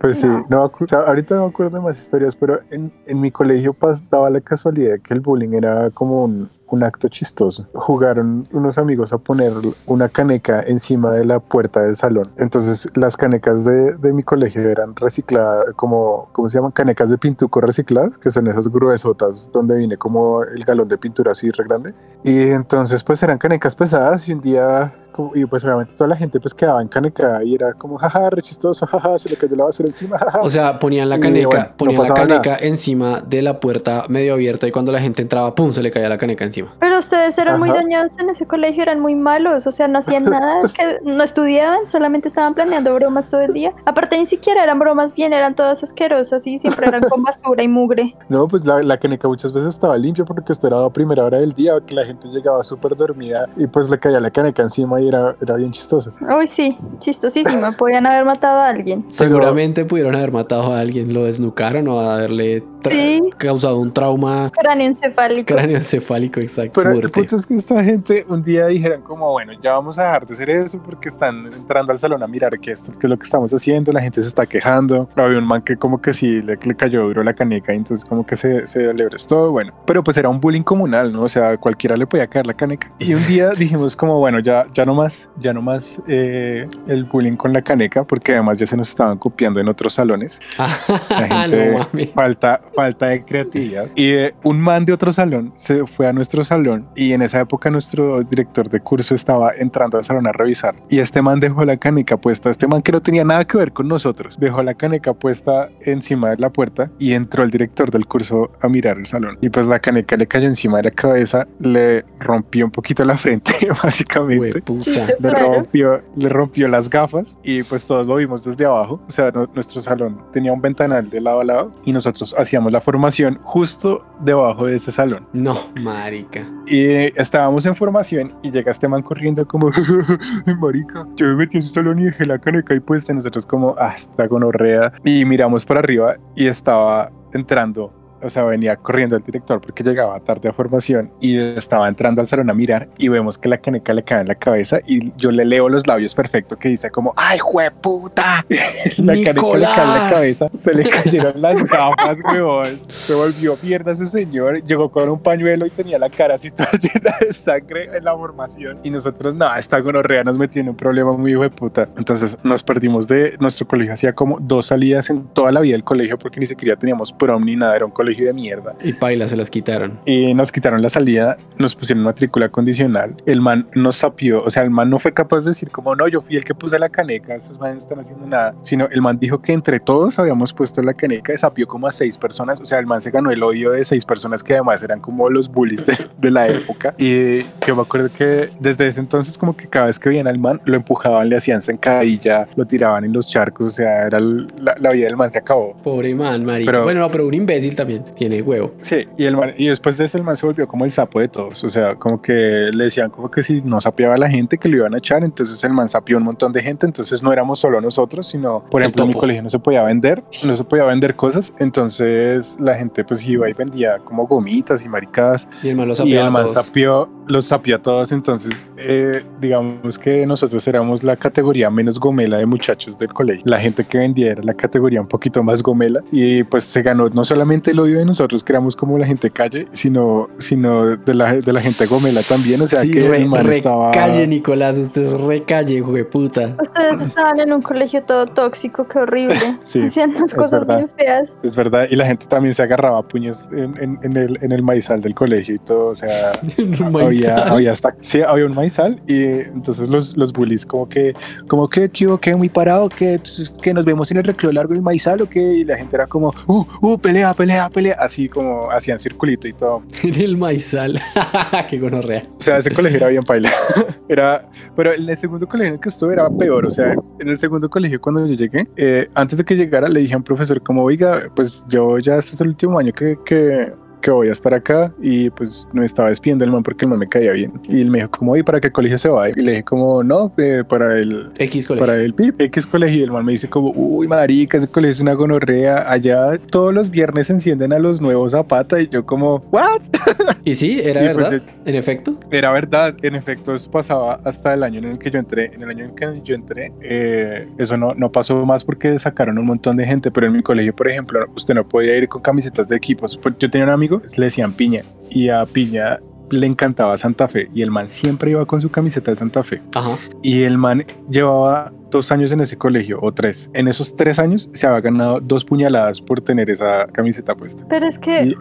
Pues 0.00 0.20
sí, 0.20 0.28
no, 0.48 0.64
o 0.64 0.86
sea, 0.86 1.00
ahorita 1.00 1.34
no 1.34 1.42
me 1.42 1.48
acuerdo 1.48 1.76
de 1.76 1.82
más 1.82 2.00
historias, 2.00 2.34
pero 2.36 2.60
en, 2.70 2.92
en 3.06 3.20
mi 3.20 3.30
colegio 3.32 3.74
pas- 3.74 4.02
daba 4.10 4.30
la 4.30 4.40
casualidad 4.40 4.98
que 5.00 5.12
el 5.12 5.20
bullying 5.20 5.54
era 5.54 5.90
como 5.90 6.24
un, 6.24 6.48
un 6.70 6.84
acto 6.84 7.08
chistoso. 7.08 7.66
Jugaron 7.74 8.48
unos 8.52 8.78
amigos 8.78 9.12
a 9.12 9.18
poner 9.18 9.52
una 9.86 10.08
caneca 10.08 10.60
encima 10.60 11.12
de 11.12 11.24
la 11.24 11.40
puerta 11.40 11.82
del 11.82 11.96
salón. 11.96 12.28
Entonces 12.36 12.88
las 12.94 13.16
canecas 13.16 13.64
de, 13.64 13.94
de 13.96 14.12
mi 14.12 14.22
colegio 14.22 14.68
eran 14.68 14.94
recicladas, 14.96 15.72
como, 15.76 16.28
¿cómo 16.32 16.48
se 16.48 16.58
llaman? 16.58 16.72
Canecas 16.72 17.10
de 17.10 17.18
pintuco 17.18 17.60
recicladas, 17.60 18.18
que 18.18 18.30
son 18.30 18.46
esas 18.48 18.68
gruesotas 18.68 19.50
donde 19.52 19.76
viene 19.76 19.96
como 19.96 20.42
el 20.42 20.64
galón 20.64 20.88
de 20.88 20.98
pintura 20.98 21.32
así 21.32 21.50
re 21.50 21.64
grande. 21.64 21.94
Y 22.24 22.50
entonces 22.50 23.02
pues 23.02 23.22
eran 23.22 23.38
canecas 23.38 23.74
pesadas 23.74 24.28
y 24.28 24.32
un 24.32 24.40
día... 24.40 24.94
como- 25.18 25.32
Y 25.34 25.44
pues 25.46 25.64
obviamente 25.64 25.92
toda 25.94 26.08
la 26.08 26.16
gente 26.16 26.38
pues 26.40 26.54
quedaba 26.54 26.80
en 26.80 26.88
caneca 26.88 27.42
y 27.44 27.54
era 27.54 27.72
como 27.74 27.98
jaja, 27.98 28.30
re 28.30 28.40
chistoso, 28.42 28.86
jaja, 28.86 29.18
se 29.18 29.28
le 29.28 29.36
cayó 29.36 29.54
la 29.56 29.64
basura 29.64 29.88
encima, 29.88 30.18
jaja. 30.18 30.40
O 30.42 30.48
sea, 30.50 30.78
ponían 30.78 31.08
la 31.08 31.16
Y 31.16 31.20
caneca, 31.20 31.64
no 31.70 31.76
ponían 31.76 32.02
la 32.02 32.14
caneca 32.14 32.56
encima 32.60 33.20
de 33.20 33.42
la 33.42 33.58
puerta 33.60 34.04
medio 34.08 34.34
abierta 34.34 34.66
y 34.66 34.70
cuando 34.70 34.92
la 34.92 35.00
gente 35.00 35.22
entraba, 35.22 35.54
pum, 35.54 35.72
se 35.72 35.82
le 35.82 35.90
caía 35.90 36.08
la 36.08 36.18
caneca 36.18 36.44
encima. 36.44 36.72
Pero 36.78 36.98
ustedes 36.98 37.36
eran 37.38 37.58
muy 37.58 37.70
dañados 37.70 38.12
en 38.18 38.30
ese 38.30 38.46
colegio, 38.46 38.82
eran 38.82 39.00
muy 39.00 39.14
malos, 39.14 39.66
o 39.66 39.72
sea, 39.72 39.88
no 39.88 39.98
hacían 39.98 40.24
nada, 40.42 40.62
es 40.64 40.72
que 40.72 40.98
no 41.04 41.22
estudiaban, 41.24 41.86
solamente 41.86 42.28
estaban 42.28 42.54
planeando 42.54 42.94
bromas 42.94 43.30
todo 43.30 43.40
el 43.40 43.52
día. 43.52 43.72
Aparte, 43.84 44.16
ni 44.18 44.26
siquiera 44.26 44.62
eran 44.62 44.78
bromas 44.78 45.14
bien, 45.14 45.32
eran 45.32 45.54
todas 45.54 45.82
asquerosas 45.82 46.46
y 46.46 46.58
siempre 46.58 46.86
eran 46.88 47.02
con 47.08 47.22
basura 47.24 47.62
y 47.62 47.68
mugre. 47.68 48.14
No, 48.28 48.46
pues 48.48 48.64
la, 48.64 48.82
la 48.82 48.96
caneca 48.98 49.28
muchas 49.28 49.52
veces 49.52 49.70
estaba 49.70 49.96
limpia 49.98 50.24
porque 50.24 50.52
esto 50.52 50.66
era 50.66 50.84
a 50.84 50.90
primera 50.90 51.24
hora 51.24 51.38
del 51.38 51.52
día, 51.54 51.74
que 51.86 51.94
la 51.94 52.04
gente 52.04 52.28
llegaba 52.28 52.62
súper 52.62 52.94
dormida 52.96 53.48
y 53.56 53.66
pues 53.66 53.88
le 53.90 53.98
caía 53.98 54.20
la 54.20 54.30
caneca 54.30 54.62
encima 54.62 55.00
y 55.00 55.07
era, 55.08 55.34
era 55.40 55.56
bien 55.56 55.72
chistoso. 55.72 56.12
Uy, 56.20 56.46
sí, 56.46 56.76
chistosísimo, 56.98 57.72
podían 57.78 58.06
haber 58.06 58.24
matado 58.24 58.60
a 58.60 58.68
alguien. 58.68 59.04
Seguramente 59.10 59.84
pudieron 59.84 60.14
haber 60.14 60.32
matado 60.32 60.72
a 60.72 60.80
alguien, 60.80 61.12
lo 61.12 61.24
desnucaron 61.24 61.88
o 61.88 62.00
haberle 62.00 62.62
Sí. 62.88 63.20
causado 63.36 63.78
un 63.78 63.92
trauma 63.92 64.50
Cráneo 64.54 64.86
encefálico. 64.86 65.46
cráneoencefálico, 65.52 66.40
exacto, 66.40 66.80
Pero 66.80 66.92
el 66.92 67.10
punto 67.10 67.36
es 67.36 67.44
que 67.46 67.56
esta 67.56 67.82
gente 67.82 68.24
un 68.28 68.42
día 68.42 68.66
dijeron 68.66 69.02
como, 69.02 69.30
bueno, 69.32 69.52
ya 69.62 69.72
vamos 69.72 69.98
a 69.98 70.04
dejar 70.04 70.26
de 70.26 70.34
hacer 70.34 70.50
eso 70.50 70.80
porque 70.82 71.08
están 71.08 71.46
entrando 71.46 71.90
al 71.92 71.98
salón 71.98 72.22
a 72.22 72.26
mirar 72.28 72.58
qué 72.60 72.72
es, 72.72 72.82
qué 72.82 73.06
es 73.06 73.10
lo 73.10 73.16
que 73.16 73.24
estamos 73.24 73.52
haciendo, 73.52 73.92
la 73.92 74.00
gente 74.00 74.22
se 74.22 74.28
está 74.28 74.46
quejando. 74.46 75.08
Había 75.16 75.38
un 75.38 75.46
man 75.46 75.62
que 75.62 75.76
como 75.76 76.00
que 76.00 76.12
sí 76.12 76.40
le, 76.42 76.56
le 76.62 76.74
cayó 76.76 77.02
duro 77.02 77.22
la 77.24 77.34
caneca 77.34 77.72
y 77.74 77.78
entonces 77.78 78.04
como 78.08 78.24
que 78.24 78.36
se, 78.36 78.66
se 78.66 78.88
alebrestó, 78.88 79.50
bueno. 79.50 79.72
Pero 79.84 80.04
pues 80.04 80.16
era 80.16 80.28
un 80.28 80.40
bullying 80.40 80.62
comunal, 80.62 81.12
¿no? 81.12 81.22
O 81.22 81.28
sea, 81.28 81.56
cualquiera 81.56 81.96
le 81.96 82.06
podía 82.06 82.26
caer 82.28 82.46
la 82.46 82.54
caneca. 82.54 82.92
Y 82.98 83.14
un 83.14 83.26
día 83.26 83.50
dijimos 83.50 83.96
como, 83.96 84.18
bueno, 84.18 84.38
ya, 84.40 84.66
ya 84.72 84.84
no 84.84 84.94
más, 84.98 85.28
ya 85.38 85.52
no 85.52 85.62
más 85.62 86.02
eh, 86.08 86.66
el 86.86 87.04
bullying 87.04 87.36
con 87.36 87.52
la 87.52 87.62
caneca 87.62 88.04
porque 88.04 88.32
además 88.32 88.58
ya 88.58 88.66
se 88.66 88.76
nos 88.76 88.88
estaban 88.90 89.16
copiando 89.18 89.60
en 89.60 89.68
otros 89.68 89.94
salones. 89.94 90.40
La 90.58 90.68
gente- 91.28 91.70
no 91.72 91.88
falta, 92.14 92.60
falta 92.74 93.06
de 93.06 93.24
creatividad. 93.24 93.86
Y 93.94 94.10
eh, 94.10 94.34
un 94.44 94.60
man 94.60 94.84
de 94.84 94.92
otro 94.92 95.12
salón 95.12 95.52
se 95.56 95.86
fue 95.86 96.06
a 96.08 96.12
nuestro 96.12 96.44
salón 96.44 96.86
y 96.94 97.12
en 97.12 97.22
esa 97.22 97.40
época 97.40 97.70
nuestro 97.70 98.22
director 98.22 98.68
de 98.68 98.80
curso 98.80 99.14
estaba 99.14 99.52
entrando 99.56 99.96
al 99.98 100.04
salón 100.04 100.26
a 100.26 100.32
revisar. 100.32 100.74
Y 100.88 100.98
este 100.98 101.22
man 101.22 101.40
dejó 101.40 101.64
la 101.64 101.76
caneca 101.76 102.16
puesta, 102.16 102.50
este 102.50 102.66
man 102.66 102.82
que 102.82 102.92
no 102.92 103.00
tenía 103.00 103.24
nada 103.24 103.44
que 103.46 103.56
ver 103.58 103.72
con 103.72 103.88
nosotros, 103.88 104.36
dejó 104.38 104.62
la 104.62 104.74
caneca 104.74 105.12
puesta 105.14 105.68
encima 105.82 106.30
de 106.30 106.36
la 106.38 106.50
puerta 106.50 106.90
y 106.98 107.12
entró 107.12 107.44
el 107.44 107.50
director 107.50 107.90
del 107.90 108.06
curso 108.06 108.50
a 108.60 108.68
mirar 108.68 108.98
el 108.98 109.06
salón. 109.06 109.38
Y 109.40 109.48
pues 109.50 109.66
la 109.66 109.78
caneca 109.78 110.16
le 110.16 110.26
cayó 110.26 110.46
encima 110.46 110.78
de 110.78 110.84
la 110.84 110.90
cabeza, 110.90 111.46
le 111.60 112.04
rompió 112.18 112.64
un 112.64 112.70
poquito 112.70 113.04
la 113.04 113.16
frente, 113.16 113.52
básicamente. 113.82 114.62
Chiquito, 114.94 115.06
le 115.20 115.28
claro. 115.30 115.52
rompió, 115.54 116.02
le 116.16 116.28
rompió 116.28 116.68
las 116.68 116.88
gafas 116.90 117.36
y 117.42 117.62
pues 117.62 117.86
todos 117.86 118.06
lo 118.06 118.16
vimos 118.16 118.44
desde 118.44 118.64
abajo. 118.64 119.00
O 119.06 119.10
sea, 119.10 119.30
no- 119.30 119.48
nuestro 119.54 119.80
salón 119.80 120.22
tenía 120.32 120.52
un 120.52 120.60
ventanal 120.60 121.08
de 121.10 121.20
lado 121.20 121.40
a 121.40 121.44
lado 121.44 121.74
y 121.84 121.92
nosotros 121.92 122.34
hacíamos 122.38 122.72
la 122.72 122.80
formación 122.80 123.38
justo 123.42 124.04
debajo 124.20 124.66
de 124.66 124.76
ese 124.76 124.90
salón. 124.92 125.26
No, 125.32 125.56
marica. 125.80 126.46
Y 126.66 126.86
estábamos 127.18 127.64
en 127.66 127.74
formación 127.76 128.32
y 128.42 128.50
llega 128.50 128.70
este 128.70 128.88
man 128.88 129.02
corriendo 129.02 129.46
como, 129.46 129.68
marica, 130.60 131.06
yo 131.16 131.26
me 131.26 131.34
metí 131.36 131.56
en 131.58 131.62
su 131.62 131.70
salón 131.70 131.98
y 132.00 132.04
dejé 132.04 132.24
la 132.26 132.38
caneca 132.38 132.74
y 132.74 132.80
puesta. 132.80 133.12
Nosotros 133.12 133.46
como, 133.46 133.74
ah, 133.78 133.92
está 133.94 134.26
gonorrea. 134.26 134.92
Y 135.04 135.24
miramos 135.24 135.64
para 135.64 135.80
arriba 135.80 136.16
y 136.34 136.46
estaba 136.46 137.10
entrando, 137.32 137.92
o 138.22 138.30
sea, 138.30 138.44
venía 138.44 138.76
corriendo 138.76 139.16
el 139.16 139.22
director 139.22 139.60
porque 139.60 139.82
llegaba 139.82 140.18
tarde 140.20 140.48
a 140.48 140.52
formación 140.52 141.10
y 141.20 141.36
estaba 141.36 141.88
entrando 141.88 142.20
al 142.20 142.26
salón 142.26 142.50
a 142.50 142.54
mirar 142.54 142.88
y 142.98 143.08
vemos 143.08 143.38
que 143.38 143.48
la 143.48 143.58
caneca 143.58 143.92
le 143.92 144.02
cae 144.02 144.20
en 144.20 144.28
la 144.28 144.34
cabeza 144.34 144.80
y 144.86 145.12
yo 145.16 145.30
le 145.30 145.44
leo 145.44 145.68
los 145.68 145.86
labios 145.86 146.14
perfecto 146.14 146.56
que 146.56 146.68
dice 146.68 146.90
como, 146.90 147.12
ay, 147.16 147.38
jueputa. 147.38 148.44
la 148.98 149.12
caneca 149.12 149.32
le 149.32 149.64
cae 149.64 149.84
en 149.84 150.04
la 150.04 150.10
cabeza, 150.10 150.48
se 150.52 150.74
le 150.74 150.88
cayeron 150.88 151.40
las 151.40 151.62
gafas, 151.64 152.20
weón. 152.24 152.80
Se 152.88 153.14
volvió 153.14 153.56
mierda 153.62 153.92
ese 153.92 154.06
señor. 154.06 154.62
Llegó 154.64 154.90
con 154.90 155.08
un 155.08 155.20
pañuelo 155.20 155.66
y 155.66 155.70
tenía 155.70 155.98
la 155.98 156.10
cara 156.10 156.34
así 156.34 156.50
toda 156.58 156.70
llena 156.72 157.14
de 157.20 157.32
sangre 157.32 157.86
en 157.94 158.04
la 158.04 158.16
formación. 158.16 158.78
Y 158.82 158.90
nosotros, 158.90 159.34
nada, 159.34 159.58
esta 159.58 159.78
gonorrea 159.80 160.24
nos 160.24 160.38
metió 160.38 160.60
en 160.60 160.70
un 160.70 160.76
problema 160.76 161.12
muy 161.12 161.32
hijo 161.32 161.42
de 161.42 161.50
puta. 161.50 161.88
Entonces 161.96 162.38
nos 162.42 162.62
perdimos 162.62 163.06
de 163.06 163.36
nuestro 163.40 163.66
colegio. 163.66 163.92
Hacía 163.92 164.12
como 164.12 164.38
dos 164.40 164.66
salidas 164.66 165.10
en 165.10 165.26
toda 165.28 165.52
la 165.52 165.60
vida 165.60 165.72
del 165.72 165.84
colegio 165.84 166.18
porque 166.18 166.40
ni 166.40 166.46
siquiera 166.46 166.76
teníamos 166.76 167.12
prom 167.12 167.42
ni 167.44 167.56
nada. 167.56 167.76
Era 167.76 167.84
un 167.84 167.92
colegio 167.92 168.07
de 168.16 168.32
mierda. 168.32 168.74
Y 168.82 168.92
paila 168.92 169.28
se 169.28 169.36
las 169.36 169.50
quitaron. 169.50 170.00
Y 170.06 170.34
nos 170.34 170.52
quitaron 170.52 170.82
la 170.82 170.88
salida, 170.90 171.38
nos 171.58 171.74
pusieron 171.74 172.04
matrícula 172.04 172.48
condicional. 172.48 173.14
El 173.26 173.40
man 173.40 173.68
nos 173.74 173.96
sapió, 173.96 174.42
o 174.42 174.50
sea, 174.50 174.62
el 174.62 174.70
man 174.70 174.90
no 174.90 174.98
fue 174.98 175.12
capaz 175.12 175.40
de 175.44 175.50
decir 175.50 175.70
como 175.70 175.94
no, 175.94 176.08
yo 176.08 176.20
fui 176.20 176.36
el 176.36 176.44
que 176.44 176.54
puse 176.54 176.78
la 176.78 176.88
caneca, 176.88 177.34
estos 177.34 177.58
manes 177.58 177.74
no 177.76 177.78
están 177.80 178.00
haciendo 178.00 178.26
nada, 178.26 178.54
sino 178.62 178.86
el 178.90 179.00
man 179.02 179.18
dijo 179.18 179.40
que 179.42 179.52
entre 179.52 179.80
todos 179.80 180.18
habíamos 180.18 180.52
puesto 180.52 180.82
la 180.82 180.94
caneca 180.94 181.32
y 181.32 181.38
sapió 181.38 181.66
como 181.66 181.86
a 181.86 181.92
seis 181.92 182.16
personas, 182.18 182.60
o 182.60 182.64
sea, 182.64 182.78
el 182.78 182.86
man 182.86 183.00
se 183.00 183.10
ganó 183.10 183.30
el 183.30 183.42
odio 183.42 183.72
de 183.72 183.84
seis 183.84 184.04
personas 184.04 184.42
que 184.42 184.54
además 184.54 184.82
eran 184.82 185.00
como 185.00 185.28
los 185.30 185.48
bullies 185.50 185.84
de, 185.86 185.96
de 186.18 186.30
la 186.30 186.48
época. 186.48 186.94
Y 186.98 187.40
yo 187.66 187.76
me 187.76 187.82
acuerdo 187.82 188.08
que 188.16 188.50
desde 188.60 188.86
ese 188.86 189.00
entonces 189.00 189.36
como 189.38 189.56
que 189.56 189.66
cada 189.68 189.86
vez 189.86 189.98
que 189.98 190.08
veían 190.08 190.26
al 190.26 190.38
man 190.38 190.60
lo 190.64 190.76
empujaban, 190.76 191.28
le 191.28 191.36
hacían 191.36 191.60
zancadilla, 191.62 192.48
lo 192.56 192.66
tiraban 192.66 193.04
en 193.04 193.12
los 193.12 193.28
charcos, 193.28 193.66
o 193.66 193.70
sea, 193.70 194.02
era 194.02 194.20
la, 194.20 194.74
la 194.78 194.90
vida 194.92 195.06
del 195.06 195.16
man 195.16 195.30
se 195.30 195.38
acabó. 195.38 195.74
Pobre 195.82 196.14
man, 196.14 196.44
marica. 196.44 196.70
Pero- 196.72 196.84
bueno, 196.84 197.00
no, 197.00 197.08
pero 197.08 197.26
un 197.26 197.34
imbécil 197.34 197.74
también. 197.76 197.97
Tiene 198.14 198.42
huevo. 198.42 198.72
Sí, 198.80 199.06
y, 199.16 199.24
el 199.24 199.36
man- 199.36 199.54
y 199.56 199.68
después 199.68 199.96
de 199.96 200.04
eso 200.04 200.18
el 200.18 200.24
man 200.24 200.36
se 200.36 200.46
volvió 200.46 200.66
como 200.66 200.84
el 200.84 200.90
sapo 200.90 201.20
de 201.20 201.28
todos, 201.28 201.62
o 201.64 201.68
sea, 201.70 201.94
como 201.96 202.20
que 202.22 202.70
le 202.72 202.84
decían 202.84 203.10
como 203.10 203.30
que 203.30 203.42
si 203.42 203.60
no 203.62 203.80
sapeaba 203.80 204.14
a 204.14 204.18
la 204.18 204.28
gente 204.30 204.58
que 204.58 204.68
lo 204.68 204.76
iban 204.78 204.94
a 204.94 204.98
echar, 204.98 205.22
entonces 205.24 205.62
el 205.64 205.72
man 205.72 205.88
sapió 205.88 206.16
un 206.18 206.24
montón 206.24 206.52
de 206.52 206.62
gente, 206.62 206.86
entonces 206.86 207.22
no 207.22 207.32
éramos 207.32 207.58
solo 207.60 207.80
nosotros, 207.80 208.26
sino, 208.26 208.64
por 208.70 208.80
El 208.82 208.86
ejemplo, 208.86 209.04
en 209.04 209.08
mi 209.08 209.14
colegio 209.14 209.42
no 209.42 209.48
se 209.48 209.58
podía 209.58 209.82
vender, 209.82 210.22
no 210.44 210.56
se 210.56 210.64
podía 210.64 210.84
vender 210.84 211.16
cosas, 211.16 211.52
entonces 211.58 212.56
la 212.60 212.74
gente 212.74 213.04
pues 213.04 213.26
iba 213.26 213.48
y 213.48 213.52
vendía 213.52 213.98
como 214.04 214.26
gomitas 214.26 214.84
y 214.84 214.88
maricadas, 214.88 215.48
Y 215.62 215.68
el 215.68 215.76
man 215.76 215.88
lo 215.88 215.94
el 215.94 216.18
a 216.18 216.30
man 216.30 216.48
sapió, 216.48 217.08
los 217.26 217.46
sapió 217.46 217.76
a 217.76 217.78
todos, 217.82 218.12
entonces 218.12 218.66
eh, 218.76 219.22
digamos 219.40 219.98
que 219.98 220.26
nosotros 220.26 220.66
éramos 220.68 221.02
la 221.02 221.16
categoría 221.16 221.70
menos 221.70 221.98
gomela 221.98 222.38
de 222.38 222.46
muchachos 222.46 222.96
del 222.96 223.12
colegio. 223.12 223.42
La 223.46 223.58
gente 223.60 223.84
que 223.84 223.98
vendía 223.98 224.32
era 224.32 224.42
la 224.42 224.54
categoría 224.54 225.00
un 225.00 225.08
poquito 225.08 225.42
más 225.42 225.62
gomela 225.62 226.02
y 226.10 226.42
pues 226.44 226.64
se 226.64 226.82
ganó 226.82 227.08
no 227.08 227.24
solamente 227.24 227.70
el 227.70 227.80
odio 227.88 227.98
de 227.98 228.04
nosotros 228.04 228.42
que 228.44 228.52
éramos 228.52 228.76
como 228.76 228.96
la 228.98 229.06
gente 229.06 229.30
calle, 229.30 229.66
sino, 229.72 230.28
sino 230.38 230.96
de, 230.96 231.14
la, 231.14 231.34
de 231.34 231.52
la 231.52 231.60
gente 231.60 231.86
gomela 231.86 232.22
también, 232.22 232.60
o 232.62 232.66
sea 232.66 232.80
sí, 232.82 232.90
que 232.90 233.08
re, 233.08 233.18
el 233.18 233.28
man 233.28 233.44
re 233.46 233.56
estaba... 233.56 233.90
calle, 233.90 234.26
Nicolás. 234.26 234.78
Usted 234.78 235.02
es 235.02 235.20
recalle, 235.20 235.74
hijo 235.76 235.92
de 235.92 236.04
puta. 236.04 236.56
Ustedes 236.62 237.00
estaban 237.02 237.40
en 237.40 237.52
un 237.52 237.62
colegio 237.62 238.02
todo 238.04 238.26
tóxico, 238.26 238.86
qué 238.88 238.98
horrible. 238.98 239.34
Sí, 239.64 239.82
Hacían 239.82 240.10
unas 240.16 240.32
cosas 240.32 240.50
verdad. 240.50 240.76
bien 240.78 240.90
feas. 240.96 241.36
Es 241.42 241.54
verdad, 241.56 241.86
y 241.90 241.96
la 241.96 242.06
gente 242.06 242.26
también 242.26 242.54
se 242.54 242.62
agarraba 242.62 242.98
a 242.98 243.02
puños 243.02 243.44
en, 243.52 243.76
en- 243.82 243.98
en 244.02 244.16
el, 244.16 244.38
en 244.42 244.52
el 244.52 244.62
maizal 244.62 245.00
del 245.00 245.14
colegio 245.14 245.54
y 245.56 245.58
todo, 245.58 245.88
o 245.88 245.94
sea, 245.94 246.32
había, 246.94 247.36
había 247.44 247.72
hasta, 247.72 247.94
sí, 248.00 248.20
había 248.22 248.46
un 248.46 248.54
maizal 248.54 249.00
y 249.06 249.22
entonces 249.24 249.88
los, 249.88 250.16
los 250.16 250.32
bullies 250.32 250.64
como 250.64 250.88
que, 250.88 251.14
como 251.48 251.68
que, 251.68 251.88
tío, 251.88 252.18
que 252.18 252.34
muy 252.36 252.48
parado, 252.48 252.88
que, 252.88 253.20
que 253.62 253.74
nos 253.74 253.84
vemos 253.84 254.10
en 254.10 254.18
el 254.18 254.24
recreo 254.24 254.52
largo 254.52 254.72
del 254.74 254.82
maizal 254.82 255.20
o 255.22 255.28
que, 255.28 255.40
y 255.40 255.64
la 255.64 255.76
gente 255.76 255.96
era 255.96 256.06
como, 256.06 256.32
uh, 256.46 256.64
uh, 256.80 256.98
pelea, 256.98 257.34
pelea, 257.34 257.68
pelea, 257.68 257.68
así 257.98 258.28
como 258.28 258.70
hacían 258.70 258.98
circulito 258.98 259.48
y 259.48 259.52
todo. 259.52 259.82
En 260.02 260.20
el 260.20 260.36
maizal. 260.36 261.00
Qué 261.68 261.78
gonorrea. 261.78 262.24
O 262.38 262.42
sea, 262.42 262.58
ese 262.58 262.70
colegio 262.70 262.98
era 262.98 263.08
bien 263.08 263.22
paila. 263.22 263.50
Era, 264.08 264.48
pero 264.74 264.94
en 264.94 265.06
el 265.06 265.18
segundo 265.18 265.46
colegio 265.46 265.68
en 265.68 265.74
el 265.74 265.80
que 265.80 265.90
estuve 265.90 266.14
era 266.14 266.30
peor. 266.30 266.64
O 266.64 266.70
sea, 266.70 266.94
en 267.18 267.28
el 267.28 267.36
segundo 267.36 267.68
colegio 267.68 268.00
cuando 268.00 268.26
yo 268.26 268.34
llegué, 268.34 268.66
eh, 268.74 269.06
antes 269.14 269.36
de 269.36 269.44
que 269.44 269.54
llegara 269.54 269.86
le 269.86 270.00
dije 270.00 270.14
a 270.14 270.16
un 270.16 270.22
profesor 270.22 270.62
como, 270.62 270.82
oiga, 270.82 271.30
pues 271.36 271.62
yo 271.68 271.98
ya 271.98 272.16
este 272.16 272.34
es 272.34 272.40
el 272.40 272.48
último 272.48 272.78
año 272.78 272.90
que, 272.94 273.18
que, 273.26 273.70
que 274.00 274.10
voy 274.10 274.28
a 274.28 274.32
estar 274.32 274.54
acá 274.54 274.92
y 275.00 275.30
pues 275.30 275.68
me 275.72 275.84
estaba 275.84 276.08
despidiendo 276.08 276.44
el 276.44 276.50
man 276.50 276.62
porque 276.62 276.84
el 276.84 276.90
man 276.90 276.98
me 276.98 277.08
caía 277.08 277.32
bien. 277.32 277.52
Y 277.68 277.80
él 277.80 277.90
me 277.90 277.98
dijo 277.98 278.10
como, 278.10 278.32
oye, 278.32 278.44
¿para 278.44 278.60
qué 278.60 278.70
colegio 278.70 278.98
se 278.98 279.08
va? 279.08 279.28
Y 279.28 279.34
le 279.34 279.50
dije 279.52 279.64
como, 279.64 280.02
no, 280.02 280.32
eh, 280.36 280.64
para 280.68 280.98
el... 280.98 281.30
X 281.38 281.66
colegio. 281.66 281.86
Para 281.86 282.00
el 282.00 282.14
PIB, 282.14 282.34
X 282.42 282.66
colegio, 282.66 283.00
y 283.00 283.02
el 283.02 283.12
man 283.12 283.24
me 283.24 283.32
dice 283.32 283.48
como, 283.48 283.70
uy, 283.70 284.08
marica, 284.08 284.56
ese 284.56 284.68
colegio 284.68 284.92
es 284.92 285.00
una 285.00 285.14
gonorrea, 285.14 285.90
allá 285.90 286.38
todos 286.50 286.72
los 286.72 286.90
viernes 286.90 287.30
encienden 287.30 287.72
a 287.72 287.78
los 287.78 288.00
nuevos 288.00 288.32
Zapata, 288.32 288.80
y 288.80 288.88
yo 288.88 289.04
como, 289.04 289.36
¿what? 289.50 289.82
Y 290.44 290.54
sí, 290.54 290.80
era 290.82 291.04
Y 291.04 291.14
pues, 291.14 291.30
verdad. 291.30 291.48
en 291.64 291.74
efecto. 291.74 292.14
Era 292.30 292.52
verdad, 292.52 292.94
en 293.02 293.14
efecto, 293.14 293.54
eso 293.54 293.70
pasaba 293.70 294.20
hasta 294.24 294.54
el 294.54 294.62
año 294.62 294.78
en 294.78 294.86
el 294.86 294.98
que 294.98 295.10
yo 295.10 295.18
entré. 295.18 295.50
En 295.54 295.62
el 295.62 295.68
año 295.68 295.84
en 295.84 295.94
que 295.94 296.20
yo 296.24 296.34
entré, 296.34 296.72
eh, 296.80 297.46
eso 297.58 297.76
no, 297.76 297.94
no 297.94 298.10
pasó 298.10 298.46
más 298.46 298.64
porque 298.64 298.98
sacaron 298.98 299.38
un 299.38 299.46
montón 299.46 299.76
de 299.76 299.84
gente, 299.84 300.10
pero 300.10 300.26
en 300.26 300.32
mi 300.32 300.42
colegio, 300.42 300.74
por 300.74 300.88
ejemplo, 300.88 301.26
usted 301.34 301.54
no 301.54 301.66
podía 301.68 301.96
ir 301.96 302.08
con 302.08 302.22
camisetas 302.22 302.68
de 302.68 302.76
equipos. 302.76 303.16
Pues 303.16 303.34
Yo 303.38 303.50
tenía 303.50 303.66
un 303.66 303.72
amigo, 303.72 303.87
le 304.16 304.24
decían 304.24 304.52
Piña, 304.52 304.82
y 305.10 305.28
a 305.28 305.44
Piña 305.44 306.00
le 306.30 306.46
encantaba 306.46 306.96
Santa 306.96 307.28
Fe, 307.28 307.48
y 307.54 307.62
el 307.62 307.70
man 307.70 307.88
siempre 307.88 308.30
iba 308.30 308.44
con 308.46 308.60
su 308.60 308.70
camiseta 308.70 309.10
de 309.10 309.16
Santa 309.16 309.42
Fe. 309.42 309.62
Ajá. 309.74 309.98
Y 310.22 310.42
el 310.42 310.58
man 310.58 310.84
llevaba 311.10 311.72
dos 311.90 312.10
años 312.12 312.32
en 312.32 312.40
ese 312.40 312.56
colegio, 312.56 312.98
o 313.02 313.12
tres. 313.12 313.48
En 313.54 313.68
esos 313.68 313.94
tres 313.96 314.18
años 314.18 314.48
se 314.52 314.66
había 314.66 314.80
ganado 314.80 315.20
dos 315.20 315.44
puñaladas 315.44 316.00
por 316.00 316.20
tener 316.20 316.50
esa 316.50 316.86
camiseta 316.86 317.34
puesta. 317.34 317.64
Pero 317.68 317.86
es 317.86 317.98
que. 317.98 318.24
Y- 318.24 318.36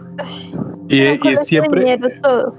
Y, 0.90 1.02
y 1.02 1.18
de 1.18 1.36
siempre... 1.36 1.98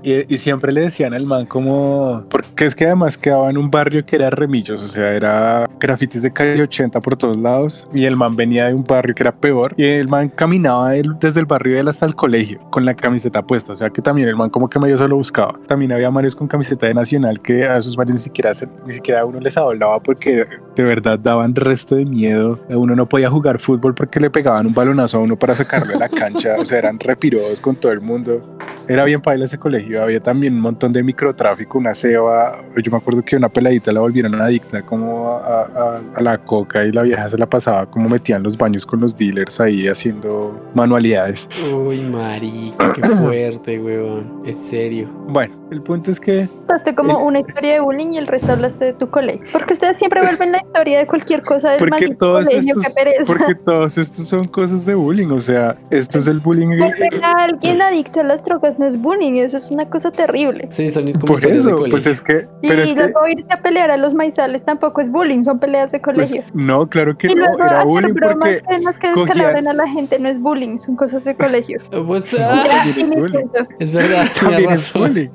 Y, 0.03 0.33
y 0.33 0.37
siempre 0.37 0.71
le 0.71 0.81
decían 0.81 1.15
al 1.15 1.25
man 1.25 1.47
como, 1.47 2.23
porque 2.29 2.65
es 2.65 2.75
que 2.75 2.85
además 2.85 3.17
quedaba 3.17 3.49
en 3.49 3.57
un 3.57 3.71
barrio 3.71 4.05
que 4.05 4.17
era 4.17 4.29
remillos, 4.29 4.83
o 4.83 4.87
sea, 4.87 5.13
era 5.15 5.65
grafitis 5.79 6.21
de 6.21 6.31
calle 6.31 6.61
80 6.61 6.99
por 7.01 7.15
todos 7.17 7.37
lados, 7.37 7.87
y 7.91 8.05
el 8.05 8.15
man 8.15 8.35
venía 8.35 8.67
de 8.67 8.75
un 8.75 8.83
barrio 8.83 9.15
que 9.15 9.23
era 9.23 9.31
peor, 9.35 9.73
y 9.77 9.83
el 9.83 10.07
man 10.09 10.29
caminaba 10.29 10.91
desde 10.91 11.39
el 11.39 11.47
barrio 11.47 11.73
de 11.73 11.79
él 11.81 11.87
hasta 11.87 12.05
el 12.05 12.13
colegio 12.13 12.59
con 12.69 12.85
la 12.85 12.93
camiseta 12.93 13.41
puesta, 13.41 13.73
o 13.73 13.75
sea 13.75 13.89
que 13.89 13.99
también 14.01 14.27
el 14.27 14.35
man 14.35 14.51
como 14.51 14.69
que 14.69 14.77
medio 14.77 14.97
se 14.99 15.07
lo 15.07 15.15
buscaba. 15.15 15.59
También 15.65 15.91
había 15.91 16.11
manes 16.11 16.35
con 16.35 16.47
camiseta 16.47 16.85
de 16.85 16.93
Nacional 16.93 17.41
que 17.41 17.65
a 17.67 17.77
esos 17.77 17.97
manes 17.97 18.13
ni 18.13 18.21
siquiera, 18.21 18.51
ni 18.85 18.93
siquiera 18.93 19.25
uno 19.25 19.39
les 19.39 19.57
hablaba 19.57 19.99
porque 20.03 20.45
de 20.81 20.87
verdad 20.87 21.19
daban 21.19 21.53
resto 21.55 21.95
de 21.95 22.05
miedo. 22.05 22.59
Uno 22.69 22.95
no 22.95 23.07
podía 23.07 23.29
jugar 23.29 23.59
fútbol 23.59 23.93
porque 23.93 24.19
le 24.19 24.29
pegaban 24.29 24.65
un 24.65 24.73
balonazo 24.73 25.17
a 25.17 25.21
uno 25.21 25.37
para 25.37 25.53
sacarlo 25.55 25.93
de 25.93 25.99
la 25.99 26.09
cancha, 26.09 26.55
o 26.59 26.65
sea, 26.65 26.77
eran 26.79 26.99
repiros 26.99 27.59
con 27.61 27.75
todo 27.75 27.91
el 27.91 28.01
mundo. 28.01 28.57
Era 28.87 29.05
bien 29.05 29.21
paila 29.21 29.45
ese 29.45 29.57
colegio, 29.59 30.01
había 30.01 30.19
también 30.19 30.53
un 30.55 30.61
montón 30.61 30.91
de 30.93 31.03
microtráfico, 31.03 31.77
una 31.77 31.93
ceba, 31.93 32.59
yo 32.81 32.91
me 32.91 32.97
acuerdo 32.97 33.23
que 33.23 33.35
una 33.35 33.47
peladita 33.49 33.91
la 33.91 33.99
volvieron 33.99 34.39
adicta 34.41 34.81
como 34.81 35.33
a, 35.33 35.61
a- 35.63 36.01
a 36.15 36.21
la 36.21 36.37
coca 36.39 36.83
y 36.85 36.91
la 36.91 37.03
vieja 37.03 37.29
se 37.29 37.37
la 37.37 37.45
pasaba 37.47 37.85
como 37.85 38.09
metían 38.09 38.41
los 38.41 38.57
baños 38.57 38.85
con 38.85 38.99
los 39.01 39.15
dealers 39.15 39.59
ahí 39.59 39.87
haciendo 39.87 40.59
manualidades. 40.73 41.47
Uy, 41.71 42.01
marica, 42.01 42.93
qué 42.93 43.01
fuerte, 43.07 43.79
weón. 43.79 44.41
En 44.45 44.59
serio. 44.59 45.07
Bueno, 45.27 45.53
el 45.71 45.81
punto 45.81 46.11
es 46.11 46.19
que 46.19 46.47
Contaste 46.69 46.93
como 46.95 47.19
una 47.23 47.39
historia 47.39 47.73
de 47.73 47.79
bullying 47.79 48.13
y 48.13 48.17
el 48.19 48.27
resto 48.27 48.51
hablaste 48.51 48.85
de 48.85 48.93
tu 48.93 49.09
colegio. 49.09 49.45
Porque 49.51 49.73
ustedes 49.73 49.97
siempre 49.97 50.21
vuelven 50.21 50.51
la 50.51 50.59
historia 50.59 50.99
de 50.99 51.07
cualquier 51.07 51.41
cosa 51.43 51.71
del 51.71 51.79
porque 51.79 52.09
todos 52.15 52.45
colegio, 52.45 52.75
estos, 52.77 52.93
pereza. 52.93 53.23
porque 53.25 53.55
todos 53.55 53.97
estos 53.97 54.27
son 54.27 54.43
cosas 54.45 54.85
de 54.85 54.93
bullying, 54.95 55.29
o 55.31 55.39
sea, 55.39 55.77
esto 55.89 56.19
es 56.19 56.27
el 56.27 56.39
bullying. 56.39 56.67
Volver 56.77 57.23
a 57.23 57.43
alguien 57.43 57.81
adicto 57.81 58.19
a 58.19 58.23
las 58.23 58.43
drogas 58.43 58.77
no 58.77 58.85
es 58.85 58.99
bullying, 59.01 59.33
eso 59.33 59.57
es 59.57 59.71
una 59.71 59.89
cosa 59.89 60.11
terrible. 60.11 60.67
Sí, 60.69 60.91
son 60.91 61.11
como 61.13 61.25
Por 61.25 61.35
historias 61.37 61.63
de 61.65 61.69
eso, 61.71 61.77
colegio. 61.77 61.91
pues 61.91 62.05
es 62.05 62.21
que, 62.21 62.47
Y 62.61 62.67
pero 62.67 62.81
es 62.83 62.93
que, 62.93 62.99
luego 62.99 63.27
irse 63.27 63.51
a 63.51 63.61
pelear 63.61 63.89
a 63.91 63.97
los 63.97 64.13
maizales 64.13 64.63
tampoco 64.63 65.01
es 65.01 65.09
bullying, 65.09 65.43
son 65.43 65.59
peleas 65.59 65.91
de 65.91 65.99
pues, 65.99 66.15
colegio. 66.31 66.43
no, 66.53 66.87
claro 66.87 67.17
que 67.17 67.27
y 67.27 67.35
no, 67.35 67.45
luego 67.45 67.57
era 67.63 67.77
hacer 67.81 67.85
bullying 67.87 68.13
bromas 68.13 68.61
porque 68.83 68.99
que 68.99 69.07
descalabren 69.19 69.67
a 69.67 69.73
la 69.73 69.87
gente 69.87 70.19
no 70.19 70.29
es 70.29 70.39
bullying, 70.39 70.77
son 70.77 70.95
cosas 70.95 71.23
de 71.23 71.35
colegio. 71.35 71.79
Pues, 72.09 72.31
Ya, 72.31 72.53
ah, 72.53 72.63
también 72.67 72.95
y 72.97 73.01
es 73.03 73.09
bullying. 73.09 73.47
es 73.79 73.91
verdad, 73.91 74.25
también 74.39 74.57
tiene 74.61 74.73
es 74.73 74.93
razón. 74.93 75.01
bullying. 75.01 75.29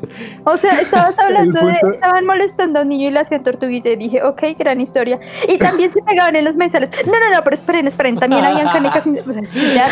O 0.45 0.57
sea, 0.57 0.81
estabas 0.81 1.19
hablando 1.19 1.67
de. 1.67 1.75
Estaban 1.91 2.27
molestando 2.27 2.79
a 2.81 2.83
un 2.83 2.89
niño 2.89 3.09
y 3.09 3.13
le 3.13 3.21
hacían 3.21 3.43
tortuguita. 3.43 3.91
Y 3.91 3.97
dije, 3.97 4.23
ok, 4.23 4.43
gran 4.59 4.81
historia. 4.81 5.19
Y 5.49 5.59
también 5.59 5.93
se 5.93 6.01
pegaban 6.03 6.37
en 6.37 6.45
los 6.45 6.57
maizales. 6.57 6.91
No, 7.07 7.13
no, 7.13 7.31
no, 7.35 7.43
pero 7.45 7.57
esperen, 7.57 7.87
esperen. 7.87 8.17
También 8.19 8.45
habían 8.45 8.67
canicas. 8.73 9.05
sin- 9.05 9.19
O 9.19 9.33
sea, 9.33 9.43
sí, 9.49 9.61
ya. 9.75 9.87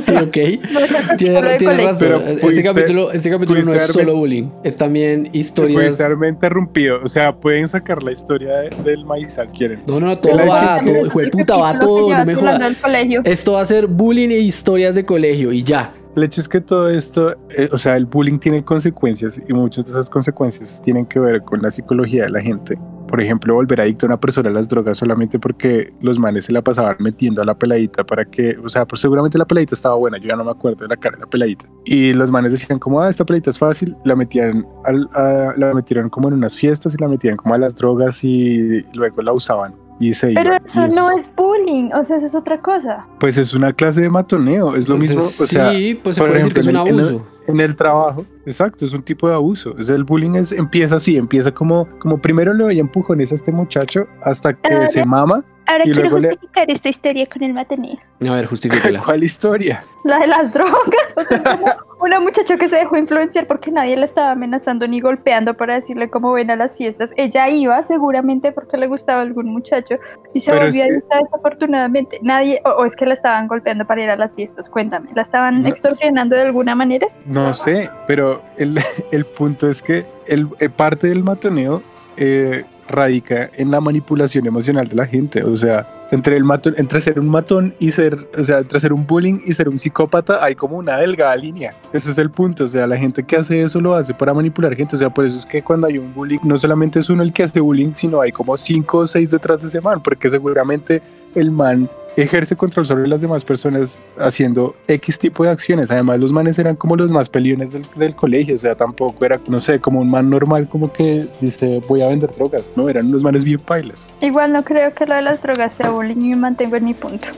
Sí, 0.00 0.12
ok. 0.12 0.70
No 0.72 0.80
es 0.80 1.16
Tiene, 1.16 1.56
tiene 1.58 1.84
razón. 1.84 1.96
Pero 2.00 2.16
este 2.20 2.46
pudiste- 2.46 2.62
capítulo, 2.64 3.12
este 3.12 3.30
capítulo 3.30 3.62
no 3.62 3.72
es 3.74 3.82
haberme- 3.90 3.92
solo 4.04 4.16
bullying. 4.16 4.48
Es 4.64 4.76
también 4.76 5.24
Puede 5.24 5.38
historias. 5.38 5.92
estarme 5.94 6.28
interrumpido. 6.28 7.00
O 7.02 7.08
sea, 7.08 7.34
pueden 7.34 7.68
sacar 7.68 8.02
la 8.02 8.12
historia 8.12 8.56
de- 8.58 8.70
del 8.84 9.04
maizal, 9.04 9.48
quieren. 9.48 9.82
No, 9.86 9.98
no, 10.00 10.06
no, 10.06 10.18
todo 10.18 10.46
va, 10.46 10.80
todo, 10.84 11.06
hijo 11.06 11.18
de 11.20 11.28
puta, 11.28 11.56
va 11.56 11.78
todo, 11.78 12.14
no 12.16 12.24
me 12.24 12.34
jodas. 12.34 12.76
Esto 13.24 13.52
va 13.52 13.60
a 13.60 13.64
ser 13.64 13.86
bullying 13.86 14.30
e 14.30 14.38
historias 14.38 14.94
de 14.94 15.04
colegio 15.04 15.52
y 15.52 15.62
ya. 15.62 15.92
El 16.16 16.24
hecho 16.24 16.40
es 16.40 16.48
que 16.48 16.60
todo 16.60 16.88
esto, 16.88 17.36
eh, 17.50 17.68
o 17.72 17.78
sea, 17.78 17.96
el 17.96 18.04
bullying 18.04 18.38
tiene 18.38 18.64
consecuencias 18.64 19.40
y 19.48 19.52
muchas 19.52 19.84
de 19.84 19.92
esas 19.92 20.10
consecuencias 20.10 20.82
tienen 20.82 21.06
que 21.06 21.20
ver 21.20 21.42
con 21.42 21.62
la 21.62 21.70
psicología 21.70 22.24
de 22.24 22.30
la 22.30 22.40
gente. 22.40 22.76
Por 23.06 23.20
ejemplo, 23.20 23.54
volver 23.54 23.80
adicto 23.80 24.06
a 24.06 24.08
una 24.08 24.20
persona 24.20 24.50
a 24.50 24.52
las 24.52 24.68
drogas 24.68 24.98
solamente 24.98 25.38
porque 25.38 25.92
los 26.00 26.18
manes 26.18 26.44
se 26.44 26.52
la 26.52 26.62
pasaban 26.62 26.96
metiendo 26.98 27.42
a 27.42 27.44
la 27.44 27.56
peladita 27.56 28.04
para 28.04 28.24
que, 28.24 28.56
o 28.58 28.68
sea, 28.68 28.86
pues 28.86 29.00
seguramente 29.00 29.38
la 29.38 29.44
peladita 29.46 29.74
estaba 29.74 29.94
buena, 29.96 30.18
yo 30.18 30.28
ya 30.28 30.36
no 30.36 30.44
me 30.44 30.50
acuerdo 30.50 30.78
de 30.84 30.88
la 30.88 30.96
cara 30.96 31.16
de 31.16 31.20
la 31.22 31.26
peladita. 31.30 31.66
Y 31.84 32.12
los 32.12 32.30
manes 32.30 32.52
decían 32.52 32.78
como, 32.80 33.00
ah, 33.00 33.08
esta 33.08 33.24
peladita 33.24 33.50
es 33.50 33.58
fácil, 33.58 33.96
la 34.04 34.14
metían, 34.16 34.66
al, 34.84 35.08
a- 35.14 35.54
la 35.56 35.74
metieron 35.74 36.08
como 36.08 36.28
en 36.28 36.34
unas 36.34 36.56
fiestas 36.56 36.94
y 36.94 36.98
la 36.98 37.08
metían 37.08 37.36
como 37.36 37.54
a 37.54 37.58
las 37.58 37.74
drogas 37.76 38.22
y 38.24 38.82
luego 38.94 39.22
la 39.22 39.32
usaban. 39.32 39.74
Y 40.00 40.14
se 40.14 40.28
Pero 40.32 40.54
eso 40.64 40.86
no 40.88 41.10
es 41.10 41.30
bullying. 41.36 41.90
O 41.92 42.02
sea, 42.02 42.16
eso 42.16 42.26
es 42.26 42.34
otra 42.34 42.60
cosa. 42.60 43.06
Pues 43.18 43.36
es 43.36 43.52
una 43.54 43.72
clase 43.74 44.00
de 44.00 44.08
matoneo, 44.10 44.74
es 44.74 44.88
lo 44.88 44.96
Pues 44.96 45.10
mismo, 45.10 45.20
es- 45.22 45.40
o 45.42 45.46
sea, 45.46 45.72
sí, 45.72 46.00
pues 46.02 46.16
se 46.16 46.22
puede 46.22 46.34
decir 46.36 46.54
que 46.54 46.60
es 46.60 46.66
un 46.66 46.76
ejemplo, 46.76 46.94
en 46.94 46.98
el- 47.00 47.04
en 47.04 47.10
el- 47.14 47.20
abuso. 47.20 47.26
en 47.46 47.60
el 47.60 47.76
trabajo, 47.76 48.24
exacto, 48.46 48.84
es 48.86 48.92
un 48.94 49.02
tipo 49.02 49.28
de 49.28 49.34
abuso. 49.34 49.74
O 49.78 49.82
sea, 49.82 49.94
el 49.94 50.04
bullying 50.04 50.36
es, 50.36 50.52
empieza 50.52 50.96
así, 50.96 51.16
empieza 51.18 51.52
como, 51.52 51.86
como 51.98 52.18
primero 52.18 52.54
le 52.54 52.64
doy 52.64 52.80
empujones 52.80 53.30
a 53.32 53.34
este 53.34 53.52
muchacho 53.52 54.06
hasta 54.24 54.54
que 54.54 54.72
Ahora- 54.72 54.86
se 54.88 55.04
mama. 55.04 55.44
Ahora 55.70 55.84
Y 55.84 55.92
quiero 55.92 56.10
luego 56.10 56.18
le- 56.18 56.28
justificar 56.30 56.70
esta 56.70 56.88
historia 56.88 57.26
con 57.26 57.42
el 57.42 57.52
mateneo. 57.54 57.98
A 58.28 58.32
ver, 58.34 58.46
justifíquela. 58.46 59.00
¿Cuál 59.04 59.22
historia? 59.24 59.82
La 60.04 60.18
de 60.18 60.26
las 60.26 60.52
drogas. 60.52 60.74
O 61.16 61.20
sea, 61.22 61.76
una 62.00 62.18
muchacha 62.18 62.56
que 62.56 62.68
se 62.68 62.76
dejó 62.76 62.96
influenciar 62.96 63.46
porque 63.46 63.70
nadie 63.70 63.96
la 63.96 64.06
estaba 64.06 64.30
amenazando 64.32 64.88
ni 64.88 65.00
golpeando 65.00 65.54
para 65.54 65.74
decirle 65.76 66.08
cómo 66.10 66.32
ven 66.32 66.50
a 66.50 66.56
las 66.56 66.76
fiestas. 66.76 67.10
Ella 67.16 67.48
iba 67.50 67.82
seguramente 67.82 68.50
porque 68.52 68.76
le 68.78 68.86
gustaba 68.88 69.20
algún 69.22 69.46
muchacho 69.52 69.96
y 70.34 70.40
se 70.40 70.50
Pero 70.50 70.64
es 70.66 70.70
volvió 70.74 70.86
que- 70.86 70.92
adicta 70.94 71.18
desafortunadamente. 71.18 72.18
Nadie, 72.22 72.60
o, 72.64 72.70
o 72.70 72.84
es 72.84 72.96
que 72.96 73.06
la 73.06 73.14
estaban 73.14 73.46
golpeando 73.48 73.86
para 73.86 74.02
ir 74.02 74.10
a 74.10 74.16
las 74.16 74.34
fiestas. 74.34 74.68
Cuéntame, 74.70 75.10
¿la 75.14 75.22
estaban 75.22 75.62
No. 75.62 75.68
extorsionando 75.68 76.34
de 76.36 76.42
alguna 76.42 76.74
manera? 76.74 77.06
No 77.26 77.52
sé, 77.54 77.90
pero 78.06 78.42
el, 78.56 78.80
el 79.12 79.24
punto 79.26 79.68
es 79.68 79.82
que 79.82 80.06
el, 80.26 80.48
eh, 80.58 80.68
parte 80.68 81.06
del 81.08 81.22
matoneo 81.22 81.82
eh, 82.16 82.64
radica 82.90 83.50
en 83.56 83.70
la 83.70 83.80
manipulación 83.80 84.46
emocional 84.46 84.88
de 84.88 84.96
la 84.96 85.06
gente. 85.06 85.42
O 85.42 85.56
sea, 85.56 85.86
entre, 86.10 86.36
el 86.36 86.44
matón, 86.44 86.74
entre 86.76 87.00
ser 87.00 87.18
un 87.18 87.28
matón 87.28 87.74
y 87.78 87.92
ser, 87.92 88.28
o 88.38 88.44
sea, 88.44 88.58
entre 88.58 88.80
ser 88.80 88.92
un 88.92 89.06
bullying 89.06 89.38
y 89.46 89.54
ser 89.54 89.68
un 89.68 89.78
psicópata 89.78 90.44
hay 90.44 90.54
como 90.54 90.76
una 90.76 90.96
delgada 90.96 91.34
línea. 91.36 91.74
Ese 91.92 92.10
es 92.10 92.18
el 92.18 92.30
punto. 92.30 92.64
O 92.64 92.68
sea, 92.68 92.86
la 92.86 92.96
gente 92.96 93.22
que 93.22 93.36
hace 93.36 93.62
eso 93.62 93.80
lo 93.80 93.94
hace 93.94 94.12
para 94.12 94.34
manipular 94.34 94.74
gente. 94.74 94.96
O 94.96 94.98
sea, 94.98 95.10
por 95.10 95.24
eso 95.24 95.38
es 95.38 95.46
que 95.46 95.62
cuando 95.62 95.86
hay 95.86 95.98
un 95.98 96.12
bullying, 96.12 96.40
no 96.42 96.58
solamente 96.58 96.98
es 96.98 97.08
uno 97.08 97.22
el 97.22 97.32
que 97.32 97.44
hace 97.44 97.60
bullying, 97.60 97.92
sino 97.94 98.20
hay 98.20 98.32
como 98.32 98.56
cinco 98.56 98.98
o 98.98 99.06
seis 99.06 99.30
detrás 99.30 99.60
de 99.60 99.68
ese 99.68 99.80
man, 99.80 100.02
porque 100.02 100.28
seguramente 100.28 101.00
el 101.34 101.50
man 101.50 101.88
ejerce 102.16 102.56
control 102.56 102.86
sobre 102.86 103.08
las 103.08 103.20
demás 103.20 103.44
personas 103.44 104.00
haciendo 104.18 104.74
X 104.88 105.18
tipo 105.18 105.44
de 105.44 105.50
acciones. 105.50 105.90
Además, 105.90 106.20
los 106.20 106.32
manes 106.32 106.58
eran 106.58 106.76
como 106.76 106.96
los 106.96 107.10
más 107.10 107.28
peliones 107.28 107.72
del, 107.72 107.84
del 107.96 108.14
colegio, 108.14 108.54
o 108.54 108.58
sea, 108.58 108.74
tampoco 108.74 109.24
era, 109.24 109.40
no 109.46 109.60
sé, 109.60 109.80
como 109.80 110.00
un 110.00 110.10
man 110.10 110.30
normal 110.30 110.68
como 110.68 110.92
que 110.92 111.28
dice, 111.40 111.80
voy 111.88 112.02
a 112.02 112.08
vender 112.08 112.32
drogas, 112.34 112.70
no, 112.76 112.88
eran 112.88 113.06
unos 113.06 113.22
manes 113.22 113.44
bien 113.44 113.60
pailas. 113.60 113.98
Igual 114.20 114.52
no 114.52 114.64
creo 114.64 114.94
que 114.94 115.06
lo 115.06 115.14
de 115.14 115.22
las 115.22 115.42
drogas 115.42 115.74
sea 115.74 115.90
bullying 115.90 116.16
y 116.16 116.30
me 116.30 116.36
mantengo 116.36 116.76
en 116.76 116.84
mi 116.84 116.94
punto. 116.94 117.28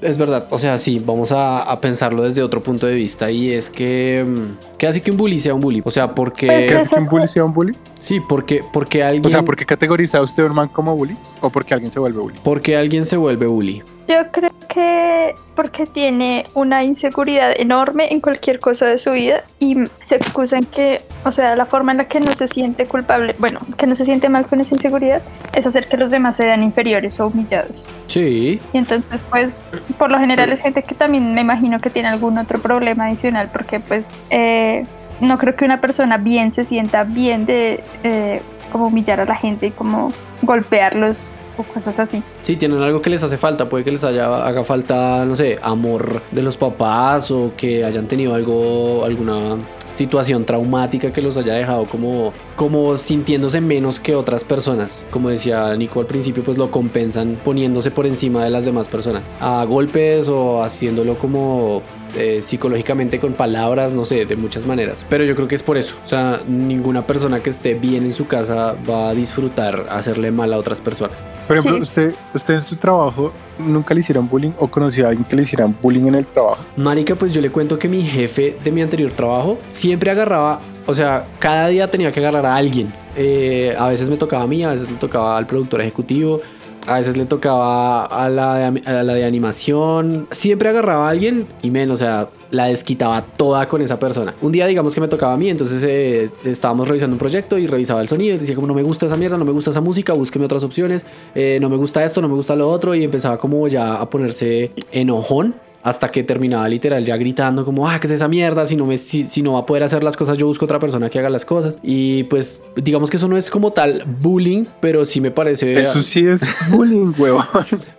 Es 0.00 0.18
verdad, 0.18 0.46
o 0.50 0.58
sea, 0.58 0.78
sí, 0.78 1.02
vamos 1.04 1.32
a, 1.32 1.62
a 1.62 1.80
pensarlo 1.80 2.22
desde 2.22 2.42
otro 2.42 2.60
punto 2.60 2.86
de 2.86 2.94
vista 2.94 3.30
y 3.30 3.52
es 3.52 3.70
que, 3.70 4.24
mm, 4.26 4.76
¿qué 4.76 4.86
hace 4.86 5.00
que 5.00 5.10
un 5.10 5.16
bully 5.16 5.38
sea 5.38 5.54
un 5.54 5.60
bully? 5.60 5.82
O 5.84 5.90
sea, 5.90 6.14
porque... 6.14 6.46
Pues 6.46 6.66
¿Qué 6.66 6.74
hace 6.74 6.94
que 6.94 7.00
un 7.00 7.08
bully 7.08 7.28
sea 7.28 7.44
un 7.44 7.52
bully? 7.52 7.76
Sí, 7.98 8.20
porque, 8.20 8.60
porque 8.72 9.02
alguien... 9.02 9.26
O 9.26 9.28
sea, 9.28 9.42
¿por 9.42 9.56
qué 9.56 9.66
categoriza 9.66 10.20
usted 10.20 10.44
a 10.44 10.46
un 10.46 10.54
man 10.54 10.68
como 10.68 10.94
bully? 10.96 11.16
¿O 11.40 11.50
porque 11.50 11.74
alguien 11.74 11.90
se 11.90 11.98
vuelve 11.98 12.18
bully? 12.20 12.38
porque 12.44 12.76
alguien 12.76 13.06
se 13.06 13.16
vuelve 13.16 13.46
bully. 13.46 13.82
Yo 14.08 14.30
creo 14.32 14.50
que 14.68 15.34
porque 15.54 15.86
tiene 15.86 16.46
una 16.54 16.82
inseguridad 16.84 17.52
enorme 17.58 18.10
en 18.10 18.20
cualquier 18.20 18.58
cosa 18.58 18.86
de 18.86 18.96
su 18.96 19.10
vida 19.10 19.44
y 19.58 19.74
se 20.02 20.14
excusan 20.14 20.64
que, 20.64 21.02
o 21.24 21.32
sea, 21.32 21.56
la 21.56 21.66
forma 21.66 21.92
en 21.92 21.98
la 21.98 22.04
que 22.06 22.20
no 22.20 22.32
se 22.32 22.48
siente 22.48 22.86
culpable, 22.86 23.34
bueno, 23.38 23.60
que 23.76 23.86
no 23.86 23.94
se 23.94 24.04
siente 24.04 24.28
mal 24.28 24.46
con 24.46 24.60
esa 24.60 24.74
inseguridad 24.74 25.20
es 25.54 25.66
hacer 25.66 25.88
que 25.88 25.96
los 25.96 26.10
demás 26.10 26.36
se 26.36 26.46
vean 26.46 26.62
inferiores 26.62 27.18
o 27.20 27.26
humillados. 27.26 27.84
Sí, 28.06 28.60
Y 28.72 28.78
entonces, 28.78 29.22
pues, 29.28 29.64
por 29.98 30.10
lo 30.10 30.18
general 30.18 30.50
es 30.52 30.60
gente 30.60 30.82
que 30.84 30.94
también 30.94 31.34
me 31.34 31.42
imagino 31.42 31.80
que 31.80 31.90
tiene 31.90 32.08
algún 32.08 32.38
otro 32.38 32.60
problema 32.60 33.06
adicional 33.06 33.50
porque, 33.52 33.80
pues, 33.80 34.08
eh, 34.30 34.86
no 35.20 35.38
creo 35.38 35.56
que 35.56 35.64
una 35.64 35.80
persona 35.80 36.16
bien 36.16 36.52
se 36.52 36.64
sienta 36.64 37.04
bien 37.04 37.46
de 37.46 37.82
eh, 38.04 38.42
como 38.70 38.88
humillar 38.88 39.20
a 39.20 39.24
la 39.24 39.34
gente 39.34 39.66
y 39.66 39.70
como 39.70 40.12
golpearlos 40.42 41.30
o 41.56 41.62
cosas 41.64 41.98
así. 41.98 42.22
sí, 42.42 42.56
tienen 42.56 42.80
algo 42.82 43.02
que 43.02 43.10
les 43.10 43.22
hace 43.22 43.36
falta. 43.36 43.68
Puede 43.68 43.84
que 43.84 43.90
les 43.90 44.04
haya, 44.04 44.46
haga 44.46 44.62
falta, 44.62 45.24
no 45.24 45.34
sé, 45.34 45.58
amor 45.62 46.22
de 46.30 46.42
los 46.42 46.56
papás 46.56 47.30
o 47.30 47.52
que 47.56 47.84
hayan 47.84 48.06
tenido 48.06 48.34
algo, 48.34 49.04
alguna 49.04 49.56
situación 49.90 50.44
traumática 50.44 51.10
que 51.12 51.20
los 51.20 51.36
haya 51.36 51.54
dejado 51.54 51.86
como, 51.86 52.32
como 52.54 52.96
sintiéndose 52.96 53.60
menos 53.60 53.98
que 53.98 54.14
otras 54.14 54.44
personas. 54.44 55.04
Como 55.10 55.28
decía 55.28 55.74
Nico 55.76 56.00
al 56.00 56.06
principio, 56.06 56.44
pues 56.44 56.56
lo 56.56 56.70
compensan 56.70 57.36
poniéndose 57.44 57.90
por 57.90 58.06
encima 58.06 58.44
de 58.44 58.50
las 58.50 58.64
demás 58.64 58.86
personas. 58.86 59.22
A 59.40 59.64
golpes 59.64 60.28
o 60.28 60.62
haciéndolo 60.62 61.18
como 61.18 61.82
eh, 62.16 62.40
psicológicamente 62.42 63.18
con 63.18 63.32
palabras, 63.34 63.94
no 63.94 64.04
sé, 64.04 64.24
de 64.26 64.36
muchas 64.36 64.66
maneras. 64.66 65.04
Pero 65.08 65.24
yo 65.24 65.34
creo 65.34 65.48
que 65.48 65.54
es 65.54 65.62
por 65.62 65.76
eso. 65.76 65.96
O 66.04 66.08
sea, 66.08 66.40
ninguna 66.46 67.06
persona 67.06 67.40
que 67.40 67.50
esté 67.50 67.74
bien 67.74 68.04
en 68.04 68.12
su 68.14 68.26
casa 68.26 68.74
va 68.88 69.10
a 69.10 69.14
disfrutar 69.14 69.86
hacerle 69.90 70.30
mal 70.30 70.52
a 70.52 70.58
otras 70.58 70.80
personas. 70.80 71.16
Por 71.46 71.56
ejemplo, 71.56 71.76
Sí. 71.78 71.82
usted, 71.82 72.14
usted 72.34 72.54
en 72.54 72.60
su 72.62 72.76
trabajo 72.76 73.32
nunca 73.58 73.94
le 73.94 74.00
hicieron 74.00 74.28
bullying 74.28 74.52
o 74.58 74.68
conoció 74.68 75.06
a 75.06 75.08
alguien 75.10 75.24
que 75.24 75.34
le 75.36 75.42
hicieran 75.42 75.74
bullying 75.82 76.06
en 76.06 76.14
el 76.16 76.26
trabajo. 76.26 76.58
Marica, 76.76 77.14
pues 77.14 77.32
yo 77.32 77.40
le 77.40 77.50
cuento 77.50 77.78
que 77.78 77.88
mi 77.88 78.02
jefe 78.02 78.56
de 78.62 78.70
mi 78.70 78.82
anterior 78.82 79.10
trabajo 79.12 79.58
siempre 79.70 80.10
agarraba, 80.10 80.60
o 80.86 80.94
sea, 80.94 81.24
cada 81.38 81.68
día 81.68 81.90
tenía 81.90 82.12
que 82.12 82.20
agarrar 82.20 82.44
a 82.46 82.54
alguien. 82.56 82.92
Eh, 83.16 83.74
a 83.78 83.88
veces 83.88 84.08
me 84.10 84.16
tocaba 84.16 84.42
a 84.44 84.46
mí, 84.46 84.62
a 84.62 84.70
veces 84.70 84.90
le 84.90 84.96
tocaba 84.98 85.36
al 85.38 85.46
productor 85.46 85.80
ejecutivo, 85.80 86.40
a 86.88 86.94
veces 86.94 87.16
le 87.16 87.26
tocaba 87.26 88.04
a 88.04 88.28
la, 88.30 88.70
de, 88.70 89.24
animación. 89.24 90.26
Siempre 90.30 90.70
agarraba 90.70 91.06
a 91.06 91.10
alguien 91.10 91.46
y 91.62 91.70
menos, 91.70 92.00
o 92.00 92.04
sea, 92.04 92.30
la 92.50 92.66
desquitaba 92.66 93.20
toda 93.20 93.68
con 93.68 93.82
esa 93.82 93.98
persona. 93.98 94.34
Un 94.40 94.52
día, 94.52 94.66
digamos 94.66 94.94
que 94.94 95.00
me 95.00 95.08
tocaba 95.08 95.34
a 95.34 95.36
mí, 95.36 95.50
entonces 95.50 95.84
eh, 95.86 96.30
estábamos 96.44 96.88
revisando 96.88 97.14
un 97.14 97.18
proyecto 97.18 97.58
y 97.58 97.66
revisaba 97.66 98.00
el 98.00 98.08
sonido 98.08 98.36
y 98.36 98.38
decía 98.38 98.54
como 98.54 98.66
no 98.66 98.74
me 98.74 98.82
gusta 98.82 99.04
esa 99.04 99.16
mierda, 99.18 99.36
no 99.36 99.44
me 99.44 99.52
gusta 99.52 99.68
esa 99.70 99.82
música, 99.82 100.14
búsqueme 100.14 100.46
otras 100.46 100.64
opciones, 100.64 101.04
eh, 101.34 101.58
no 101.60 101.68
me 101.68 101.76
gusta 101.76 102.02
esto, 102.02 102.22
no 102.22 102.28
me 102.28 102.34
gusta 102.34 102.56
lo 102.56 102.70
otro 102.70 102.94
y 102.94 103.04
empezaba 103.04 103.36
como 103.36 103.68
ya 103.68 103.94
a 103.94 104.08
ponerse 104.08 104.72
enojón 104.90 105.54
hasta 105.88 106.10
que 106.10 106.22
terminaba 106.22 106.68
literal 106.68 107.04
ya 107.04 107.16
gritando 107.16 107.64
como, 107.64 107.88
ah, 107.88 107.98
¿qué 108.00 108.06
es 108.06 108.12
esa 108.12 108.28
mierda? 108.28 108.66
Si 108.66 108.76
no, 108.76 108.86
me, 108.86 108.96
si, 108.98 109.26
si 109.26 109.42
no 109.42 109.54
va 109.54 109.60
a 109.60 109.66
poder 109.66 109.82
hacer 109.82 110.02
las 110.04 110.16
cosas, 110.16 110.38
yo 110.38 110.46
busco 110.46 110.64
otra 110.64 110.78
persona 110.78 111.08
que 111.10 111.18
haga 111.18 111.30
las 111.30 111.44
cosas. 111.44 111.78
Y 111.82 112.24
pues 112.24 112.62
digamos 112.76 113.10
que 113.10 113.16
eso 113.16 113.28
no 113.28 113.36
es 113.36 113.50
como 113.50 113.72
tal 113.72 114.04
bullying, 114.20 114.64
pero 114.80 115.04
sí 115.06 115.20
me 115.20 115.30
parece... 115.30 115.80
Eso 115.80 116.02
sí 116.02 116.26
es 116.26 116.46
bullying, 116.70 117.12
huevón. 117.18 117.44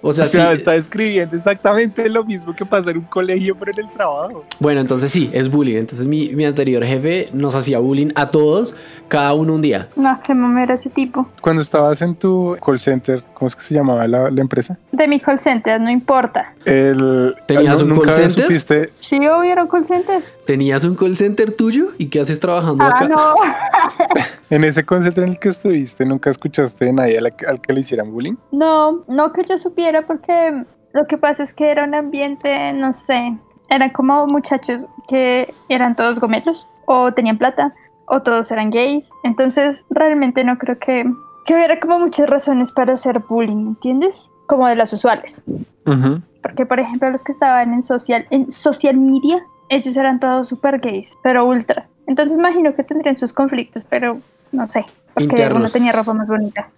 o 0.02 0.10
O 0.10 0.14
sea, 0.14 0.26
sea, 0.26 0.48
sí, 0.50 0.54
está 0.54 0.72
describiendo 0.72 1.36
exactamente 1.36 2.08
lo 2.10 2.24
mismo 2.24 2.56
que 2.56 2.66
pasa 2.66 2.92
en 2.92 2.98
un 2.98 3.04
colegio, 3.06 3.56
pero 3.58 3.72
en 3.72 3.80
el 3.80 3.94
trabajo. 3.94 4.46
bueno, 4.60 4.82
entonces 4.82 5.12
sí, 5.12 5.30
es 5.34 5.50
bullying. 5.50 5.78
Entonces 5.78 6.08
mi, 6.08 6.30
mi 6.30 6.46
anterior 6.46 6.84
jefe 6.84 7.28
nos 7.34 7.56
hacía 7.56 7.80
bullying 7.80 8.10
a 8.16 8.30
todos, 8.30 8.76
cada 9.08 9.34
uno 9.34 9.56
un 9.56 9.62
día. 9.62 9.88
No, 9.96 10.20
qué 10.26 10.34
mamera 10.34 10.76
ese 10.76 10.90
tipo. 10.90 11.28
Cuando 11.42 11.62
estabas 11.62 12.02
en 12.02 12.16
tu 12.16 12.58
call 12.64 12.80
center, 12.80 13.24
¿cómo 13.34 13.48
es 13.48 13.56
que 13.56 13.64
se 13.64 13.74
llamaba 13.74 14.08
la, 14.08 14.30
la 14.30 14.42
empresa? 14.42 14.78
De 14.92 15.08
mi 15.08 15.20
call 15.20 15.40
center, 15.40 15.80
no 15.80 15.90
importa. 15.90 16.54
El, 16.66 17.36
¿Tenías 17.46 17.79
un 17.82 17.90
¿nunca 17.90 18.06
call 18.06 18.14
center? 18.16 18.44
supiste? 18.46 18.94
Sí, 19.00 19.18
obvio, 19.28 19.44
era 19.52 19.64
un 19.64 19.70
call 19.70 19.86
center. 19.86 20.24
¿Tenías 20.46 20.84
un 20.84 20.96
call 20.96 21.18
center 21.18 21.52
tuyo? 21.52 21.88
¿Y 21.98 22.08
qué 22.08 22.22
haces 22.22 22.40
trabajando 22.40 22.84
Ah, 22.84 22.88
acá? 22.88 23.08
no. 23.08 23.36
En 24.50 24.64
ese 24.64 24.84
call 24.86 25.04
center 25.04 25.24
en 25.26 25.32
el 25.32 25.40
que 25.40 25.50
estuviste, 25.50 26.06
¿nunca 26.06 26.30
escuchaste 26.30 26.86
de 26.86 26.94
nadie 26.94 27.18
al 27.20 27.62
que 27.62 27.74
le 27.74 27.82
hicieran 27.82 28.12
bullying? 28.12 28.36
No, 28.52 29.04
no 29.08 29.32
que 29.32 29.44
yo 29.44 29.58
supiera 29.58 30.08
porque 30.08 30.64
lo 30.94 31.06
que 31.08 31.18
pasa 31.18 31.44
es 31.44 31.54
que 31.54 31.70
era 31.70 31.84
un 31.84 31.94
ambiente, 31.94 32.74
no 32.74 32.92
sé, 32.94 33.38
eran 33.70 33.92
como 33.92 34.26
muchachos 34.26 34.88
que 35.08 35.54
eran 35.70 35.96
todos 35.96 36.20
gomelos 36.20 36.68
o 36.88 37.14
tenían 37.14 37.38
plata 37.38 37.74
o 38.08 38.24
todos 38.24 38.50
eran 38.52 38.72
gays. 38.72 39.12
Entonces 39.24 39.86
realmente 39.92 40.44
no 40.44 40.58
creo 40.58 40.80
que, 40.80 41.06
que 41.46 41.54
hubiera 41.54 41.80
como 41.80 42.00
muchas 42.00 42.28
razones 42.28 42.72
para 42.72 42.94
hacer 42.94 43.20
bullying, 43.30 43.68
¿entiendes? 43.68 44.32
Como 44.48 44.68
de 44.68 44.76
las 44.76 44.92
usuales. 44.94 45.44
Ujú. 45.86 46.22
Porque 46.42 46.66
por 46.66 46.80
ejemplo 46.80 47.10
los 47.10 47.24
que 47.24 47.32
estaban 47.32 47.74
en 47.74 47.82
social, 47.82 48.26
en 48.30 48.50
social 48.50 48.98
media, 48.98 49.44
ellos 49.70 49.96
eran 49.98 50.20
todos 50.20 50.48
super 50.48 50.80
gays, 50.80 51.18
pero 51.24 51.46
ultra. 51.46 51.88
Entonces 52.08 52.38
imagino 52.38 52.76
que 52.76 52.84
tendrían 52.84 53.18
sus 53.18 53.34
conflictos, 53.34 53.86
pero 53.88 54.20
no 54.52 54.68
sé, 54.68 54.86
porque 55.14 55.36
uno 55.36 55.44
Internos. 55.44 55.74
tenía 55.74 55.92
ropa 55.92 56.14
más 56.14 56.30
bonita. 56.30 56.70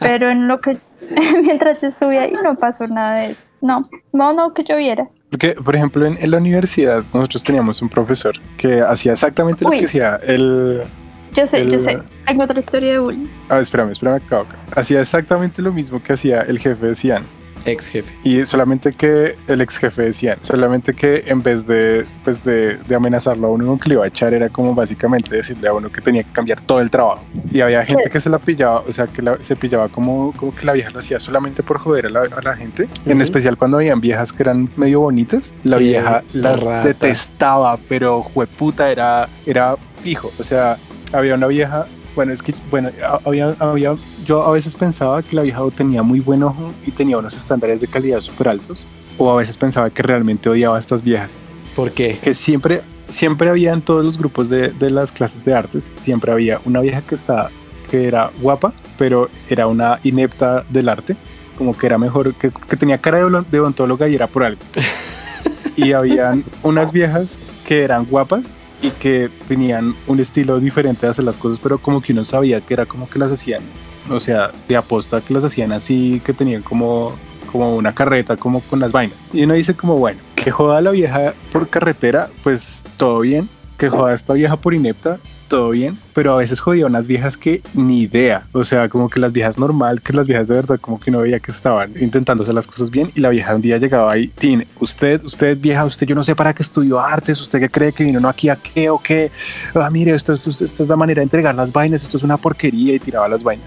Pero 0.00 0.30
en 0.30 0.48
lo 0.48 0.60
que 0.60 0.76
mientras 1.42 1.80
yo 1.80 1.88
estuve 1.88 2.18
ahí 2.18 2.32
no 2.42 2.56
pasó 2.56 2.86
nada 2.88 3.16
de 3.16 3.30
eso. 3.30 3.46
No, 3.60 3.88
no, 4.12 4.32
no 4.32 4.54
que 4.54 4.64
yo 4.64 4.76
viera. 4.76 5.08
Porque, 5.30 5.52
por 5.52 5.74
ejemplo, 5.74 6.06
en, 6.06 6.16
en 6.20 6.30
la 6.30 6.38
universidad 6.38 7.02
nosotros 7.12 7.42
teníamos 7.42 7.82
un 7.82 7.88
profesor 7.88 8.34
que 8.56 8.80
hacía 8.80 9.12
exactamente 9.12 9.64
lo 9.64 9.70
que 9.70 9.84
hacía 9.84 10.20
el... 10.22 10.82
Yo 11.32 11.46
sé, 11.48 11.68
yo 11.68 11.80
sé. 11.80 12.00
Tengo 12.26 12.44
otra 12.44 12.60
historia 12.60 12.92
de 12.92 12.98
bullying. 13.00 13.26
Ah, 13.48 13.58
espérame, 13.58 13.90
espérame, 13.90 14.22
acá, 14.24 14.40
acá. 14.40 14.56
Hacía 14.76 15.00
exactamente 15.00 15.60
lo 15.62 15.72
mismo 15.72 16.00
que 16.00 16.12
hacía 16.12 16.42
el 16.42 16.60
jefe 16.60 16.86
de 16.86 16.94
Cian. 16.94 17.26
Ex 17.66 17.88
jefe. 17.88 18.12
Y 18.24 18.44
solamente 18.44 18.92
que 18.92 19.36
el 19.48 19.60
ex 19.60 19.78
jefe 19.78 20.02
de 20.02 20.12
Cian, 20.12 20.38
solamente 20.42 20.94
que 20.94 21.24
en 21.26 21.42
vez 21.42 21.66
de, 21.66 22.04
pues 22.24 22.44
de, 22.44 22.76
de 22.76 22.94
amenazarlo 22.94 23.46
a 23.46 23.50
uno 23.50 23.66
con 23.66 23.78
que 23.78 23.88
le 23.88 23.94
iba 23.94 24.04
a 24.04 24.08
echar, 24.08 24.34
era 24.34 24.48
como 24.50 24.74
básicamente 24.74 25.34
decirle 25.34 25.68
a 25.68 25.72
uno 25.72 25.90
que 25.90 26.00
tenía 26.00 26.22
que 26.22 26.32
cambiar 26.32 26.60
todo 26.60 26.80
el 26.80 26.90
trabajo. 26.90 27.22
Y 27.50 27.60
había 27.60 27.84
gente 27.84 28.10
que 28.10 28.20
se 28.20 28.28
la 28.30 28.38
pillaba, 28.38 28.80
o 28.86 28.92
sea, 28.92 29.06
que 29.06 29.22
la- 29.22 29.42
se 29.42 29.56
pillaba 29.56 29.88
como, 29.88 30.32
como 30.36 30.54
que 30.54 30.66
la 30.66 30.72
vieja 30.72 30.90
lo 30.90 30.98
hacía 30.98 31.20
solamente 31.20 31.62
por 31.62 31.78
joder 31.78 32.06
a 32.06 32.10
la, 32.10 32.20
a 32.20 32.42
la 32.42 32.56
gente. 32.56 32.88
En 33.06 33.20
especial 33.20 33.56
cuando 33.56 33.78
habían 33.78 34.00
viejas 34.00 34.32
que 34.32 34.42
eran 34.42 34.68
medio 34.76 35.00
bonitas. 35.00 35.54
La 35.64 35.76
vieja 35.78 36.22
las 36.32 36.62
rata. 36.62 36.88
detestaba, 36.88 37.78
pero 37.88 38.22
jueputa 38.22 38.90
era, 38.90 39.28
era 39.46 39.76
fijo. 40.02 40.30
O 40.38 40.44
sea, 40.44 40.76
había 41.12 41.34
una 41.34 41.46
vieja 41.46 41.86
bueno, 42.14 42.32
es 42.32 42.42
que, 42.42 42.54
bueno, 42.70 42.90
había, 43.24 43.54
había, 43.58 43.94
yo 44.24 44.42
a 44.42 44.52
veces 44.52 44.74
pensaba 44.76 45.22
que 45.22 45.36
la 45.36 45.42
vieja 45.42 45.62
tenía 45.76 46.02
muy 46.02 46.20
buen 46.20 46.42
ojo 46.42 46.72
y 46.86 46.90
tenía 46.90 47.18
unos 47.18 47.36
estándares 47.36 47.80
de 47.80 47.88
calidad 47.88 48.20
súper 48.20 48.48
altos, 48.48 48.86
o 49.18 49.30
a 49.30 49.36
veces 49.36 49.56
pensaba 49.56 49.90
que 49.90 50.02
realmente 50.02 50.48
odiaba 50.48 50.76
a 50.76 50.78
estas 50.78 51.02
viejas, 51.02 51.38
¿Por 51.74 51.90
qué? 51.90 52.18
que 52.22 52.34
siempre, 52.34 52.82
siempre 53.08 53.50
había 53.50 53.72
en 53.72 53.82
todos 53.82 54.04
los 54.04 54.18
grupos 54.18 54.48
de, 54.48 54.68
de 54.68 54.90
las 54.90 55.12
clases 55.12 55.44
de 55.44 55.54
artes, 55.54 55.92
siempre 56.00 56.32
había 56.32 56.60
una 56.64 56.80
vieja 56.80 57.02
que, 57.02 57.14
estaba, 57.14 57.50
que 57.90 58.06
era 58.06 58.30
guapa, 58.40 58.72
pero 58.96 59.28
era 59.48 59.66
una 59.66 59.98
inepta 60.04 60.64
del 60.70 60.88
arte, 60.88 61.16
como 61.58 61.76
que 61.76 61.86
era 61.86 61.98
mejor, 61.98 62.34
que, 62.34 62.50
que 62.50 62.76
tenía 62.76 62.98
cara 62.98 63.18
de 63.18 63.60
odontóloga 63.60 64.08
y 64.08 64.14
era 64.14 64.26
por 64.26 64.44
algo. 64.44 64.60
Y 65.76 65.92
habían 65.92 66.44
unas 66.62 66.92
viejas 66.92 67.36
que 67.66 67.82
eran 67.82 68.04
guapas 68.04 68.44
y 68.84 68.90
que 68.90 69.30
tenían 69.48 69.94
un 70.06 70.20
estilo 70.20 70.60
diferente 70.60 71.06
de 71.06 71.10
hacer 71.10 71.24
las 71.24 71.38
cosas, 71.38 71.58
pero 71.62 71.78
como 71.78 72.02
que 72.02 72.12
uno 72.12 72.22
sabía 72.22 72.60
que 72.60 72.74
era 72.74 72.84
como 72.84 73.08
que 73.08 73.18
las 73.18 73.32
hacían, 73.32 73.62
o 74.10 74.20
sea, 74.20 74.52
de 74.68 74.76
aposta 74.76 75.22
que 75.22 75.32
las 75.32 75.42
hacían 75.42 75.72
así, 75.72 76.20
que 76.22 76.34
tenían 76.34 76.60
como, 76.60 77.14
como 77.50 77.76
una 77.76 77.94
carreta, 77.94 78.36
como 78.36 78.60
con 78.60 78.80
las 78.80 78.92
vainas. 78.92 79.16
Y 79.32 79.44
uno 79.44 79.54
dice 79.54 79.74
como, 79.74 79.96
bueno, 79.96 80.20
que 80.36 80.50
joda 80.50 80.82
la 80.82 80.90
vieja 80.90 81.32
por 81.50 81.68
carretera, 81.68 82.28
pues 82.42 82.82
todo 82.98 83.20
bien, 83.20 83.48
que 83.78 83.88
joda 83.88 84.12
esta 84.12 84.34
vieja 84.34 84.56
por 84.56 84.74
inepta, 84.74 85.18
todo 85.48 85.70
bien, 85.70 85.96
pero 86.14 86.32
a 86.34 86.36
veces 86.38 86.60
jodía 86.60 86.86
unas 86.86 87.06
viejas 87.06 87.36
que 87.36 87.60
ni 87.74 88.02
idea, 88.02 88.44
o 88.52 88.64
sea, 88.64 88.88
como 88.88 89.08
que 89.08 89.20
las 89.20 89.32
viejas 89.32 89.58
normal, 89.58 90.00
que 90.02 90.12
las 90.12 90.26
viejas 90.26 90.48
de 90.48 90.54
verdad, 90.54 90.78
como 90.80 90.98
que 90.98 91.10
uno 91.10 91.20
veía 91.20 91.38
que 91.40 91.50
estaban 91.50 91.92
intentando 92.00 92.42
hacer 92.42 92.54
las 92.54 92.66
cosas 92.66 92.90
bien 92.90 93.10
y 93.14 93.20
la 93.20 93.28
vieja 93.28 93.54
un 93.54 93.62
día 93.62 93.78
llegaba 93.78 94.12
ahí, 94.12 94.28
Tin, 94.28 94.64
usted, 94.80 95.22
usted 95.24 95.56
vieja, 95.58 95.84
usted 95.84 96.06
yo 96.06 96.14
no 96.14 96.24
sé 96.24 96.34
para 96.34 96.52
qué 96.54 96.62
estudió 96.62 96.98
artes, 97.00 97.40
usted 97.40 97.60
que 97.60 97.68
cree 97.68 97.92
que 97.92 98.04
vino 98.04 98.20
no 98.20 98.28
aquí 98.28 98.48
a 98.48 98.56
qué 98.56 98.90
o 98.90 98.98
qué, 98.98 99.30
ah, 99.74 99.90
mire, 99.90 100.14
esto, 100.14 100.32
esto, 100.32 100.50
esto 100.50 100.82
es 100.82 100.88
la 100.88 100.96
manera 100.96 101.20
de 101.20 101.24
entregar 101.24 101.54
las 101.54 101.72
vainas, 101.72 102.02
esto 102.02 102.16
es 102.16 102.22
una 102.22 102.36
porquería 102.36 102.94
y 102.94 102.98
tiraba 102.98 103.28
las 103.28 103.42
vainas. 103.44 103.66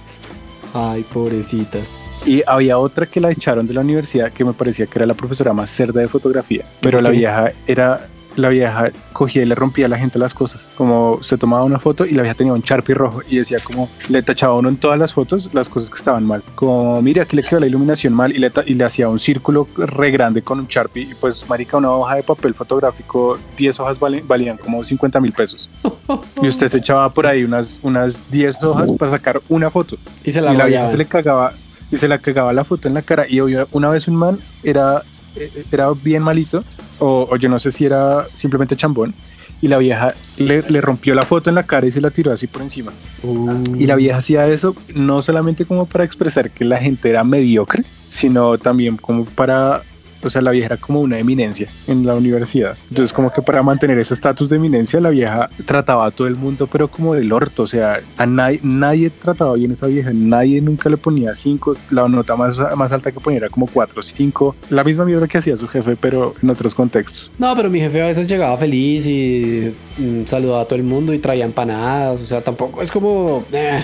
Ay, 0.74 1.04
pobrecitas. 1.14 1.88
Y 2.26 2.42
había 2.46 2.78
otra 2.78 3.06
que 3.06 3.22
la 3.22 3.32
echaron 3.32 3.68
de 3.68 3.74
la 3.74 3.82
universidad 3.82 4.32
que 4.32 4.44
me 4.44 4.52
parecía 4.52 4.86
que 4.86 5.00
era 5.00 5.06
la 5.06 5.14
profesora 5.14 5.54
más 5.54 5.70
cerda 5.70 6.02
de 6.02 6.08
fotografía. 6.08 6.66
Pero 6.82 7.00
la 7.02 7.10
Ok. 7.10 7.16
vieja 7.16 7.52
era. 7.68 8.08
La 8.38 8.50
vieja 8.50 8.92
cogía 9.14 9.42
y 9.42 9.46
le 9.46 9.56
rompía 9.56 9.88
a 9.88 9.90
la 9.90 9.98
gente 9.98 10.18
las 10.20 10.34
cosas. 10.34 10.68
Como 10.78 11.20
se 11.22 11.38
tomaba 11.38 11.64
una 11.64 11.80
foto 11.80 12.06
y 12.06 12.12
la 12.12 12.22
vieja 12.22 12.36
tenía 12.36 12.54
un 12.54 12.62
Sharpie 12.62 12.96
rojo 12.96 13.22
y 13.28 13.38
decía 13.38 13.60
como 13.64 13.90
le 14.10 14.22
tachaba 14.24 14.54
uno 14.56 14.70
en 14.70 14.78
todas 14.78 14.98
las 14.98 15.12
fotos 15.14 15.50
las 15.54 15.68
cosas 15.70 15.90
que 15.90 15.98
estaban 15.98 16.24
mal. 16.26 16.42
Como 16.56 17.02
mire 17.02 17.22
aquí 17.22 17.36
le 17.36 17.44
quedó 17.44 17.60
la 17.60 17.68
iluminación 17.68 18.14
mal 18.14 18.32
y 18.32 18.38
le, 18.38 18.52
y 18.68 18.76
le 18.76 18.84
hacía 18.86 19.10
un 19.10 19.20
círculo 19.20 19.68
re 19.76 20.12
grande 20.12 20.42
con 20.44 20.60
un 20.60 20.68
Sharpie. 20.68 21.04
Y 21.04 21.14
pues 21.16 21.50
marica 21.50 21.78
una 21.78 21.90
hoja 21.92 22.16
de 22.16 22.24
papel 22.24 22.54
fotográfico, 22.54 23.38
10 23.58 23.80
hojas 23.80 24.00
valen- 24.00 24.26
valían 24.26 24.58
como 24.58 24.84
50 24.84 25.20
mil 25.20 25.34
pesos. 25.34 25.70
Y 26.42 26.48
usted 26.48 26.68
se 26.70 26.78
echaba 26.78 27.10
por 27.10 27.26
ahí 27.28 27.44
unas, 27.44 27.80
unas 27.82 28.30
10 28.32 28.64
hojas 28.64 28.92
para 28.92 29.12
sacar 29.12 29.42
una 29.50 29.70
foto 29.72 29.98
Y 30.24 30.32
se 30.32 30.40
la, 30.40 30.54
y 30.54 30.58
la 30.58 30.66
vieja 30.66 30.84
rayaban. 30.84 30.92
se 30.92 30.98
le 30.98 31.06
cagaba 31.06 31.54
y 31.92 31.98
se 31.98 32.08
la 32.08 32.18
cagaba 32.20 32.54
la 32.54 32.64
foto 32.64 32.88
en 32.88 32.94
la 32.94 33.02
cara 33.02 33.26
y 33.28 33.40
obvio, 33.40 33.68
una 33.72 33.90
vez 33.90 34.08
un 34.08 34.16
man 34.16 34.38
era 34.64 35.02
eh, 35.36 35.52
era 35.72 35.90
bien 35.92 36.22
malito 36.22 36.64
o, 37.00 37.28
o 37.30 37.36
yo 37.38 37.50
no 37.50 37.60
sé 37.60 37.72
si 37.72 37.86
era 37.86 38.26
simplemente 38.34 38.76
chambón 38.76 39.14
y 39.62 39.68
la 39.68 39.78
vieja 39.78 40.14
le, 40.38 40.62
le 40.62 40.82
rompió 40.82 41.16
la 41.16 41.24
foto 41.24 41.50
en 41.50 41.56
la 41.56 41.64
cara 41.64 41.88
y 41.88 41.92
se 41.92 42.02
la 42.02 42.12
tiró 42.12 42.32
así 42.32 42.48
por 42.48 42.62
encima. 42.62 42.92
Uh, 43.24 43.64
y 43.76 43.88
la 43.88 43.96
vieja 43.96 44.18
hacía 44.18 44.48
eso 44.48 44.76
no 44.94 45.22
solamente 45.22 45.66
como 45.66 45.86
para 45.86 46.04
expresar 46.04 46.52
que 46.52 46.64
la 46.66 46.78
gente 46.78 47.10
era 47.10 47.24
mediocre 47.24 47.84
sino 48.10 48.58
también 48.58 48.98
como 48.98 49.26
para 49.26 49.82
o 50.24 50.30
sea, 50.30 50.42
la 50.42 50.52
vieja 50.52 50.68
era 50.68 50.78
como 50.78 51.02
una 51.02 51.20
eminencia 51.20 51.68
en 51.88 52.06
la 52.06 52.16
universidad. 52.16 52.78
Entonces, 52.90 53.14
como 53.14 53.32
que 53.32 53.42
para 53.42 53.64
mantener 53.64 53.98
ese 54.00 54.14
estatus 54.14 54.50
de 54.50 54.58
eminencia, 54.58 55.00
la 55.00 55.10
vieja 55.10 55.50
trataba 55.66 56.06
a 56.06 56.12
todo 56.12 56.28
el 56.28 56.36
mundo, 56.36 56.68
pero 56.68 56.88
como 56.88 57.14
del 57.14 57.32
orto. 57.32 57.64
O 57.64 57.68
sea, 57.68 58.00
a 58.18 58.26
nadie, 58.26 58.60
nadie 58.64 59.10
trataba 59.10 59.54
bien 59.56 59.72
a 59.72 59.74
esa 59.74 59.88
vieja. 59.88 60.12
Nadie 60.14 60.62
nunca 60.62 60.90
le 60.90 60.98
ponía 60.98 61.36
cinco. 61.36 61.76
La 61.90 62.08
nota 62.08 62.36
más, 62.36 62.58
más 62.76 62.92
alta 62.92 63.12
que 63.12 63.20
ponía 63.20 63.38
era 63.38 63.50
como 63.50 63.68
cuatro 63.68 64.02
cinco. 64.02 64.56
La 64.70 64.84
misma 64.84 65.06
mierda 65.06 65.28
que 65.28 65.38
hacía 65.38 65.58
su 65.58 65.68
jefe, 65.68 65.96
pero 66.00 66.34
en 66.42 66.50
otros 66.50 66.76
contextos. 66.76 67.32
No, 67.38 67.56
pero 67.56 67.70
mi 67.70 67.80
jefe 67.80 68.02
a 68.02 68.08
veces 68.08 68.28
llegaba 68.28 68.58
feliz 68.58 69.06
y 69.06 69.74
mm, 69.98 70.26
saludaba 70.26 70.62
a 70.62 70.66
todo 70.66 70.76
el 70.76 70.84
mundo 70.84 71.14
y 71.14 71.20
traía 71.20 71.46
empanadas. 71.46 72.22
O 72.22 72.26
sea, 72.26 72.42
tampoco 72.42 72.82
es 72.82 72.92
como. 72.92 73.46
eh, 73.52 73.84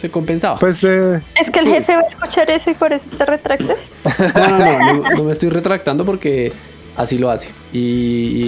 se 0.00 0.10
compensaba. 0.10 0.58
Pues, 0.58 0.82
eh, 0.84 1.20
Es 1.40 1.50
que 1.50 1.60
el 1.60 1.66
Sí. 1.66 1.70
jefe 1.72 1.96
va 1.96 2.02
a 2.02 2.08
escuchar 2.08 2.50
eso 2.50 2.70
y 2.70 2.74
por 2.74 2.92
eso 2.92 3.04
te 3.16 3.24
retractas. 3.24 3.76
No, 4.34 4.48
no, 4.48 4.58
no, 4.58 4.92
no, 5.02 5.10
no 5.16 5.24
me 5.24 5.32
estoy 5.32 5.48
retractando 5.50 6.04
porque 6.04 6.52
así 6.96 7.16
lo 7.18 7.30
hace. 7.30 7.48
Y, 7.72 7.78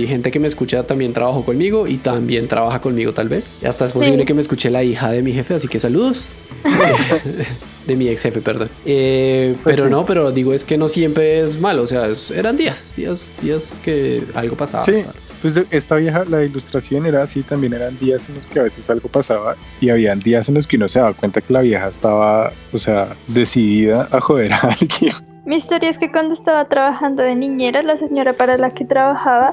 y 0.03 0.07
gente 0.07 0.31
que 0.31 0.39
me 0.39 0.49
escucha 0.49 0.83
también 0.85 1.13
trabajó 1.13 1.45
conmigo 1.45 1.87
y 1.87 1.97
también 1.97 2.47
trabaja 2.49 2.81
conmigo 2.81 3.13
tal 3.13 3.29
vez. 3.29 3.55
Y 3.63 3.67
hasta 3.67 3.85
es 3.85 3.93
posible 3.93 4.21
Sí. 4.21 4.27
que 4.27 4.35
me 4.35 4.41
escuche 4.43 4.71
la 4.71 4.83
hija 4.83 5.11
de 5.11 5.23
mi 5.23 5.33
jefe, 5.33 5.55
así 5.55 5.69
que 5.69 5.79
saludos. 5.81 6.27
de 7.87 7.97
mi 7.97 8.09
ex 8.09 8.23
jefe, 8.23 8.41
perdón. 8.41 8.69
Eh, 8.87 9.55
Pues 9.63 9.77
pero 9.77 9.87
sí. 9.89 9.91
no, 9.93 10.05
pero 10.05 10.33
digo 10.33 10.53
es 10.53 10.65
que 10.65 10.77
no 10.79 10.89
siempre 10.89 11.41
es 11.45 11.61
malo. 11.61 11.83
O 11.83 11.87
sea, 11.87 12.07
es- 12.09 12.31
eran 12.31 12.57
días, 12.57 12.93
días, 12.97 13.27
días 13.43 13.73
que 13.85 14.23
algo 14.35 14.57
pasaba. 14.57 14.85
sí, 14.85 14.93
hasta- 15.01 15.13
pues 15.45 15.59
esta 15.71 15.97
vieja, 15.97 16.25
la 16.25 16.43
ilustración 16.43 17.05
era 17.05 17.23
así. 17.23 17.43
También 17.43 17.75
eran 17.75 17.99
días 17.99 18.31
en 18.31 18.37
los 18.37 18.47
que 18.47 18.61
a 18.61 18.63
veces 18.63 18.89
algo 18.89 19.11
pasaba 19.11 19.57
y 19.79 19.91
habían 19.91 20.19
días 20.21 20.49
en 20.49 20.55
los 20.55 20.67
que 20.67 20.79
uno 20.79 20.89
se 20.89 21.01
daba 21.01 21.13
cuenta 21.13 21.43
que 21.43 21.53
la 21.53 21.61
vieja 21.61 21.87
estaba, 21.87 22.51
o 22.73 22.79
sea, 22.79 23.09
decidida 23.29 24.09
a 24.11 24.23
joder 24.23 24.55
a 24.55 24.61
alguien. 24.61 25.13
Mi 25.45 25.57
historia 25.57 25.91
es 25.91 25.99
que 25.99 26.11
cuando 26.11 26.33
estaba 26.33 26.65
trabajando 26.71 27.23
de 27.23 27.35
niñera, 27.35 27.83
la 27.83 27.99
señora 27.99 28.39
para 28.39 28.57
la 28.57 28.73
que 28.73 28.87
trabajaba 28.87 29.53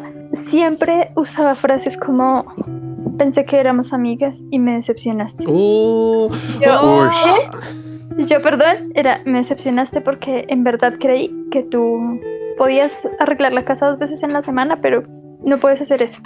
siempre 0.49 1.11
usaba 1.17 1.55
frases 1.55 1.97
como 1.97 2.45
pensé 3.17 3.43
que 3.43 3.59
éramos 3.59 3.91
amigas 3.91 4.39
y 4.49 4.59
me 4.59 4.75
decepcionaste. 4.75 5.43
Oh, 5.45 6.29
Yo, 6.61 6.71
oh. 6.81 7.11
yo, 8.17 8.41
perdón, 8.41 8.93
era 8.95 9.21
me 9.25 9.39
decepcionaste 9.39 9.99
porque 9.99 10.45
en 10.47 10.63
verdad 10.63 10.93
creí 11.01 11.35
que 11.51 11.63
tú 11.63 11.99
podías 12.57 12.93
arreglar 13.19 13.51
la 13.51 13.65
casa 13.65 13.87
dos 13.87 13.99
veces 13.99 14.23
en 14.23 14.31
la 14.31 14.41
semana, 14.41 14.79
pero 14.81 15.03
no 15.43 15.59
puedes 15.59 15.81
hacer 15.81 16.01
eso. 16.01 16.21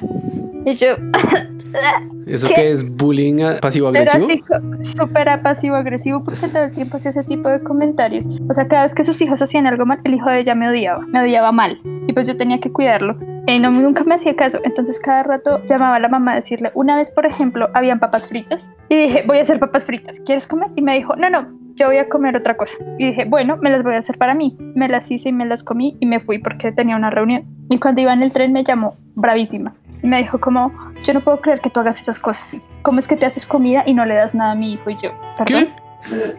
Y 0.66 0.76
yo 0.76 0.96
¿Eso 2.26 2.48
¿Qué? 2.48 2.54
que 2.56 2.72
es 2.72 2.90
bullying 2.98 3.40
era 3.40 3.60
pasivo-agresivo? 3.60 4.28
co- 4.48 4.86
súper 4.86 5.42
pasivo-agresivo 5.42 6.24
porque 6.24 6.48
todo 6.48 6.64
el 6.64 6.72
tiempo 6.74 6.98
hacía 6.98 7.12
ese 7.12 7.24
tipo 7.24 7.50
de 7.50 7.60
comentarios. 7.62 8.26
O 8.50 8.54
sea, 8.54 8.68
cada 8.68 8.84
vez 8.84 8.96
que 8.96 9.04
sus 9.04 9.22
hijos 9.22 9.42
hacían 9.42 9.68
algo 9.68 9.86
mal, 9.86 10.00
el 10.04 10.14
hijo 10.16 10.30
de 10.30 10.40
ella 10.40 10.56
me 10.56 10.70
odiaba, 10.70 11.06
me 11.08 11.22
odiaba 11.22 11.52
mal. 11.52 11.78
Y 12.08 12.14
pues 12.14 12.26
yo 12.28 12.36
tenía 12.38 12.60
que 12.60 12.72
cuidarlo. 12.72 13.18
Y 13.48 13.60
no, 13.60 13.70
nunca 13.70 14.04
me 14.06 14.16
hacía 14.16 14.36
caso. 14.36 14.60
Entonces 14.64 15.00
cada 15.00 15.22
rato 15.22 15.62
llamaba 15.68 15.98
a 15.98 16.00
la 16.00 16.10
mamá 16.10 16.32
a 16.32 16.36
decirle, 16.36 16.72
una 16.74 16.98
vez 16.98 17.12
por 17.12 17.26
ejemplo, 17.28 17.70
habían 17.76 18.00
papas 18.00 18.28
fritas. 18.28 18.70
Y 18.90 18.96
dije, 18.96 19.24
voy 19.28 19.38
a 19.38 19.42
hacer 19.42 19.60
papas 19.60 19.86
fritas, 19.86 20.20
¿quieres 20.22 20.48
comer? 20.48 20.70
Y 20.76 20.82
me 20.82 20.96
dijo, 20.96 21.16
no, 21.18 21.30
no, 21.30 21.48
yo 21.76 21.88
voy 21.88 21.98
a 21.98 22.08
comer 22.10 22.36
otra 22.36 22.56
cosa. 22.58 22.76
Y 22.98 23.08
dije, 23.08 23.26
bueno, 23.26 23.58
me 23.58 23.70
las 23.70 23.84
voy 23.84 23.96
a 23.96 24.00
hacer 24.00 24.18
para 24.18 24.34
mí. 24.34 24.58
Me 24.76 24.88
las 24.88 25.10
hice 25.12 25.30
y 25.30 25.34
me 25.34 25.46
las 25.46 25.64
comí 25.64 25.98
y 26.00 26.06
me 26.06 26.20
fui 26.20 26.38
porque 26.40 26.72
tenía 26.72 26.96
una 26.96 27.10
reunión. 27.10 27.44
Y 27.70 27.80
cuando 27.80 28.02
iba 28.02 28.14
en 28.14 28.24
el 28.24 28.32
tren 28.32 28.54
me 28.54 28.64
llamó 28.64 28.96
bravísima. 29.16 29.74
Y 30.04 30.08
me 30.08 30.18
dijo 30.20 30.40
como, 30.40 30.72
yo 31.04 31.14
no 31.14 31.22
puedo 31.22 31.42
creer 31.42 31.62
que 31.62 31.70
tú 31.70 31.80
hagas 31.80 32.00
esas 32.00 32.20
cosas. 32.20 32.62
¿Cómo 32.82 33.00
es 33.00 33.08
que 33.08 33.16
te 33.16 33.26
haces 33.26 33.46
comida 33.46 33.84
y 33.86 33.94
no 33.94 34.06
le 34.06 34.16
das 34.16 34.36
nada 34.36 34.52
a 34.52 34.56
mi 34.56 34.74
hijo? 34.74 34.90
Y 34.90 34.98
yo, 35.02 35.12
¿perdón? 35.38 35.68
¿Qué? 36.04 36.36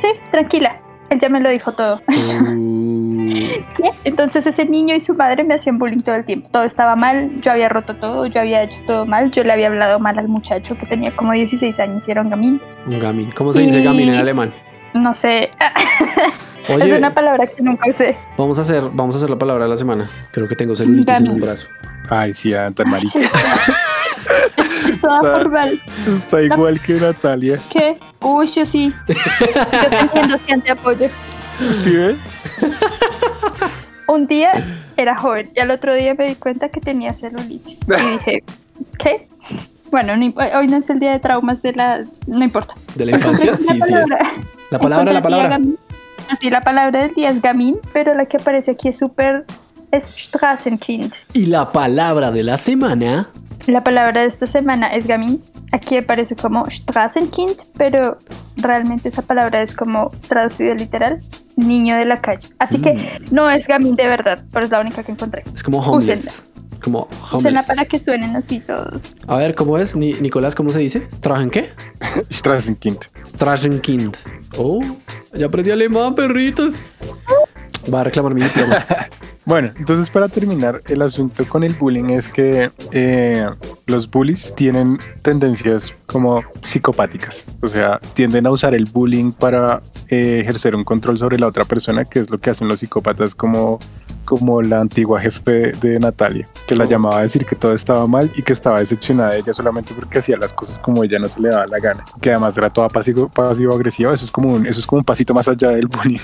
Sí, 0.00 0.08
tranquila. 0.30 0.76
Él 1.10 1.18
ya 1.18 1.28
me 1.28 1.40
lo 1.40 1.48
dijo 1.50 1.72
todo. 1.72 2.00
Uh, 2.06 3.26
¿Qué? 3.28 3.90
Entonces 4.04 4.46
ese 4.46 4.64
niño 4.66 4.94
y 4.94 5.00
su 5.00 5.14
madre 5.14 5.42
me 5.44 5.54
hacían 5.54 5.78
bullying 5.78 6.00
todo 6.00 6.14
el 6.16 6.24
tiempo. 6.24 6.48
Todo 6.50 6.64
estaba 6.64 6.96
mal, 6.96 7.40
yo 7.40 7.50
había 7.50 7.68
roto 7.68 7.96
todo, 7.96 8.26
yo 8.26 8.40
había 8.40 8.62
hecho 8.62 8.80
todo 8.86 9.06
mal, 9.06 9.30
yo 9.32 9.42
le 9.42 9.52
había 9.52 9.66
hablado 9.68 9.98
mal 9.98 10.18
al 10.18 10.28
muchacho 10.28 10.76
que 10.78 10.86
tenía 10.86 11.10
como 11.16 11.32
16 11.32 11.78
años 11.80 12.06
y 12.06 12.10
era 12.10 12.22
un 12.22 12.30
gamín. 12.30 12.60
un 12.86 12.98
gamin. 13.00 13.30
¿Cómo 13.32 13.52
se 13.52 13.62
dice 13.62 13.80
Y- 13.80 13.84
gamin 13.84 14.08
en 14.10 14.14
alemán? 14.16 14.52
No 14.94 15.14
sé, 15.14 15.50
Oye, 16.68 16.86
es 16.90 16.98
una 16.98 17.14
palabra 17.14 17.46
que 17.46 17.62
nunca 17.62 17.88
usé. 17.88 18.16
vamos 18.36 18.58
a 18.58 18.62
hacer, 18.62 18.82
vamos 18.92 19.14
a 19.14 19.18
hacer 19.18 19.30
la 19.30 19.38
palabra 19.38 19.64
de 19.64 19.70
la 19.70 19.76
semana. 19.76 20.08
Creo 20.32 20.48
que 20.48 20.54
tengo 20.54 20.74
celulitis 20.76 21.16
en 21.16 21.30
un 21.30 21.40
brazo. 21.40 21.66
Ay, 22.10 22.34
sí, 22.34 22.52
tan 22.74 22.90
marica. 22.90 23.18
Está- 24.90 25.20
formal. 25.20 25.80
Está 26.06 26.42
igual 26.42 26.80
que 26.80 26.94
Natalia. 26.94 27.58
¿Qué? 27.70 27.98
Uy, 28.20 28.46
yo 28.48 28.66
sí. 28.66 28.92
Yo 29.08 30.08
teniendo 30.10 30.38
gente 30.46 30.70
apoyo. 30.72 31.08
¿Sí 31.72 31.90
ves? 31.90 32.18
Un 34.06 34.26
día 34.26 34.64
era 34.96 35.16
joven 35.16 35.50
y 35.54 35.60
al 35.60 35.70
otro 35.70 35.94
día 35.94 36.14
me 36.14 36.28
di 36.28 36.34
cuenta 36.34 36.68
que 36.70 36.80
tenía 36.80 37.12
celulitis. 37.12 37.78
Y 37.86 38.10
dije, 38.12 38.42
¿qué? 38.98 39.28
Bueno, 39.90 40.16
no 40.16 40.26
hoy 40.58 40.68
no 40.68 40.76
es 40.76 40.90
el 40.90 41.00
día 41.00 41.12
de 41.12 41.18
traumas 41.18 41.62
de 41.62 41.72
la... 41.72 42.04
No 42.26 42.44
importa. 42.44 42.74
De 42.94 43.06
la 43.06 43.12
infancia, 43.16 43.56
sí, 43.56 43.64
sí. 43.64 43.94
es. 43.94 44.04
La 44.70 44.78
palabra, 44.78 45.12
la 45.12 45.22
palabra. 45.22 45.48
gamin. 45.48 45.78
Sí, 46.40 46.50
la 46.50 46.60
palabra 46.60 47.02
del 47.02 47.14
día 47.14 47.30
es 47.30 47.40
gamin, 47.40 47.78
pero 47.92 48.14
la 48.14 48.26
que 48.26 48.36
aparece 48.36 48.72
aquí 48.72 48.88
es 48.88 48.98
súper... 48.98 49.44
Es 49.90 50.04
Straßenkind. 50.04 51.14
Y 51.32 51.46
la 51.46 51.72
palabra 51.72 52.30
de 52.30 52.42
la 52.42 52.58
semana. 52.58 53.30
La 53.66 53.82
palabra 53.82 54.20
de 54.22 54.28
esta 54.28 54.46
semana 54.46 54.88
es 54.88 55.06
gamin. 55.06 55.42
Aquí 55.72 55.96
aparece 55.96 56.36
como 56.36 56.66
Straßenkind, 56.70 57.56
pero 57.78 58.18
realmente 58.56 59.08
esa 59.08 59.22
palabra 59.22 59.62
es 59.62 59.74
como 59.74 60.10
traducida 60.28 60.74
literal, 60.74 61.20
niño 61.56 61.96
de 61.96 62.04
la 62.04 62.18
calle. 62.20 62.48
Así 62.58 62.76
Mm. 62.78 62.82
que 62.82 63.20
no 63.30 63.48
es 63.50 63.66
gamin 63.66 63.96
de 63.96 64.04
verdad, 64.04 64.42
pero 64.52 64.66
es 64.66 64.70
la 64.70 64.80
única 64.80 65.02
que 65.02 65.12
encontré. 65.12 65.42
Es 65.54 65.62
como 65.62 65.78
homeless. 65.80 66.42
Como 66.82 67.08
homeless. 67.32 67.66
para 67.66 67.84
que 67.84 67.98
suenen 67.98 68.36
así 68.36 68.60
todos. 68.60 69.14
A 69.26 69.36
ver, 69.36 69.54
¿cómo 69.54 69.78
es? 69.78 69.96
Ni- 69.96 70.14
Nicolás, 70.14 70.54
¿cómo 70.54 70.72
se 70.72 70.78
dice? 70.78 71.06
¿Strajen 71.12 71.50
qué? 71.50 71.68
Straßenkind. 72.30 72.98
Straßenkind. 73.24 74.16
Oh, 74.56 74.80
ya 75.34 75.46
aprendí 75.46 75.70
alemán, 75.70 76.14
perritos. 76.14 76.82
Va 77.92 78.00
a 78.00 78.04
reclamar 78.04 78.34
mi 78.34 78.42
diploma. 78.42 78.84
Bueno, 79.48 79.70
entonces 79.78 80.10
para 80.10 80.28
terminar, 80.28 80.82
el 80.88 81.00
asunto 81.00 81.42
con 81.48 81.64
el 81.64 81.72
bullying 81.72 82.10
es 82.10 82.28
que 82.28 82.70
eh, 82.92 83.48
los 83.86 84.10
bullies 84.10 84.52
tienen 84.54 84.98
tendencias 85.22 85.94
como 86.04 86.42
psicopáticas, 86.62 87.46
o 87.62 87.66
sea, 87.68 87.98
tienden 88.12 88.46
a 88.46 88.50
usar 88.50 88.74
el 88.74 88.84
bullying 88.84 89.32
para 89.32 89.80
eh, 90.10 90.40
ejercer 90.42 90.76
un 90.76 90.84
control 90.84 91.16
sobre 91.16 91.38
la 91.38 91.46
otra 91.46 91.64
persona, 91.64 92.04
que 92.04 92.18
es 92.20 92.28
lo 92.28 92.36
que 92.36 92.50
hacen 92.50 92.68
los 92.68 92.80
psicópatas 92.80 93.34
como, 93.34 93.78
como 94.28 94.60
la 94.60 94.80
antigua 94.80 95.20
jefe 95.20 95.72
de 95.80 95.98
Natalia, 95.98 96.46
que 96.66 96.76
la 96.76 96.84
llamaba 96.84 97.18
a 97.20 97.22
decir 97.22 97.46
que 97.46 97.56
todo 97.56 97.72
estaba 97.72 98.06
mal 98.06 98.30
y 98.36 98.42
que 98.42 98.52
estaba 98.52 98.78
decepcionada 98.80 99.30
de 99.32 99.38
ella 99.38 99.52
solamente 99.54 99.94
porque 99.94 100.18
hacía 100.18 100.36
las 100.36 100.52
cosas 100.52 100.78
como 100.78 101.02
ella 101.02 101.18
no 101.18 101.28
se 101.28 101.40
le 101.40 101.48
daba 101.48 101.66
la 101.66 101.78
gana, 101.78 102.04
que 102.20 102.30
además 102.30 102.56
era 102.58 102.68
toda 102.70 102.88
pasivo, 102.90 103.28
pasivo 103.30 103.74
agresiva, 103.74 104.12
eso 104.12 104.24
es 104.26 104.30
como 104.30 104.52
un, 104.52 104.66
eso 104.66 104.80
es 104.80 104.86
como 104.86 104.98
un 104.98 105.04
pasito 105.04 105.32
más 105.32 105.48
allá 105.48 105.70
del 105.70 105.86
bullying. 105.86 106.18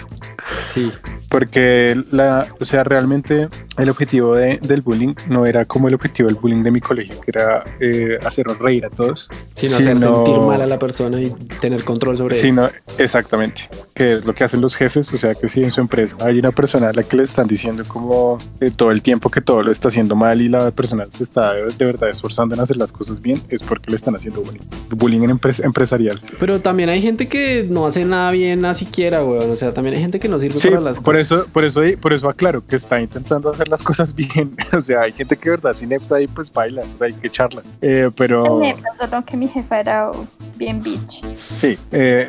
Sí. 0.59 0.92
Porque 1.30 1.96
la, 2.12 2.46
o 2.61 2.64
sea, 2.64 2.84
realmente 2.84 3.48
el 3.78 3.88
objetivo 3.90 4.34
de- 4.36 4.59
del 4.59 4.82
bullying 4.82 5.14
no 5.28 5.46
era 5.46 5.64
como 5.64 5.88
el 5.88 5.94
objetivo 5.94 6.28
del 6.28 6.36
bullying 6.36 6.62
de 6.62 6.70
mi 6.70 6.80
colegio, 6.80 7.18
que 7.20 7.30
era 7.30 7.64
eh, 7.80 8.18
hacer 8.24 8.46
reír 8.61 8.84
a 8.84 8.90
todos, 8.90 9.28
Sino 9.57 9.76
Sí, 9.76 9.82
hacer 9.82 9.96
sentir 9.96 10.38
mal 10.40 10.61
a 10.61 10.66
la 10.66 10.78
persona 10.78 11.20
y 11.20 11.30
tener 11.61 11.82
control 11.84 12.16
sobre 12.18 12.34
ella. 12.36 12.42
sino 12.42 12.70
exactamente, 12.98 13.68
que 13.94 14.14
es 14.16 14.24
lo 14.24 14.34
que 14.34 14.44
hacen 14.44 14.61
los 14.61 14.74
jefes, 14.76 15.12
o 15.12 15.16
sea, 15.18 15.34
que 15.34 15.48
si 15.48 15.62
en 15.62 15.70
su 15.70 15.80
empresa 15.80 16.16
hay 16.20 16.38
una 16.38 16.50
persona 16.52 16.88
a 16.88 16.92
la 16.92 17.02
que 17.02 17.16
le 17.16 17.22
están 17.22 17.46
diciendo 17.46 17.84
como 17.95 18.38
eh, 18.61 18.70
todo 18.74 18.90
el 18.90 19.01
tiempo 19.03 19.30
que 19.30 19.40
todo 19.40 19.62
lo 19.62 19.70
está 19.70 19.86
haciendo 19.88 20.16
mal 20.16 20.42
y 20.42 20.49
la 20.49 20.70
persona 20.72 21.07
se 21.09 21.22
está 21.22 21.55
de, 21.55 21.62
de 21.72 21.84
verdad 21.84 22.11
esforzando 22.11 22.55
en 22.55 22.61
hacer 22.61 22.76
las 22.76 22.90
cosas 22.92 23.20
bien, 23.22 23.40
es 23.49 23.62
porque 23.62 23.90
le 23.90 23.97
están 23.97 24.16
haciendo 24.16 24.42
bullying. 24.42 24.61
Bullying 24.90 25.22
en 25.22 25.30
empres- 25.38 25.64
empresarial. 25.64 26.20
Pero 26.40 26.61
también 26.61 26.88
hay 26.88 27.01
gente 27.01 27.28
que 27.28 27.66
no 27.70 27.86
hace 27.86 28.05
nada 28.05 28.32
bien 28.32 28.61
nada 28.61 28.74
siquiera, 28.74 29.24
weón. 29.24 29.49
O 29.51 29.57
sea, 29.57 29.72
también 29.72 29.95
hay 29.95 30.03
gente 30.03 30.18
que 30.18 30.28
no 30.28 30.38
sirve 30.40 30.59
Sí, 30.59 30.68
para 30.68 30.80
las 30.80 30.99
por 30.99 31.14
cosas. 31.14 31.20
eso, 31.30 31.47
por 31.53 31.64
eso, 31.64 31.80
por 32.01 32.12
eso 32.12 32.28
aclaro 32.28 32.66
que 32.66 32.74
está 32.76 33.01
intentando 33.01 33.49
hacer 33.51 33.68
las 33.68 33.82
cosas 33.82 34.14
bien. 34.14 34.55
O 34.76 34.80
sea, 34.80 35.03
hay 35.03 35.12
gente 35.12 35.36
que 35.36 35.45
de 35.51 35.57
verdad 35.57 35.70
es 35.70 35.82
inepta 35.82 36.20
y 36.20 36.26
pues 36.26 36.53
baila, 36.53 36.82
o 36.82 36.99
sea, 36.99 37.07
hay 37.07 37.12
que 37.12 37.28
echarla. 37.28 37.62
Eh, 37.80 38.11
pero 38.16 38.59
Me 38.59 38.74
pasó 38.99 39.24
que 39.24 39.36
mi 39.36 39.47
jefa 39.47 39.78
era 39.78 40.11
bien 40.57 40.82
bitch. 40.82 41.22
sí, 41.57 41.78
eh, 41.92 42.28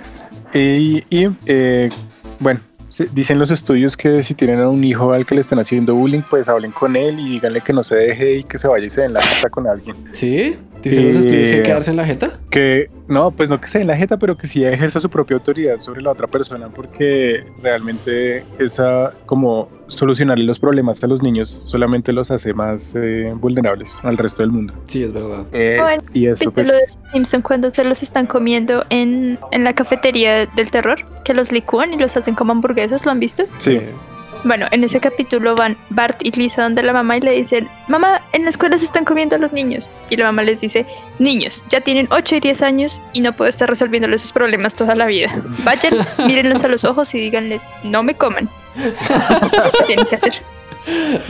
y, 0.54 1.04
y, 1.10 1.28
eh, 1.48 1.90
bueno, 2.40 2.60
sí, 2.60 2.75
dicen 3.14 3.40
los 3.40 3.52
estudios 3.52 3.98
que 3.98 4.24
si 4.24 4.34
tienen 4.34 4.60
a 4.60 4.70
un 4.70 4.84
hijo 4.84 5.14
al 5.14 5.26
que 5.26 5.36
le 5.36 5.42
están 5.42 5.60
haciendo 5.60 5.96
bullying, 5.96 6.22
pues 6.30 6.50
hablen 6.50 6.72
con 6.72 6.96
él 6.96 7.20
y 7.20 7.30
díganle 7.32 7.62
que 7.62 7.74
no 7.74 7.84
se 7.84 7.96
deje 7.96 8.36
y 8.36 8.44
que 8.44 8.58
se 8.58 8.68
vaya 8.68 8.86
y 8.86 8.90
se 8.90 9.02
den 9.02 9.14
la 9.14 9.22
jeta 9.22 9.50
con 9.50 9.68
alguien. 9.68 9.96
¿Sí? 10.12 10.56
¿Dicen 10.84 11.08
los 11.08 11.16
estudios 11.16 11.48
que 11.48 11.48
hay 11.48 11.52
que 11.56 11.60
Eh, 11.60 11.64
quedarse 11.64 11.92
en 11.92 11.98
la 11.98 12.06
jeta? 12.06 12.40
Que 12.50 12.90
no, 13.08 13.32
pues 13.32 13.50
no 13.50 13.60
que 13.60 13.68
se 13.68 13.80
den 13.80 13.88
la 13.88 13.98
jeta, 13.98 14.18
pero 14.18 14.38
que 14.38 14.46
sí 14.46 14.64
ejerza 14.64 15.00
su 15.00 15.10
propia 15.10 15.36
autoridad 15.36 15.80
sobre 15.80 16.02
la 16.02 16.12
otra 16.12 16.28
persona, 16.28 16.70
porque 16.70 17.44
realmente 17.62 18.44
esa, 18.60 19.14
como 19.26 19.68
solucionarle 19.88 20.44
los 20.46 20.60
problemas 20.60 21.04
a 21.04 21.08
los 21.08 21.22
niños, 21.22 21.64
solamente 21.68 22.12
los 22.12 22.32
hace 22.32 22.54
más 22.54 22.94
eh, 22.96 23.32
vulnerables 23.36 23.98
al 24.04 24.18
resto 24.18 24.44
del 24.44 24.52
mundo. 24.52 24.74
Sí, 24.86 25.04
es 25.04 25.14
verdad. 25.14 25.46
Eh, 25.52 25.78
Bueno, 25.82 26.04
y 26.14 26.28
eso, 26.28 26.52
pues, 26.52 26.68
Capítulo 26.68 26.96
de 27.04 27.12
Simpson 27.14 27.42
cuando 27.42 27.70
se 27.70 27.84
los 27.84 28.02
están 28.04 28.26
comiendo 28.26 28.84
en, 28.90 29.38
en 29.52 29.64
la 29.64 29.74
cafetería 29.74 30.46
del 30.48 30.72
terror, 30.72 31.00
que 31.24 31.34
los 31.34 31.52
licúan 31.52 31.94
y 31.94 31.98
los 31.98 32.18
hacen 32.18 32.36
como 32.36 32.52
hamburguesas, 32.52 33.06
¿lo 33.06 33.12
han 33.12 33.20
visto? 33.20 33.44
sí, 33.60 33.80
Bueno, 34.44 34.68
en 34.72 34.84
ese 34.84 35.00
capítulo 35.00 35.56
van 35.56 35.76
Bart 35.90 36.20
y 36.24 36.32
Lisa 36.32 36.64
donde 36.64 36.84
la 36.84 36.94
mamá 36.94 37.18
y 37.18 37.22
le 37.22 37.32
dicen, 37.32 37.68
mamá, 37.88 38.22
en 38.34 38.44
la 38.44 38.50
escuela 38.50 38.78
se 38.78 38.86
están 38.86 39.04
comiendo 39.06 39.36
a 39.36 39.40
los 39.40 39.52
niños. 39.54 39.90
Y 40.10 40.18
la 40.18 40.26
mamá 40.26 40.44
les 40.44 40.62
dice, 40.62 40.86
niños, 41.20 41.64
ya 41.70 41.82
tienen 41.82 42.08
8 42.12 42.36
y 42.36 42.40
10 42.42 42.62
años 42.62 43.02
y 43.14 43.22
no 43.22 43.34
puedo 43.34 43.50
estar 43.50 43.68
resolviéndoles 43.70 44.22
sus 44.22 44.32
problemas 44.34 44.76
toda 44.76 44.96
la 44.96 45.08
vida. 45.08 45.36
Vayan, 45.64 45.94
mírenlos 46.28 46.64
a 46.64 46.68
los 46.68 46.84
ojos 46.86 47.14
y 47.16 47.20
díganles, 47.20 47.64
no 47.84 48.04
me 48.04 48.14
coman. 48.16 48.48
¿Qué 48.76 48.94
tienen 49.88 50.06
que 50.06 50.16
hacer? 50.16 50.34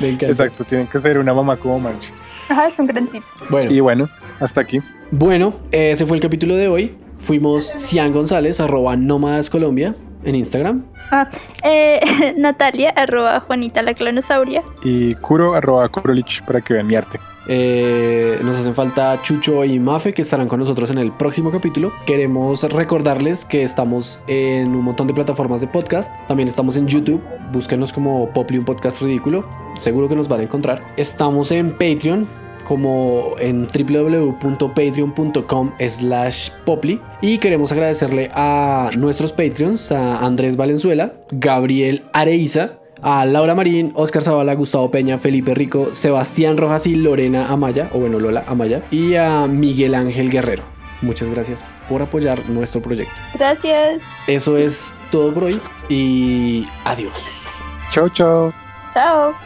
me 0.02 0.08
encanta. 0.10 0.28
exacto, 0.28 0.64
tienen 0.66 0.88
que 0.88 1.00
ser 1.00 1.18
una 1.18 1.34
mamá 1.34 1.58
como 1.58 1.80
March. 1.80 2.12
Ajá, 2.50 2.68
es 2.68 2.78
un 2.78 2.88
gran 2.88 3.08
tip. 3.08 3.24
Bueno, 3.50 3.72
Y 3.72 3.80
bueno, 3.80 4.10
hasta 4.40 4.62
aquí. 4.62 4.82
bueno, 5.12 5.56
ese 5.72 6.06
fue 6.06 6.18
el 6.18 6.22
capítulo 6.22 6.56
de 6.56 6.68
hoy. 6.68 6.96
Fuimos 7.20 7.74
Cian 7.78 8.12
González, 8.12 8.60
arroba 8.60 8.96
Nómadas 8.98 9.50
Colombia 9.50 9.96
en 10.24 10.36
Instagram. 10.36 10.84
Ah, 11.12 11.30
eh, 11.64 12.34
Natalia, 12.38 12.92
arroba 12.92 13.40
Juanita 13.40 13.82
la 13.82 13.94
clonosauria. 13.94 14.64
Y 14.84 15.16
Kuro, 15.16 15.56
arroba 15.56 15.88
Kurolich, 15.90 16.44
para 16.44 16.62
que 16.62 16.74
vean 16.74 16.88
mi 16.88 16.96
arte. 16.96 17.20
Eh, 17.48 18.40
nos 18.44 18.58
hacen 18.58 18.74
falta 18.74 19.22
Chucho 19.22 19.64
y 19.64 19.80
Mafe 19.80 20.14
que 20.14 20.24
estarán 20.24 20.48
con 20.48 20.60
nosotros 20.60 20.90
en 20.90 20.98
el 20.98 21.12
próximo 21.12 21.52
capítulo. 21.52 21.94
Queremos 22.06 22.64
recordarles 22.64 23.46
que 23.46 23.62
estamos 23.62 24.24
en 24.28 24.76
un 24.76 24.84
montón 24.84 25.08
de 25.08 25.14
plataformas 25.14 25.62
de 25.62 25.68
podcast. 25.68 26.14
También 26.28 26.48
estamos 26.48 26.76
en 26.76 26.88
YouTube. 26.88 27.22
Búsquenos 27.52 27.94
como 27.94 28.30
Poply 28.34 28.58
un 28.58 28.66
podcast 28.66 29.02
ridículo. 29.02 29.48
Seguro 29.78 30.10
que 30.10 30.16
nos 30.16 30.28
van 30.28 30.40
a 30.40 30.44
encontrar. 30.44 30.84
Estamos 30.98 31.52
en 31.52 31.72
Patreon 31.72 32.28
como 32.66 33.36
en 33.40 33.68
www.patreon.com 33.68 35.72
slash 35.88 36.50
poply 36.66 37.00
y 37.22 37.38
queremos 37.38 37.72
agradecerle 37.72 38.30
a 38.34 38.90
nuestros 38.98 39.32
patreons 39.32 39.92
a 39.92 40.18
Andrés 40.18 40.58
Valenzuela 40.58 41.14
Gabriel 41.32 42.04
Areiza 42.12 42.80
a 43.02 43.26
Laura 43.26 43.54
Marín, 43.54 43.92
Oscar 43.94 44.24
Zavala, 44.24 44.56
Gustavo 44.56 44.90
Peña, 44.90 45.20
Felipe 45.20 45.54
Rico, 45.54 45.94
Sebastián 45.94 46.58
Rojas 46.58 46.88
y 46.88 46.96
Lorena 46.96 47.50
Amaya, 47.50 47.90
o 47.94 48.00
bueno, 48.00 48.20
Lola 48.20 48.44
Amaya, 48.48 48.82
y 48.90 49.14
a 49.14 49.46
Miguel 49.46 49.94
Ángel 49.94 50.32
Guerrero. 50.32 50.64
Muchas 51.02 51.30
gracias 51.30 51.64
por 51.88 52.02
apoyar 52.02 52.50
nuestro 52.50 52.82
proyecto. 52.82 53.14
Gracias. 53.36 54.04
Eso 54.28 54.58
es 54.58 54.94
todo 55.12 55.34
por 55.34 55.46
hoy 55.46 55.62
y 55.88 56.66
adiós. 56.84 57.46
Chao, 57.92 58.10
chao. 58.10 58.52
Chao. 58.94 59.45